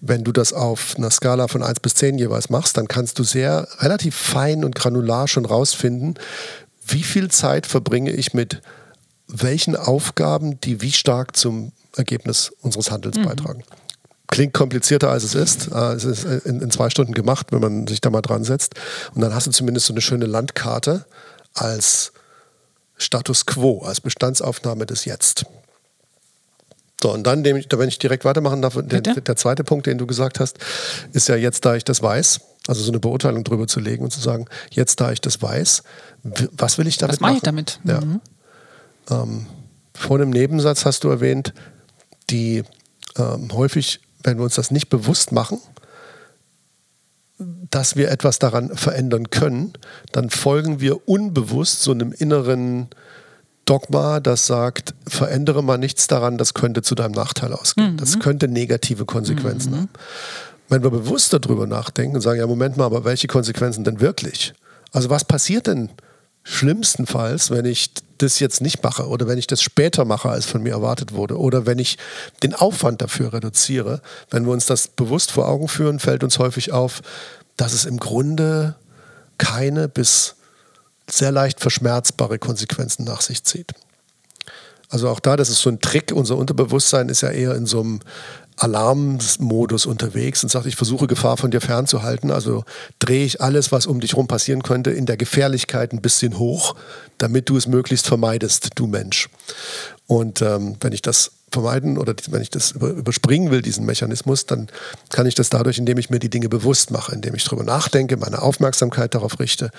Wenn 0.00 0.24
du 0.24 0.32
das 0.32 0.52
auf 0.52 0.94
einer 0.96 1.10
Skala 1.10 1.48
von 1.48 1.62
1 1.62 1.80
bis 1.80 1.94
10 1.94 2.18
jeweils 2.18 2.50
machst, 2.50 2.76
dann 2.76 2.88
kannst 2.88 3.18
du 3.18 3.24
sehr 3.24 3.68
relativ 3.78 4.16
fein 4.16 4.64
und 4.64 4.74
granular 4.74 5.28
schon 5.28 5.44
rausfinden, 5.44 6.18
wie 6.86 7.02
viel 7.02 7.30
Zeit 7.30 7.66
verbringe 7.66 8.12
ich 8.12 8.32
mit 8.32 8.62
welchen 9.26 9.76
Aufgaben, 9.76 10.58
die 10.60 10.80
wie 10.80 10.92
stark 10.92 11.36
zum 11.36 11.72
Ergebnis 11.96 12.50
unseres 12.62 12.90
Handels 12.90 13.18
mhm. 13.18 13.24
beitragen. 13.24 13.62
Klingt 14.28 14.52
komplizierter 14.52 15.10
als 15.10 15.24
es 15.24 15.34
ist. 15.34 15.72
Äh, 15.72 15.94
es 15.94 16.04
ist 16.04 16.24
in, 16.24 16.60
in 16.60 16.70
zwei 16.70 16.90
Stunden 16.90 17.12
gemacht, 17.12 17.48
wenn 17.50 17.60
man 17.60 17.86
sich 17.86 18.00
da 18.00 18.10
mal 18.10 18.22
dran 18.22 18.44
setzt. 18.44 18.74
Und 19.14 19.22
dann 19.22 19.34
hast 19.34 19.46
du 19.46 19.50
zumindest 19.50 19.86
so 19.86 19.92
eine 19.92 20.00
schöne 20.00 20.26
Landkarte 20.26 21.06
als 21.54 22.12
Status 22.96 23.46
quo, 23.46 23.82
als 23.82 24.00
Bestandsaufnahme 24.00 24.84
des 24.86 25.04
Jetzt. 25.04 25.46
So, 27.00 27.12
und 27.12 27.24
dann, 27.26 27.44
wenn 27.44 27.88
ich 27.88 27.98
direkt 27.98 28.24
weitermachen 28.24 28.60
darf, 28.60 28.76
der, 28.76 29.00
der, 29.00 29.36
zweite 29.36 29.62
Punkt, 29.62 29.86
den 29.86 29.98
du 29.98 30.06
gesagt 30.06 30.40
hast, 30.40 30.58
ist 31.12 31.28
ja 31.28 31.36
jetzt, 31.36 31.64
da 31.64 31.76
ich 31.76 31.84
das 31.84 32.02
weiß, 32.02 32.40
also 32.66 32.82
so 32.82 32.90
eine 32.90 32.98
Beurteilung 32.98 33.44
drüber 33.44 33.68
zu 33.68 33.78
legen 33.78 34.02
und 34.02 34.10
zu 34.10 34.20
sagen, 34.20 34.46
jetzt, 34.70 35.00
da 35.00 35.12
ich 35.12 35.20
das 35.20 35.40
weiß, 35.40 35.84
was 36.52 36.76
will 36.76 36.88
ich 36.88 36.96
damit 36.98 37.14
was 37.14 37.20
machen? 37.20 37.36
Was 37.36 37.42
mache 37.44 37.62
ich 37.62 37.76
damit? 37.76 37.80
Ja. 37.84 38.00
Mhm. 38.00 38.20
Ähm, 39.10 39.46
vor 39.94 40.18
dem 40.18 40.30
Nebensatz 40.30 40.84
hast 40.84 41.04
du 41.04 41.08
erwähnt, 41.08 41.54
die 42.30 42.64
ähm, 43.16 43.52
häufig, 43.52 44.00
wenn 44.22 44.38
wir 44.38 44.44
uns 44.44 44.54
das 44.54 44.70
nicht 44.70 44.88
bewusst 44.88 45.32
machen, 45.32 45.58
dass 47.70 47.96
wir 47.96 48.10
etwas 48.10 48.38
daran 48.38 48.76
verändern 48.76 49.30
können, 49.30 49.72
dann 50.12 50.30
folgen 50.30 50.80
wir 50.80 51.08
unbewusst 51.08 51.82
so 51.82 51.92
einem 51.92 52.12
inneren 52.12 52.88
Dogma, 53.64 54.18
das 54.20 54.46
sagt, 54.46 54.94
verändere 55.06 55.62
mal 55.62 55.78
nichts 55.78 56.06
daran, 56.06 56.38
das 56.38 56.54
könnte 56.54 56.82
zu 56.82 56.94
deinem 56.94 57.12
Nachteil 57.12 57.52
ausgehen. 57.52 57.92
Mhm. 57.92 57.96
Das 57.98 58.18
könnte 58.18 58.48
negative 58.48 59.04
Konsequenzen 59.04 59.72
mhm. 59.72 59.76
haben. 59.76 59.88
Wenn 60.70 60.82
wir 60.82 60.90
bewusst 60.90 61.32
darüber 61.32 61.66
nachdenken 61.66 62.16
und 62.16 62.22
sagen, 62.22 62.40
ja, 62.40 62.46
Moment 62.46 62.76
mal, 62.76 62.86
aber 62.86 63.04
welche 63.04 63.26
Konsequenzen 63.26 63.84
denn 63.84 64.00
wirklich? 64.00 64.54
Also 64.92 65.10
was 65.10 65.24
passiert 65.24 65.66
denn 65.66 65.90
schlimmstenfalls, 66.42 67.50
wenn 67.50 67.66
ich 67.66 67.90
das 68.18 68.40
jetzt 68.40 68.60
nicht 68.60 68.82
mache 68.82 69.08
oder 69.08 69.26
wenn 69.26 69.38
ich 69.38 69.46
das 69.46 69.62
später 69.62 70.04
mache, 70.04 70.28
als 70.28 70.46
von 70.46 70.62
mir 70.62 70.72
erwartet 70.72 71.12
wurde 71.12 71.38
oder 71.38 71.66
wenn 71.66 71.78
ich 71.78 71.98
den 72.42 72.54
Aufwand 72.54 73.00
dafür 73.02 73.32
reduziere, 73.32 74.00
wenn 74.30 74.44
wir 74.44 74.52
uns 74.52 74.66
das 74.66 74.88
bewusst 74.88 75.30
vor 75.30 75.48
Augen 75.48 75.68
führen, 75.68 75.98
fällt 75.98 76.24
uns 76.24 76.38
häufig 76.38 76.72
auf, 76.72 77.00
dass 77.56 77.72
es 77.72 77.84
im 77.84 77.98
Grunde 77.98 78.76
keine 79.38 79.88
bis 79.88 80.36
sehr 81.10 81.32
leicht 81.32 81.60
verschmerzbare 81.60 82.38
Konsequenzen 82.38 83.04
nach 83.04 83.20
sich 83.20 83.44
zieht. 83.44 83.72
Also 84.90 85.08
auch 85.08 85.20
da, 85.20 85.36
das 85.36 85.48
ist 85.48 85.60
so 85.60 85.70
ein 85.70 85.80
Trick, 85.80 86.12
unser 86.12 86.36
Unterbewusstsein 86.36 87.08
ist 87.08 87.20
ja 87.20 87.30
eher 87.30 87.54
in 87.54 87.66
so 87.66 87.80
einem 87.80 88.00
Alarmmodus 88.58 89.86
unterwegs 89.86 90.42
und 90.42 90.48
sagt, 90.50 90.66
ich 90.66 90.76
versuche 90.76 91.06
Gefahr 91.06 91.36
von 91.36 91.50
dir 91.50 91.60
fernzuhalten. 91.60 92.30
Also 92.30 92.64
drehe 92.98 93.24
ich 93.24 93.40
alles, 93.40 93.72
was 93.72 93.86
um 93.86 94.00
dich 94.00 94.12
herum 94.12 94.26
passieren 94.26 94.62
könnte, 94.62 94.90
in 94.90 95.06
der 95.06 95.16
Gefährlichkeit 95.16 95.92
ein 95.92 96.00
bisschen 96.00 96.38
hoch, 96.38 96.74
damit 97.18 97.48
du 97.48 97.56
es 97.56 97.66
möglichst 97.66 98.06
vermeidest, 98.06 98.70
du 98.74 98.86
Mensch. 98.86 99.28
Und 100.06 100.42
ähm, 100.42 100.76
wenn 100.80 100.92
ich 100.92 101.02
das 101.02 101.32
vermeiden 101.50 101.98
oder 101.98 102.14
wenn 102.30 102.42
ich 102.42 102.50
das 102.50 102.72
überspringen 102.72 103.50
will, 103.50 103.62
diesen 103.62 103.86
Mechanismus, 103.86 104.46
dann 104.46 104.68
kann 105.10 105.26
ich 105.26 105.34
das 105.34 105.50
dadurch, 105.50 105.78
indem 105.78 105.98
ich 105.98 106.10
mir 106.10 106.18
die 106.18 106.30
Dinge 106.30 106.48
bewusst 106.48 106.90
mache, 106.90 107.14
indem 107.14 107.34
ich 107.34 107.44
darüber 107.44 107.64
nachdenke, 107.64 108.16
meine 108.16 108.42
Aufmerksamkeit 108.42 109.14
darauf 109.14 109.38
richte 109.40 109.70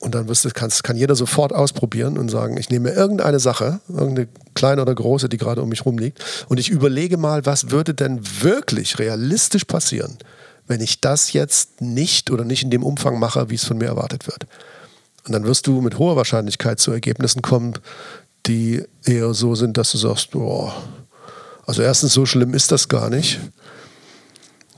und 0.00 0.14
dann 0.14 0.28
wirst 0.28 0.46
du, 0.46 0.50
kannst, 0.50 0.82
kann 0.82 0.96
jeder 0.96 1.14
sofort 1.14 1.52
ausprobieren 1.54 2.16
und 2.16 2.30
sagen, 2.30 2.56
ich 2.56 2.70
nehme 2.70 2.90
irgendeine 2.90 3.38
Sache, 3.38 3.80
irgendeine 3.88 4.28
kleine 4.54 4.82
oder 4.82 4.94
große, 4.94 5.28
die 5.28 5.36
gerade 5.36 5.62
um 5.62 5.68
mich 5.68 5.84
rumliegt, 5.84 6.18
und 6.48 6.58
ich 6.58 6.70
überlege 6.70 7.18
mal, 7.18 7.44
was 7.46 7.70
würde 7.70 7.94
denn 7.94 8.20
wirklich 8.40 8.98
realistisch 8.98 9.66
passieren, 9.66 10.16
wenn 10.66 10.80
ich 10.80 11.02
das 11.02 11.34
jetzt 11.34 11.82
nicht 11.82 12.30
oder 12.30 12.44
nicht 12.44 12.62
in 12.62 12.70
dem 12.70 12.82
Umfang 12.82 13.18
mache, 13.18 13.50
wie 13.50 13.56
es 13.56 13.64
von 13.64 13.76
mir 13.76 13.86
erwartet 13.86 14.26
wird. 14.26 14.46
Und 15.26 15.32
dann 15.32 15.44
wirst 15.44 15.66
du 15.66 15.82
mit 15.82 15.98
hoher 15.98 16.16
Wahrscheinlichkeit 16.16 16.80
zu 16.80 16.92
Ergebnissen 16.92 17.42
kommen, 17.42 17.74
die 18.46 18.82
eher 19.04 19.34
so 19.34 19.54
sind, 19.54 19.76
dass 19.76 19.92
du 19.92 19.98
sagst, 19.98 20.30
boah, 20.30 20.74
also 21.66 21.82
erstens, 21.82 22.14
so 22.14 22.24
schlimm 22.24 22.54
ist 22.54 22.72
das 22.72 22.88
gar 22.88 23.10
nicht. 23.10 23.38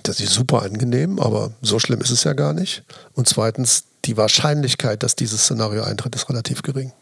Das 0.02 0.18
ist 0.18 0.32
super 0.32 0.62
angenehm, 0.62 1.20
aber 1.20 1.52
so 1.62 1.78
schlimm 1.78 2.00
ist 2.00 2.10
es 2.10 2.24
ja 2.24 2.32
gar 2.32 2.52
nicht. 2.54 2.82
Und 3.14 3.28
zweitens, 3.28 3.84
die 4.04 4.16
Wahrscheinlichkeit, 4.16 5.02
dass 5.02 5.16
dieses 5.16 5.44
Szenario 5.44 5.84
eintritt, 5.84 6.14
ist 6.14 6.28
relativ 6.28 6.62
gering. 6.62 6.92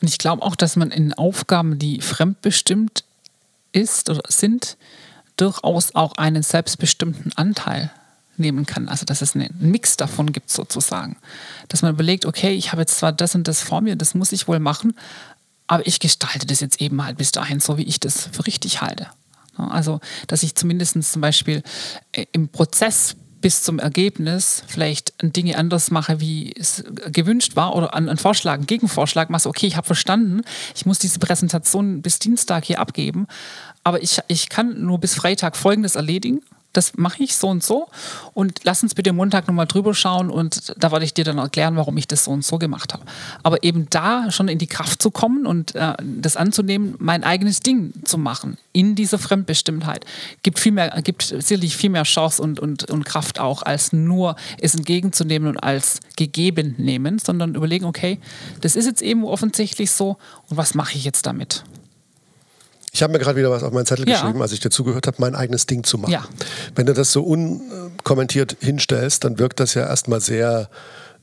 Und 0.00 0.08
ich 0.08 0.18
glaube 0.18 0.42
auch, 0.42 0.54
dass 0.54 0.76
man 0.76 0.90
in 0.90 1.12
Aufgaben, 1.12 1.78
die 1.78 2.00
fremdbestimmt 2.00 3.04
ist 3.72 4.10
oder 4.10 4.22
sind, 4.28 4.76
durchaus 5.36 5.94
auch 5.94 6.16
einen 6.16 6.42
selbstbestimmten 6.42 7.32
Anteil 7.34 7.90
nehmen 8.36 8.66
kann. 8.66 8.88
Also 8.88 9.04
dass 9.04 9.22
es 9.22 9.34
einen 9.34 9.54
Mix 9.58 9.96
davon 9.96 10.32
gibt 10.32 10.50
sozusagen. 10.50 11.16
Dass 11.68 11.82
man 11.82 11.92
überlegt, 11.92 12.26
okay, 12.26 12.52
ich 12.52 12.72
habe 12.72 12.82
jetzt 12.82 12.98
zwar 12.98 13.12
das 13.12 13.34
und 13.34 13.48
das 13.48 13.62
vor 13.62 13.80
mir, 13.80 13.96
das 13.96 14.14
muss 14.14 14.32
ich 14.32 14.46
wohl 14.46 14.60
machen, 14.60 14.94
aber 15.66 15.86
ich 15.86 16.00
gestalte 16.00 16.46
das 16.46 16.60
jetzt 16.60 16.80
eben 16.80 17.04
halt 17.04 17.18
bis 17.18 17.32
dahin, 17.32 17.60
so 17.60 17.76
wie 17.76 17.82
ich 17.82 18.00
das 18.00 18.28
für 18.32 18.46
richtig 18.46 18.80
halte. 18.80 19.08
Also 19.56 20.00
dass 20.28 20.44
ich 20.44 20.54
zumindest 20.54 21.02
zum 21.02 21.20
Beispiel 21.20 21.62
äh, 22.12 22.26
im 22.32 22.48
Prozess 22.48 23.16
bis 23.40 23.62
zum 23.62 23.78
Ergebnis 23.78 24.62
vielleicht 24.66 25.14
Dinge 25.22 25.56
anders 25.56 25.90
mache, 25.90 26.20
wie 26.20 26.52
es 26.58 26.84
gewünscht 27.12 27.56
war 27.56 27.74
oder 27.74 27.94
einen 27.94 28.16
Vorschlag, 28.16 28.54
einen 28.54 28.66
Gegenvorschlag 28.66 29.30
machst, 29.30 29.46
okay, 29.46 29.66
ich 29.66 29.76
habe 29.76 29.86
verstanden, 29.86 30.42
ich 30.74 30.86
muss 30.86 30.98
diese 30.98 31.18
Präsentation 31.18 32.02
bis 32.02 32.18
Dienstag 32.18 32.64
hier 32.64 32.80
abgeben, 32.80 33.26
aber 33.84 34.02
ich, 34.02 34.18
ich 34.28 34.48
kann 34.48 34.80
nur 34.84 34.98
bis 34.98 35.14
Freitag 35.14 35.56
Folgendes 35.56 35.94
erledigen 35.94 36.40
das 36.72 36.96
mache 36.96 37.22
ich 37.22 37.34
so 37.34 37.48
und 37.48 37.64
so 37.64 37.88
und 38.34 38.60
lass 38.64 38.82
uns 38.82 38.94
bitte 38.94 39.12
Montag 39.12 39.48
nochmal 39.48 39.66
drüber 39.66 39.94
schauen 39.94 40.30
und 40.30 40.74
da 40.76 40.92
werde 40.92 41.04
ich 41.04 41.14
dir 41.14 41.24
dann 41.24 41.38
erklären, 41.38 41.76
warum 41.76 41.96
ich 41.96 42.06
das 42.06 42.24
so 42.24 42.30
und 42.30 42.44
so 42.44 42.58
gemacht 42.58 42.92
habe. 42.92 43.04
Aber 43.42 43.62
eben 43.64 43.86
da 43.90 44.30
schon 44.30 44.48
in 44.48 44.58
die 44.58 44.66
Kraft 44.66 45.00
zu 45.00 45.10
kommen 45.10 45.46
und 45.46 45.74
äh, 45.74 45.94
das 46.02 46.36
anzunehmen, 46.36 46.94
mein 46.98 47.24
eigenes 47.24 47.60
Ding 47.60 47.92
zu 48.04 48.18
machen 48.18 48.58
in 48.72 48.94
dieser 48.94 49.18
Fremdbestimmtheit, 49.18 50.04
gibt, 50.42 50.58
viel 50.58 50.72
mehr, 50.72 50.90
gibt 51.02 51.22
sicherlich 51.22 51.76
viel 51.76 51.90
mehr 51.90 52.04
Chance 52.04 52.42
und, 52.42 52.60
und, 52.60 52.90
und 52.90 53.04
Kraft 53.04 53.40
auch, 53.40 53.62
als 53.62 53.92
nur 53.92 54.36
es 54.60 54.74
entgegenzunehmen 54.74 55.48
und 55.48 55.58
als 55.58 56.00
gegeben 56.16 56.74
nehmen, 56.78 57.18
sondern 57.18 57.54
überlegen, 57.54 57.86
okay, 57.86 58.20
das 58.60 58.76
ist 58.76 58.86
jetzt 58.86 59.02
eben 59.02 59.24
offensichtlich 59.24 59.90
so 59.90 60.18
und 60.48 60.56
was 60.56 60.74
mache 60.74 60.96
ich 60.96 61.04
jetzt 61.04 61.26
damit? 61.26 61.64
Ich 62.92 63.02
habe 63.02 63.12
mir 63.12 63.18
gerade 63.18 63.38
wieder 63.38 63.50
was 63.50 63.62
auf 63.62 63.72
meinen 63.72 63.86
Zettel 63.86 64.08
ja. 64.08 64.14
geschrieben, 64.14 64.40
als 64.42 64.52
ich 64.52 64.60
dazugehört 64.60 65.06
habe, 65.06 65.16
mein 65.20 65.34
eigenes 65.34 65.66
Ding 65.66 65.84
zu 65.84 65.98
machen. 65.98 66.12
Ja. 66.12 66.24
Wenn 66.74 66.86
du 66.86 66.94
das 66.94 67.12
so 67.12 67.22
unkommentiert 67.22 68.56
hinstellst, 68.60 69.24
dann 69.24 69.38
wirkt 69.38 69.60
das 69.60 69.74
ja 69.74 69.86
erstmal 69.86 70.20
sehr 70.20 70.68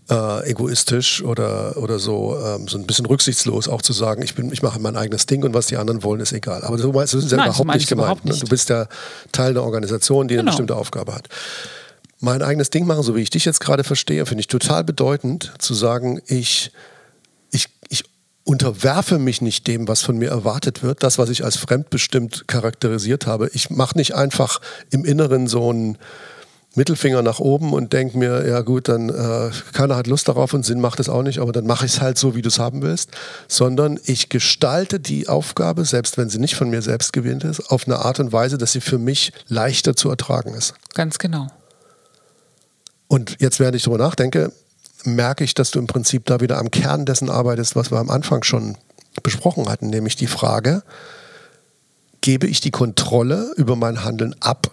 äh, 0.10 0.50
egoistisch 0.52 1.24
oder, 1.24 1.78
oder 1.78 2.00
so, 2.00 2.38
ähm, 2.38 2.68
so 2.68 2.78
ein 2.78 2.86
bisschen 2.86 3.06
rücksichtslos, 3.06 3.68
auch 3.68 3.82
zu 3.82 3.94
sagen, 3.94 4.22
ich, 4.22 4.36
bin, 4.36 4.52
ich 4.52 4.62
mache 4.62 4.80
mein 4.80 4.96
eigenes 4.96 5.26
Ding 5.26 5.44
und 5.44 5.54
was 5.54 5.68
die 5.68 5.78
anderen 5.78 6.04
wollen, 6.04 6.22
ist 6.22 6.32
egal. 6.32 6.64
Aber 6.64 6.78
so, 6.78 6.94
so 6.94 7.02
ist 7.02 7.14
es 7.14 7.32
ja 7.32 7.38
Nein, 7.38 7.48
überhaupt 7.50 7.74
nicht 7.74 7.90
gemeint. 7.90 8.06
Überhaupt 8.06 8.26
nicht. 8.26 8.44
Du 8.44 8.48
bist 8.48 8.70
ja 8.70 8.88
Teil 9.32 9.54
der 9.54 9.64
Organisation, 9.64 10.28
die 10.28 10.36
genau. 10.36 10.42
eine 10.42 10.50
bestimmte 10.52 10.76
Aufgabe 10.76 11.14
hat. 11.14 11.28
Mein 12.20 12.42
eigenes 12.42 12.70
Ding 12.70 12.86
machen, 12.86 13.04
so 13.04 13.16
wie 13.16 13.22
ich 13.22 13.30
dich 13.30 13.46
jetzt 13.46 13.60
gerade 13.60 13.84
verstehe, 13.84 14.26
finde 14.26 14.42
ich 14.42 14.48
total 14.48 14.84
bedeutend, 14.84 15.54
zu 15.58 15.74
sagen, 15.74 16.22
ich 16.28 16.72
unterwerfe 18.46 19.18
mich 19.18 19.42
nicht 19.42 19.68
dem, 19.68 19.88
was 19.88 20.04
von 20.04 20.18
mir 20.18 20.30
erwartet 20.30 20.84
wird, 20.84 21.04
das, 21.04 21.18
was 21.18 21.30
ich 21.30 21.44
als 21.44 21.58
fremdbestimmt 21.58 22.48
charakterisiert 22.48 23.26
habe. 23.26 23.50
Ich 23.54 23.72
mache 23.72 23.98
nicht 23.98 24.16
einfach 24.16 24.62
im 24.92 25.04
Inneren 25.04 25.48
so 25.48 25.74
ein 25.74 25.98
Mittelfinger 26.76 27.22
nach 27.22 27.40
oben 27.40 27.74
und 27.74 27.94
denke 27.94 28.18
mir, 28.18 28.48
ja 28.48 28.62
gut, 28.62 28.88
dann 28.88 29.10
äh, 29.10 29.50
keiner 29.74 29.96
hat 29.96 30.08
Lust 30.08 30.28
darauf 30.28 30.54
und 30.54 30.64
Sinn 30.64 30.80
macht 30.80 31.00
es 31.00 31.10
auch 31.10 31.24
nicht, 31.24 31.40
aber 31.40 31.54
dann 31.54 31.66
mache 31.66 31.86
ich 31.86 31.94
es 31.94 32.02
halt 32.02 32.18
so, 32.18 32.36
wie 32.36 32.42
du 32.42 32.50
es 32.50 32.60
haben 32.60 32.82
willst, 32.82 33.12
sondern 33.48 34.00
ich 34.06 34.30
gestalte 34.30 35.00
die 35.00 35.28
Aufgabe, 35.28 35.86
selbst 35.86 36.18
wenn 36.18 36.30
sie 36.30 36.38
nicht 36.38 36.56
von 36.56 36.70
mir 36.70 36.82
selbst 36.82 37.14
gewählt 37.14 37.44
ist, 37.46 37.72
auf 37.72 37.88
eine 37.88 38.00
Art 38.00 38.20
und 38.20 38.32
Weise, 38.32 38.58
dass 38.58 38.74
sie 38.74 38.82
für 38.82 39.00
mich 39.00 39.32
leichter 39.48 39.96
zu 39.96 40.10
ertragen 40.10 40.54
ist. 40.54 40.76
Ganz 40.94 41.18
genau. 41.18 41.48
Und 43.08 43.38
jetzt, 43.40 43.60
während 43.60 43.76
ich 43.76 43.84
darüber 43.84 44.04
nachdenke, 44.04 44.52
merke 45.06 45.44
ich, 45.44 45.54
dass 45.54 45.72
du 45.72 45.80
im 45.80 45.88
Prinzip 45.88 46.26
da 46.26 46.40
wieder 46.40 46.58
am 46.58 46.72
Kern 46.72 47.06
dessen 47.06 47.30
arbeitest, 47.30 47.76
was 47.76 47.92
wir 47.92 48.00
am 48.00 48.10
Anfang 48.10 48.44
schon 48.44 48.78
besprochen 49.24 49.70
hatten, 49.70 49.90
nämlich 49.90 50.16
die 50.16 50.28
Frage, 50.28 50.84
gebe 52.22 52.48
ich 52.48 52.60
die 52.60 52.72
Kontrolle 52.72 53.54
über 53.56 53.76
mein 53.76 54.04
Handeln 54.04 54.36
ab 54.40 54.72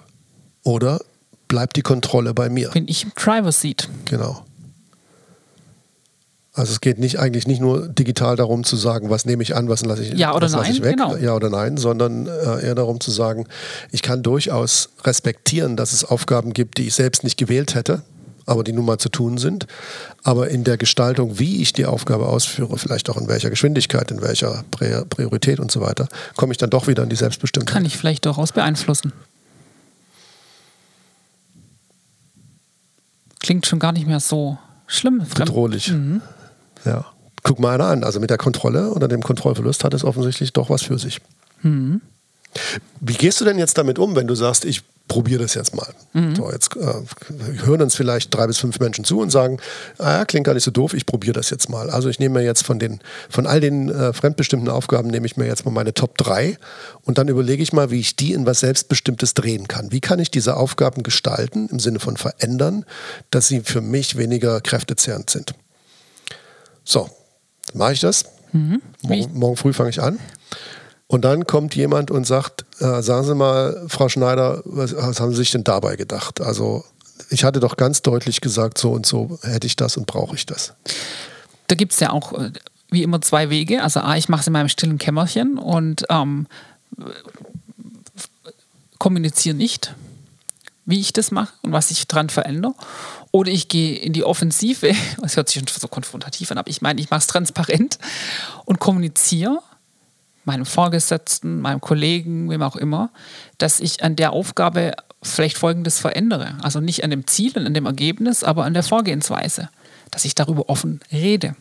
oder 0.65 1.01
bleibt 1.49 1.77
die 1.77 1.83
Kontrolle 1.83 2.35
bei 2.35 2.49
mir. 2.49 2.71
Bin 2.71 2.89
ich 2.89 3.05
im 3.05 3.13
Driver 3.15 3.53
Seat. 3.53 3.89
Genau. 4.07 4.45
Also 6.55 6.73
es 6.73 6.81
geht 6.83 6.99
nicht 6.99 7.19
eigentlich 7.19 7.47
nicht 7.47 7.61
nur 7.63 7.89
digital 7.89 8.37
darum 8.37 8.63
zu 8.63 8.77
sagen, 8.77 9.09
was 9.09 9.25
nehme 9.25 9.43
ich 9.43 9.57
an, 9.57 9.71
was 9.71 9.85
lasse 9.87 10.03
ich, 10.03 10.19
ja 10.19 10.35
oder 10.35 10.47
was 10.47 10.53
nein, 10.53 10.71
ich 10.71 10.83
weg, 10.83 10.97
genau. 10.97 11.17
ja 11.17 11.35
oder 11.35 11.49
nein, 11.49 11.79
sondern 11.79 12.27
äh, 12.27 12.67
eher 12.67 12.75
darum 12.75 13.01
zu 13.01 13.11
sagen, 13.11 13.47
ich 13.91 14.03
kann 14.03 14.23
durchaus 14.23 14.91
respektieren, 15.05 15.77
dass 15.79 15.95
es 15.95 16.05
Aufgaben 16.05 16.53
gibt, 16.53 16.77
die 16.77 16.89
ich 16.89 16.95
selbst 16.95 17.25
nicht 17.25 17.39
gewählt 17.39 17.75
hätte, 17.75 18.03
aber 18.47 18.65
die 18.65 18.73
nun 18.73 18.85
mal 18.85 18.99
zu 18.99 19.09
tun 19.09 19.39
sind. 19.39 19.67
Aber 20.23 20.49
in 20.49 20.65
der 20.65 20.77
Gestaltung, 20.77 21.39
wie 21.39 21.63
ich 21.63 21.73
die 21.73 21.87
Aufgabe 21.87 22.27
ausführe, 22.27 22.79
vielleicht 22.79 23.11
auch 23.11 23.17
in 23.17 23.29
welcher 23.29 23.51
Geschwindigkeit, 23.51 24.11
in 24.11 24.23
welcher 24.23 24.65
Priorität 24.71 25.61
und 25.61 25.71
so 25.71 25.81
weiter, 25.81 26.09
komme 26.37 26.53
ich 26.53 26.59
dann 26.59 26.71
doch 26.71 26.87
wieder 26.87 27.03
in 27.03 27.09
die 27.09 27.17
Selbstbestimmtheit. 27.17 27.75
Kann 27.75 27.85
ich 27.85 27.97
vielleicht 27.97 28.25
durchaus 28.25 28.53
beeinflussen. 28.53 29.13
klingt 33.43 33.67
schon 33.67 33.79
gar 33.79 33.93
nicht 33.93 34.07
mehr 34.07 34.21
so 34.21 34.57
schlimm. 34.87 35.27
Bedrohlich. 35.37 35.91
Mhm. 35.91 36.23
Ja. 36.85 37.05
Guck 37.43 37.59
mal 37.59 37.75
einer 37.75 37.87
an. 37.87 38.05
Also 38.05 38.21
mit 38.21 38.31
der 38.31 38.39
Kontrolle 38.39 38.91
oder 38.93 39.09
dem 39.09 39.23
Kontrollverlust 39.23 39.85
hat 39.85 39.93
es 39.93 40.05
offensichtlich 40.05 40.53
doch 40.53 40.71
was 40.71 40.83
für 40.83 40.99
sich. 40.99 41.21
Mhm. 41.61 42.01
Wie 43.01 43.15
gehst 43.15 43.41
du 43.41 43.45
denn 43.45 43.59
jetzt 43.59 43.77
damit 43.77 43.99
um, 43.99 44.15
wenn 44.15 44.27
du 44.27 44.35
sagst, 44.35 44.65
ich 44.65 44.83
probiere 45.13 45.43
das 45.43 45.53
jetzt 45.53 45.75
mal. 45.75 45.93
Mhm. 46.15 46.35
So, 46.35 46.51
jetzt 46.51 46.75
äh, 46.75 47.67
hören 47.67 47.83
uns 47.83 47.95
vielleicht 47.95 48.35
drei 48.35 48.47
bis 48.47 48.57
fünf 48.57 48.81
Menschen 48.81 49.05
zu 49.05 49.21
und 49.21 49.29
sagen, 49.29 49.59
ah, 49.99 50.25
klingt 50.25 50.47
gar 50.47 50.55
nicht 50.55 50.65
so 50.65 50.71
doof, 50.71 50.95
ich 50.95 51.05
probiere 51.05 51.35
das 51.35 51.51
jetzt 51.51 51.69
mal. 51.69 51.91
Also 51.91 52.09
ich 52.09 52.19
nehme 52.19 52.39
mir 52.39 52.47
jetzt 52.47 52.65
von, 52.65 52.79
den, 52.79 53.01
von 53.29 53.47
all 53.47 53.61
den 53.61 53.91
äh, 53.91 54.15
fremdbestimmten 54.15 54.71
Aufgaben, 54.71 55.11
nehme 55.11 55.27
ich 55.27 55.37
mir 55.37 55.47
jetzt 55.47 55.67
mal 55.67 55.71
meine 55.71 55.93
Top 55.93 56.17
3 56.17 56.57
und 57.03 57.19
dann 57.19 57.29
überlege 57.29 57.63
ich 57.63 57.75
mal, 57.75 57.91
wie 57.91 58.01
ich 58.01 58.17
die 58.17 58.33
in 58.33 58.47
was 58.47 58.61
Selbstbestimmtes 58.61 59.35
drehen 59.35 59.69
kann. 59.69 59.93
Wie 59.93 60.01
kann 60.01 60.19
ich 60.19 60.31
diese 60.31 60.57
Aufgaben 60.57 61.03
gestalten, 61.03 61.69
im 61.71 61.79
Sinne 61.79 62.01
von 62.01 62.17
verändern, 62.17 62.87
dass 63.29 63.49
sie 63.49 63.61
für 63.61 63.83
mich 63.83 64.17
weniger 64.17 64.63
kräftezehrend 64.63 65.29
sind. 65.29 65.53
So, 66.85 67.11
dann 67.67 67.79
mache 67.79 67.93
ich 67.93 68.01
das. 68.01 68.25
Mhm. 68.53 68.81
Morgen, 69.03 69.39
morgen 69.39 69.57
früh 69.59 69.75
fange 69.75 69.91
ich 69.91 70.01
an. 70.01 70.19
Und 71.13 71.27
dann 71.27 71.47
kommt 71.47 71.75
jemand 71.75 72.11
und 72.11 72.27
sagt, 72.27 72.65
äh, 72.81 73.03
sagen 73.03 73.27
Sie 73.27 73.35
mal, 73.35 73.85
Frau 73.89 74.09
Schneider, 74.09 74.63
was, 74.65 74.97
was 74.97 75.21
haben 75.21 75.33
Sie 75.33 75.37
sich 75.37 75.51
denn 75.51 75.63
dabei 75.63 75.97
gedacht? 75.97 76.41
Also 76.41 76.87
ich 77.29 77.45
hatte 77.45 77.61
doch 77.61 77.77
ganz 77.77 78.01
deutlich 78.01 78.41
gesagt, 78.41 78.79
so 78.79 78.93
und 78.93 79.05
so 79.05 79.39
hätte 79.43 79.67
ich 79.67 79.77
das 79.77 79.99
und 79.99 80.07
brauche 80.07 80.35
ich 80.35 80.47
das. 80.47 80.73
Da 81.67 81.75
gibt 81.75 81.93
es 81.93 82.01
ja 82.01 82.13
auch 82.13 82.33
äh, 82.33 82.51
wie 82.91 83.03
immer 83.03 83.21
zwei 83.21 83.51
Wege. 83.51 83.83
Also 83.83 84.01
A, 84.01 84.17
ich 84.17 84.31
mache 84.31 84.41
es 84.41 84.47
in 84.47 84.55
meinem 84.55 84.71
stillen 84.71 84.97
Kämmerchen 84.97 85.59
und 85.59 86.07
ähm, 86.09 86.47
kommuniziere 88.97 89.55
nicht, 89.55 89.95
wie 90.87 90.99
ich 90.99 91.13
das 91.13 91.31
mache 91.31 91.53
und 91.61 91.73
was 91.73 91.91
ich 91.91 92.09
dran 92.09 92.31
verändere. 92.31 92.73
Oder 93.33 93.53
ich 93.53 93.69
gehe 93.69 93.97
in 93.97 94.15
die 94.15 94.25
Offensive, 94.25 94.95
das 95.21 95.37
hört 95.37 95.51
sich 95.51 95.59
schon 95.59 95.69
so 95.79 95.89
konfrontativ 95.89 96.51
an, 96.53 96.57
aber 96.57 96.71
ich 96.71 96.81
meine, 96.81 97.03
ich 97.03 97.11
mache 97.11 97.21
es 97.21 97.27
transparent 97.27 97.99
und 98.65 98.79
kommuniziere 98.79 99.59
meinem 100.45 100.67
Vorgesetzten, 100.67 101.61
meinem 101.61 101.81
Kollegen, 101.81 102.51
wem 102.51 102.63
auch 102.63 102.77
immer, 102.77 103.11
dass 103.59 103.81
ich 103.81 104.03
an 104.03 104.17
der 104.17 104.33
Aufgabe 104.33 104.93
vielleicht 105.23 105.57
Folgendes 105.57 105.99
verändere. 105.99 106.55
Also 106.63 106.81
nicht 106.81 107.05
an 107.05 107.11
dem 107.11 107.27
Ziel 107.27 107.57
und 107.57 107.67
an 107.67 107.75
dem 107.75 107.87
Ergebnis, 107.87 108.43
aber 108.43 108.65
an 108.65 108.75
der 108.75 108.83
Vorgehensweise, 108.83 109.69
dass 110.11 110.25
ich 110.25 110.35
darüber 110.35 110.69
offen 110.69 111.01
rede. 111.13 111.55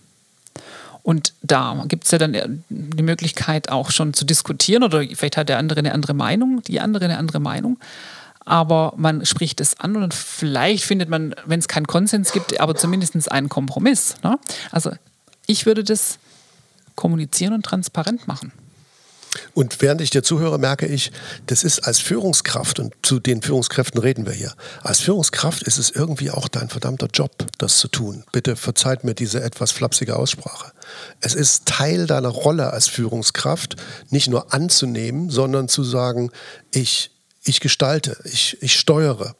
Und 1.03 1.33
da 1.41 1.83
gibt 1.87 2.05
es 2.05 2.11
ja 2.11 2.17
dann 2.17 2.63
die 2.69 3.03
Möglichkeit 3.03 3.69
auch 3.69 3.91
schon 3.91 4.13
zu 4.13 4.25
diskutieren 4.25 4.83
oder 4.83 5.03
vielleicht 5.13 5.37
hat 5.37 5.49
der 5.49 5.57
andere 5.57 5.79
eine 5.79 5.93
andere 5.93 6.13
Meinung, 6.13 6.61
die 6.63 6.79
andere 6.79 7.05
eine 7.05 7.17
andere 7.17 7.39
Meinung. 7.39 7.79
Aber 8.43 8.93
man 8.97 9.25
spricht 9.25 9.61
es 9.61 9.79
an 9.79 9.95
und 9.95 10.13
vielleicht 10.13 10.83
findet 10.83 11.09
man, 11.09 11.35
wenn 11.45 11.59
es 11.59 11.67
keinen 11.67 11.87
Konsens 11.87 12.31
gibt, 12.31 12.59
aber 12.59 12.75
zumindest 12.75 13.31
einen 13.31 13.49
Kompromiss. 13.49 14.15
Ne? 14.23 14.39
Also 14.71 14.91
ich 15.45 15.65
würde 15.65 15.83
das 15.83 16.17
kommunizieren 16.95 17.53
und 17.53 17.63
transparent 17.63 18.27
machen. 18.27 18.51
Und 19.53 19.81
während 19.81 20.01
ich 20.01 20.09
dir 20.09 20.23
zuhöre, 20.23 20.59
merke 20.59 20.85
ich, 20.85 21.11
das 21.45 21.63
ist 21.63 21.79
als 21.79 21.99
Führungskraft, 21.99 22.79
und 22.79 22.93
zu 23.01 23.19
den 23.19 23.41
Führungskräften 23.41 23.99
reden 23.99 24.25
wir 24.25 24.33
hier, 24.33 24.53
als 24.81 24.99
Führungskraft 24.99 25.63
ist 25.63 25.77
es 25.77 25.89
irgendwie 25.89 26.31
auch 26.31 26.47
dein 26.49 26.69
verdammter 26.69 27.07
Job, 27.13 27.31
das 27.57 27.77
zu 27.77 27.87
tun. 27.87 28.25
Bitte 28.33 28.55
verzeiht 28.55 29.03
mir 29.03 29.13
diese 29.13 29.41
etwas 29.41 29.71
flapsige 29.71 30.17
Aussprache. 30.17 30.71
Es 31.21 31.33
ist 31.33 31.65
Teil 31.65 32.07
deiner 32.07 32.29
Rolle 32.29 32.71
als 32.71 32.87
Führungskraft, 32.87 33.77
nicht 34.09 34.29
nur 34.29 34.53
anzunehmen, 34.53 35.29
sondern 35.29 35.69
zu 35.69 35.83
sagen, 35.83 36.31
ich, 36.71 37.11
ich 37.43 37.61
gestalte, 37.61 38.17
ich, 38.25 38.61
ich 38.61 38.77
steuere. 38.77 39.35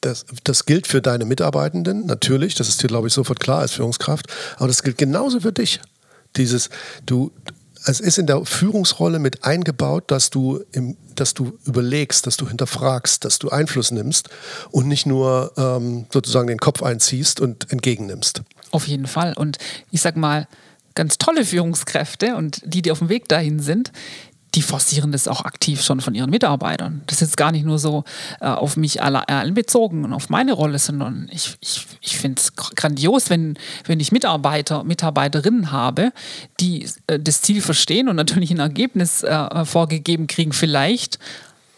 Das, 0.00 0.26
das, 0.44 0.66
gilt 0.66 0.86
für 0.86 1.00
deine 1.00 1.24
Mitarbeitenden, 1.24 2.06
natürlich, 2.06 2.54
das 2.54 2.68
ist 2.68 2.82
dir, 2.82 2.88
glaube 2.88 3.08
ich, 3.08 3.14
sofort 3.14 3.40
klar 3.40 3.60
als 3.60 3.72
Führungskraft, 3.72 4.26
aber 4.56 4.68
das 4.68 4.82
gilt 4.82 4.98
genauso 4.98 5.40
für 5.40 5.52
dich. 5.52 5.80
Dieses, 6.36 6.68
du, 7.06 7.32
es 7.86 8.00
ist 8.00 8.18
in 8.18 8.26
der 8.26 8.44
Führungsrolle 8.44 9.18
mit 9.18 9.44
eingebaut, 9.44 10.10
dass 10.10 10.30
du, 10.30 10.62
im, 10.72 10.96
dass 11.14 11.34
du 11.34 11.56
überlegst, 11.64 12.26
dass 12.26 12.36
du 12.36 12.48
hinterfragst, 12.48 13.24
dass 13.24 13.38
du 13.38 13.48
Einfluss 13.50 13.92
nimmst 13.92 14.28
und 14.70 14.88
nicht 14.88 15.06
nur 15.06 15.52
ähm, 15.56 16.06
sozusagen 16.12 16.48
den 16.48 16.58
Kopf 16.58 16.82
einziehst 16.82 17.40
und 17.40 17.70
entgegennimmst. 17.70 18.42
Auf 18.72 18.88
jeden 18.88 19.06
Fall. 19.06 19.34
Und 19.34 19.58
ich 19.92 20.00
sag 20.00 20.16
mal, 20.16 20.48
ganz 20.94 21.18
tolle 21.18 21.44
Führungskräfte 21.44 22.34
und 22.36 22.60
die, 22.64 22.82
die 22.82 22.90
auf 22.90 22.98
dem 22.98 23.08
Weg 23.08 23.28
dahin 23.28 23.60
sind, 23.60 23.92
die 24.56 24.62
forcieren 24.62 25.12
das 25.12 25.28
auch 25.28 25.44
aktiv 25.44 25.82
schon 25.82 26.00
von 26.00 26.14
ihren 26.14 26.30
Mitarbeitern. 26.30 27.02
Das 27.06 27.16
ist 27.16 27.28
jetzt 27.28 27.36
gar 27.36 27.52
nicht 27.52 27.66
nur 27.66 27.78
so 27.78 28.04
äh, 28.40 28.46
auf 28.46 28.78
mich 28.78 29.02
allein 29.02 29.52
bezogen 29.52 30.04
und 30.04 30.14
auf 30.14 30.30
meine 30.30 30.54
Rolle, 30.54 30.78
sondern 30.78 31.28
ich, 31.30 31.56
ich, 31.60 31.86
ich 32.00 32.16
finde 32.16 32.40
es 32.40 32.56
grandios, 32.56 33.28
wenn, 33.28 33.58
wenn 33.84 34.00
ich 34.00 34.12
Mitarbeiter, 34.12 34.82
Mitarbeiterinnen 34.82 35.72
habe, 35.72 36.10
die 36.58 36.88
äh, 37.06 37.20
das 37.20 37.42
Ziel 37.42 37.60
verstehen 37.60 38.08
und 38.08 38.16
natürlich 38.16 38.50
ein 38.50 38.58
Ergebnis 38.58 39.22
äh, 39.22 39.64
vorgegeben 39.66 40.26
kriegen, 40.26 40.52
vielleicht, 40.52 41.18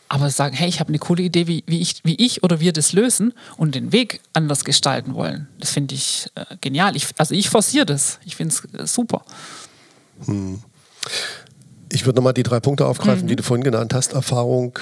aber 0.09 0.31
sagen, 0.31 0.55
hey, 0.55 0.68
ich 0.68 0.79
habe 0.79 0.89
eine 0.89 1.01
coole 1.01 1.24
Idee, 1.24 1.49
wie, 1.49 1.64
wie, 1.66 1.81
ich, 1.81 1.97
wie 2.05 2.14
ich 2.14 2.45
oder 2.45 2.61
wir 2.61 2.72
das 2.72 2.93
lösen 2.93 3.35
und 3.57 3.74
den 3.74 3.91
Weg 3.91 4.20
anders 4.33 4.64
gestalten 4.64 5.14
wollen. 5.14 5.49
Das 5.59 5.72
finde 5.72 5.97
ich 5.97 6.31
äh, 6.37 6.45
genial. 6.61 6.95
Ich, 6.95 7.09
also 7.18 7.35
ich 7.35 7.51
forciere 7.51 7.87
das. 7.87 8.20
Ich 8.24 8.37
finde 8.37 8.55
es 8.55 8.81
äh, 8.81 8.87
super. 8.87 9.24
Hm. 10.26 10.62
Ich 11.91 12.07
würde 12.07 12.16
nochmal 12.16 12.34
die 12.34 12.43
drei 12.43 12.61
Punkte 12.61 12.86
aufgreifen, 12.86 13.24
mhm. 13.24 13.28
die 13.28 13.36
du 13.36 13.43
vorhin 13.43 13.64
genannt 13.64 13.95
hast. 13.95 14.12
Erfahrung, 14.12 14.78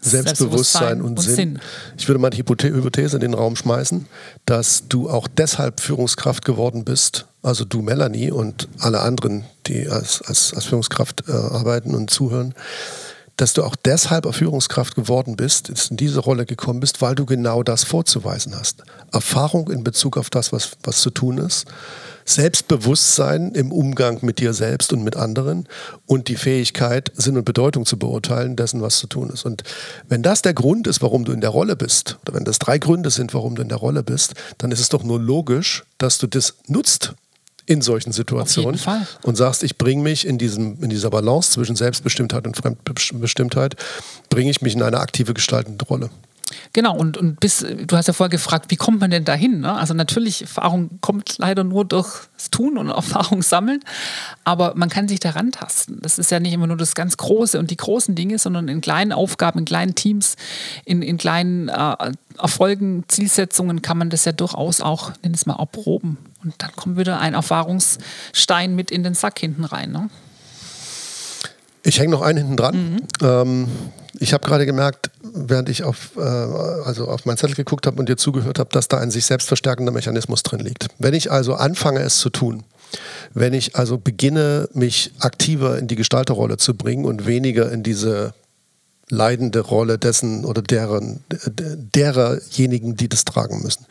Selbstbewusstsein, 0.00 1.00
und, 1.02 1.18
und 1.18 1.20
Sinn. 1.20 1.34
Sinn. 1.34 1.58
Ich 1.98 2.08
würde 2.08 2.20
mal 2.20 2.30
die 2.30 2.38
Hypothese 2.38 3.16
in 3.16 3.20
den 3.20 3.34
Raum 3.34 3.56
schmeißen, 3.56 4.06
dass 4.44 4.88
du 4.88 5.10
auch 5.10 5.28
deshalb 5.28 5.80
Führungskraft 5.80 6.44
geworden 6.44 6.84
bist, 6.84 7.26
also 7.42 7.64
du 7.64 7.82
Melanie 7.82 8.30
und 8.30 8.68
alle 8.78 9.00
anderen, 9.00 9.44
die 9.66 9.88
als, 9.88 10.22
als, 10.22 10.54
als 10.54 10.66
Führungskraft 10.66 11.24
äh, 11.28 11.32
arbeiten 11.32 11.94
und 11.94 12.10
zuhören, 12.10 12.54
dass 13.36 13.52
du 13.52 13.64
auch 13.64 13.76
deshalb 13.76 14.32
Führungskraft 14.34 14.94
geworden 14.94 15.36
bist, 15.36 15.90
in 15.90 15.96
diese 15.96 16.20
Rolle 16.20 16.46
gekommen 16.46 16.80
bist, 16.80 17.02
weil 17.02 17.14
du 17.14 17.26
genau 17.26 17.62
das 17.62 17.84
vorzuweisen 17.84 18.54
hast. 18.58 18.82
Erfahrung 19.12 19.70
in 19.70 19.84
Bezug 19.84 20.16
auf 20.16 20.30
das, 20.30 20.52
was, 20.52 20.72
was 20.82 21.02
zu 21.02 21.10
tun 21.10 21.38
ist 21.38 21.66
Selbstbewusstsein 22.26 23.52
im 23.52 23.72
Umgang 23.72 24.18
mit 24.22 24.40
dir 24.40 24.52
selbst 24.52 24.92
und 24.92 25.02
mit 25.02 25.16
anderen 25.16 25.68
und 26.06 26.28
die 26.28 26.36
Fähigkeit, 26.36 27.12
Sinn 27.14 27.36
und 27.36 27.44
Bedeutung 27.44 27.86
zu 27.86 27.98
beurteilen, 27.98 28.56
dessen, 28.56 28.82
was 28.82 28.98
zu 28.98 29.06
tun 29.06 29.30
ist. 29.30 29.46
Und 29.46 29.62
wenn 30.08 30.22
das 30.22 30.42
der 30.42 30.52
Grund 30.52 30.88
ist, 30.88 31.00
warum 31.02 31.24
du 31.24 31.32
in 31.32 31.40
der 31.40 31.50
Rolle 31.50 31.76
bist, 31.76 32.18
oder 32.22 32.36
wenn 32.36 32.44
das 32.44 32.58
drei 32.58 32.78
Gründe 32.78 33.10
sind, 33.10 33.32
warum 33.32 33.54
du 33.54 33.62
in 33.62 33.68
der 33.68 33.78
Rolle 33.78 34.02
bist, 34.02 34.34
dann 34.58 34.72
ist 34.72 34.80
es 34.80 34.88
doch 34.88 35.04
nur 35.04 35.20
logisch, 35.20 35.84
dass 35.98 36.18
du 36.18 36.26
das 36.26 36.56
nutzt 36.66 37.14
in 37.66 37.80
solchen 37.80 38.12
Situationen 38.12 38.80
und 39.22 39.36
sagst, 39.36 39.62
ich 39.62 39.76
bringe 39.76 40.02
mich 40.02 40.26
in, 40.26 40.38
diesem, 40.38 40.82
in 40.82 40.88
dieser 40.88 41.10
Balance 41.10 41.52
zwischen 41.52 41.76
Selbstbestimmtheit 41.76 42.46
und 42.46 42.56
Fremdbestimmtheit, 42.56 43.76
bringe 44.30 44.50
ich 44.50 44.62
mich 44.62 44.74
in 44.74 44.82
eine 44.82 45.00
aktive 45.00 45.34
gestaltende 45.34 45.84
Rolle. 45.84 46.10
Genau, 46.72 46.96
und, 46.96 47.16
und 47.16 47.40
bis, 47.40 47.66
du 47.86 47.96
hast 47.96 48.06
ja 48.06 48.12
vorher 48.12 48.30
gefragt, 48.30 48.66
wie 48.68 48.76
kommt 48.76 49.00
man 49.00 49.10
denn 49.10 49.24
dahin? 49.24 49.60
Ne? 49.60 49.72
Also 49.72 49.94
natürlich, 49.94 50.42
Erfahrung 50.42 50.98
kommt 51.00 51.38
leider 51.38 51.64
nur 51.64 51.84
durchs 51.84 52.50
Tun 52.50 52.78
und 52.78 52.88
Erfahrung 52.96 53.42
sammeln, 53.42 53.80
aber 54.44 54.74
man 54.76 54.88
kann 54.88 55.08
sich 55.08 55.18
daran 55.18 55.50
tasten. 55.50 55.98
Das 56.02 56.18
ist 56.18 56.30
ja 56.30 56.38
nicht 56.38 56.52
immer 56.52 56.68
nur 56.68 56.76
das 56.76 56.94
ganz 56.94 57.16
Große 57.16 57.58
und 57.58 57.70
die 57.70 57.76
großen 57.76 58.14
Dinge, 58.14 58.38
sondern 58.38 58.68
in 58.68 58.80
kleinen 58.80 59.12
Aufgaben, 59.12 59.60
in 59.60 59.64
kleinen 59.64 59.94
Teams, 59.96 60.36
in, 60.84 61.02
in 61.02 61.18
kleinen 61.18 61.68
äh, 61.68 62.12
Erfolgen, 62.38 63.04
Zielsetzungen 63.08 63.82
kann 63.82 63.98
man 63.98 64.10
das 64.10 64.24
ja 64.24 64.32
durchaus 64.32 64.80
auch, 64.80 65.12
nenn 65.22 65.34
es 65.34 65.46
mal, 65.46 65.58
erproben. 65.58 66.18
Und 66.44 66.54
dann 66.58 66.70
kommt 66.76 66.96
wieder 66.96 67.18
ein 67.18 67.34
Erfahrungsstein 67.34 68.76
mit 68.76 68.92
in 68.92 69.02
den 69.02 69.14
Sack 69.14 69.40
hinten 69.40 69.64
rein. 69.64 69.90
Ne? 69.90 70.10
Ich 71.86 72.00
hänge 72.00 72.10
noch 72.10 72.22
einen 72.22 72.38
hinten 72.38 72.56
dran. 72.56 72.74
Mhm. 72.74 72.98
Ähm, 73.22 73.68
ich 74.18 74.32
habe 74.32 74.44
gerade 74.44 74.66
gemerkt, 74.66 75.10
während 75.22 75.68
ich 75.68 75.84
auf, 75.84 76.16
äh, 76.16 76.20
also 76.20 77.06
auf 77.06 77.26
meinen 77.26 77.36
Zettel 77.36 77.54
geguckt 77.54 77.86
habe 77.86 77.98
und 77.98 78.08
dir 78.08 78.16
zugehört 78.16 78.58
habe, 78.58 78.70
dass 78.72 78.88
da 78.88 78.98
ein 78.98 79.12
sich 79.12 79.24
selbst 79.24 79.46
verstärkender 79.46 79.92
Mechanismus 79.92 80.42
drin 80.42 80.60
liegt. 80.60 80.88
Wenn 80.98 81.14
ich 81.14 81.30
also 81.30 81.54
anfange, 81.54 82.00
es 82.00 82.18
zu 82.18 82.30
tun, 82.30 82.64
wenn 83.34 83.52
ich 83.52 83.76
also 83.76 83.98
beginne, 83.98 84.68
mich 84.72 85.12
aktiver 85.20 85.78
in 85.78 85.86
die 85.86 85.94
Gestalterrolle 85.96 86.56
zu 86.56 86.74
bringen 86.74 87.04
und 87.04 87.26
weniger 87.26 87.70
in 87.70 87.84
diese 87.84 88.34
leidende 89.08 89.60
Rolle 89.60 89.98
dessen 89.98 90.44
oder 90.44 90.62
deren, 90.62 91.22
dererjenigen, 91.94 92.96
die 92.96 93.08
das 93.08 93.24
tragen 93.24 93.62
müssen, 93.62 93.86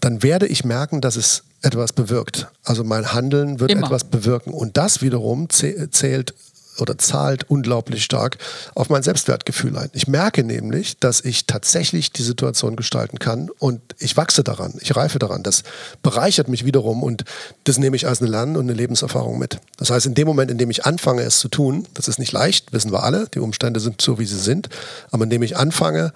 dann 0.00 0.24
werde 0.24 0.48
ich 0.48 0.64
merken, 0.64 1.00
dass 1.00 1.14
es 1.14 1.44
etwas 1.62 1.92
bewirkt. 1.92 2.48
Also 2.64 2.82
mein 2.82 3.12
Handeln 3.12 3.60
wird 3.60 3.70
Immer. 3.70 3.86
etwas 3.86 4.04
bewirken. 4.04 4.52
Und 4.52 4.76
das 4.76 5.02
wiederum 5.02 5.48
zählt 5.50 6.34
oder 6.80 6.98
zahlt 6.98 7.48
unglaublich 7.50 8.04
stark 8.04 8.38
auf 8.74 8.90
mein 8.90 9.02
Selbstwertgefühl 9.02 9.76
ein. 9.76 9.90
Ich 9.92 10.08
merke 10.08 10.44
nämlich, 10.44 10.98
dass 10.98 11.20
ich 11.20 11.46
tatsächlich 11.46 12.12
die 12.12 12.22
Situation 12.22 12.76
gestalten 12.76 13.18
kann 13.18 13.50
und 13.58 13.80
ich 13.98 14.16
wachse 14.16 14.44
daran, 14.44 14.74
ich 14.80 14.94
reife 14.96 15.18
daran. 15.18 15.42
Das 15.42 15.62
bereichert 16.02 16.48
mich 16.48 16.64
wiederum 16.64 17.02
und 17.02 17.24
das 17.64 17.78
nehme 17.78 17.96
ich 17.96 18.06
als 18.06 18.20
eine 18.20 18.30
Lern- 18.30 18.56
und 18.56 18.64
eine 18.64 18.74
Lebenserfahrung 18.74 19.38
mit. 19.38 19.60
Das 19.76 19.90
heißt, 19.90 20.06
in 20.06 20.14
dem 20.14 20.26
Moment, 20.26 20.50
in 20.50 20.58
dem 20.58 20.70
ich 20.70 20.84
anfange, 20.84 21.22
es 21.22 21.40
zu 21.40 21.48
tun, 21.48 21.86
das 21.94 22.08
ist 22.08 22.18
nicht 22.18 22.32
leicht, 22.32 22.72
wissen 22.72 22.92
wir 22.92 23.02
alle, 23.02 23.28
die 23.34 23.40
Umstände 23.40 23.80
sind 23.80 24.00
so, 24.00 24.18
wie 24.18 24.26
sie 24.26 24.38
sind, 24.38 24.68
aber 25.10 25.24
indem 25.24 25.42
ich 25.42 25.56
anfange, 25.56 26.12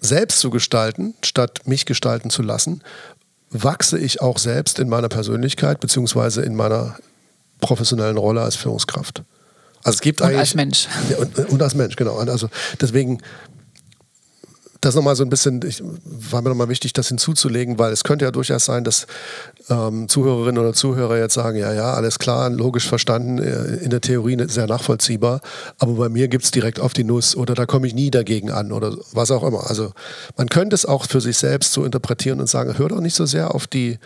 selbst 0.00 0.40
zu 0.40 0.50
gestalten, 0.50 1.14
statt 1.22 1.60
mich 1.66 1.84
gestalten 1.84 2.30
zu 2.30 2.42
lassen, 2.42 2.82
wachse 3.50 3.98
ich 3.98 4.22
auch 4.22 4.38
selbst 4.38 4.78
in 4.78 4.88
meiner 4.88 5.08
Persönlichkeit 5.08 5.80
beziehungsweise 5.80 6.42
in 6.42 6.54
meiner 6.54 6.96
professionellen 7.60 8.16
Rolle 8.16 8.42
als 8.42 8.56
Führungskraft. 8.56 9.22
Also 9.82 9.96
es 9.96 10.00
gibt 10.00 10.20
und 10.20 10.28
eigentlich. 10.28 10.40
als 10.40 10.54
Mensch. 10.54 10.88
Ja, 11.10 11.18
und, 11.18 11.38
und, 11.38 11.62
als 11.62 11.74
Mensch, 11.74 11.96
genau. 11.96 12.16
Also 12.16 12.48
deswegen, 12.80 13.20
das 14.80 14.94
nochmal 14.94 15.16
so 15.16 15.24
ein 15.24 15.30
bisschen, 15.30 15.60
ich, 15.66 15.82
war 16.04 16.40
mir 16.42 16.48
nochmal 16.48 16.68
wichtig, 16.68 16.92
das 16.92 17.08
hinzuzulegen, 17.08 17.78
weil 17.78 17.92
es 17.92 18.02
könnte 18.02 18.24
ja 18.24 18.30
durchaus 18.30 18.64
sein, 18.64 18.84
dass 18.84 19.06
ähm, 19.68 20.08
Zuhörerinnen 20.08 20.58
oder 20.58 20.72
Zuhörer 20.72 21.18
jetzt 21.18 21.34
sagen, 21.34 21.58
ja, 21.58 21.72
ja, 21.72 21.92
alles 21.94 22.18
klar, 22.18 22.48
logisch 22.48 22.88
verstanden, 22.88 23.38
äh, 23.38 23.76
in 23.76 23.90
der 23.90 24.00
Theorie 24.00 24.36
sehr 24.48 24.66
nachvollziehbar, 24.66 25.40
aber 25.78 25.92
bei 25.94 26.08
mir 26.08 26.28
gibt 26.28 26.44
es 26.44 26.50
direkt 26.50 26.80
auf 26.80 26.94
die 26.94 27.04
Nuss 27.04 27.36
oder 27.36 27.54
da 27.54 27.66
komme 27.66 27.86
ich 27.86 27.94
nie 27.94 28.10
dagegen 28.10 28.50
an 28.50 28.72
oder 28.72 28.96
was 29.12 29.30
auch 29.30 29.42
immer. 29.42 29.68
Also 29.68 29.92
man 30.36 30.48
könnte 30.48 30.74
es 30.74 30.86
auch 30.86 31.06
für 31.06 31.20
sich 31.20 31.36
selbst 31.36 31.72
so 31.72 31.84
interpretieren 31.84 32.40
und 32.40 32.48
sagen, 32.48 32.78
hör 32.78 32.88
doch 32.88 33.00
nicht 33.00 33.14
so 33.14 33.26
sehr 33.26 33.54
auf 33.54 33.66
die 33.66 33.98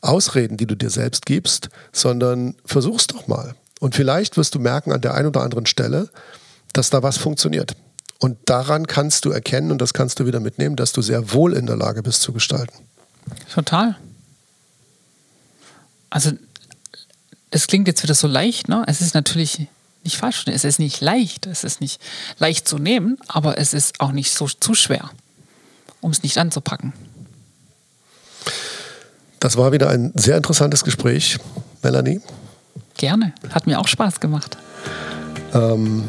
Ausreden, 0.00 0.56
die 0.56 0.66
du 0.66 0.76
dir 0.76 0.90
selbst 0.90 1.26
gibst, 1.26 1.68
sondern 1.92 2.54
versuch's 2.64 3.06
doch 3.06 3.26
mal. 3.26 3.54
Und 3.80 3.94
vielleicht 3.94 4.36
wirst 4.36 4.54
du 4.54 4.58
merken 4.58 4.92
an 4.92 5.00
der 5.00 5.14
einen 5.14 5.28
oder 5.28 5.42
anderen 5.42 5.66
Stelle, 5.66 6.08
dass 6.72 6.90
da 6.90 7.02
was 7.02 7.18
funktioniert. 7.18 7.76
Und 8.18 8.38
daran 8.46 8.86
kannst 8.86 9.24
du 9.24 9.30
erkennen, 9.30 9.70
und 9.70 9.78
das 9.80 9.92
kannst 9.92 10.18
du 10.20 10.26
wieder 10.26 10.40
mitnehmen, 10.40 10.76
dass 10.76 10.92
du 10.92 11.02
sehr 11.02 11.32
wohl 11.32 11.52
in 11.52 11.66
der 11.66 11.76
Lage 11.76 12.02
bist 12.02 12.22
zu 12.22 12.32
gestalten. 12.32 12.74
Total. 13.52 13.96
Also, 16.08 16.32
das 17.50 17.66
klingt 17.66 17.88
jetzt 17.88 18.02
wieder 18.02 18.14
so 18.14 18.26
leicht, 18.26 18.68
ne? 18.68 18.84
Es 18.86 19.00
ist 19.00 19.14
natürlich 19.14 19.66
nicht 20.04 20.16
falsch, 20.16 20.44
es 20.46 20.64
ist 20.64 20.78
nicht 20.78 21.00
leicht, 21.00 21.46
es 21.46 21.64
ist 21.64 21.80
nicht 21.80 22.00
leicht 22.38 22.66
zu 22.68 22.78
nehmen, 22.78 23.18
aber 23.26 23.58
es 23.58 23.74
ist 23.74 24.00
auch 24.00 24.12
nicht 24.12 24.32
so 24.32 24.46
zu 24.46 24.74
schwer, 24.74 25.10
um 26.00 26.12
es 26.12 26.22
nicht 26.22 26.38
anzupacken. 26.38 26.92
Das 29.40 29.56
war 29.56 29.72
wieder 29.72 29.90
ein 29.90 30.12
sehr 30.14 30.36
interessantes 30.36 30.84
Gespräch, 30.84 31.38
Melanie. 31.82 32.20
Gerne, 32.96 33.32
hat 33.50 33.66
mir 33.66 33.78
auch 33.78 33.88
Spaß 33.88 34.20
gemacht. 34.20 34.56
Ähm, 35.52 36.04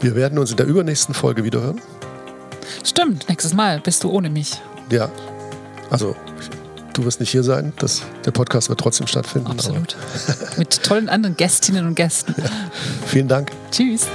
wir 0.00 0.14
werden 0.14 0.38
uns 0.38 0.50
in 0.50 0.56
der 0.56 0.66
übernächsten 0.66 1.14
Folge 1.14 1.44
wiederhören. 1.44 1.80
Stimmt, 2.84 3.28
nächstes 3.28 3.54
Mal 3.54 3.80
bist 3.80 4.04
du 4.04 4.10
ohne 4.10 4.30
mich. 4.30 4.60
Ja, 4.90 5.10
also 5.90 6.16
du 6.94 7.04
wirst 7.04 7.20
nicht 7.20 7.30
hier 7.30 7.42
sein. 7.44 7.72
Das, 7.78 8.02
der 8.24 8.30
Podcast 8.30 8.68
wird 8.68 8.80
trotzdem 8.80 9.06
stattfinden. 9.06 9.50
Absolut. 9.50 9.96
Mit 10.56 10.82
tollen 10.82 11.08
anderen 11.08 11.36
Gästinnen 11.36 11.86
und 11.86 11.94
Gästen. 11.94 12.34
Ja. 12.36 12.50
Vielen 13.06 13.28
Dank. 13.28 13.52
Tschüss. 13.70 14.06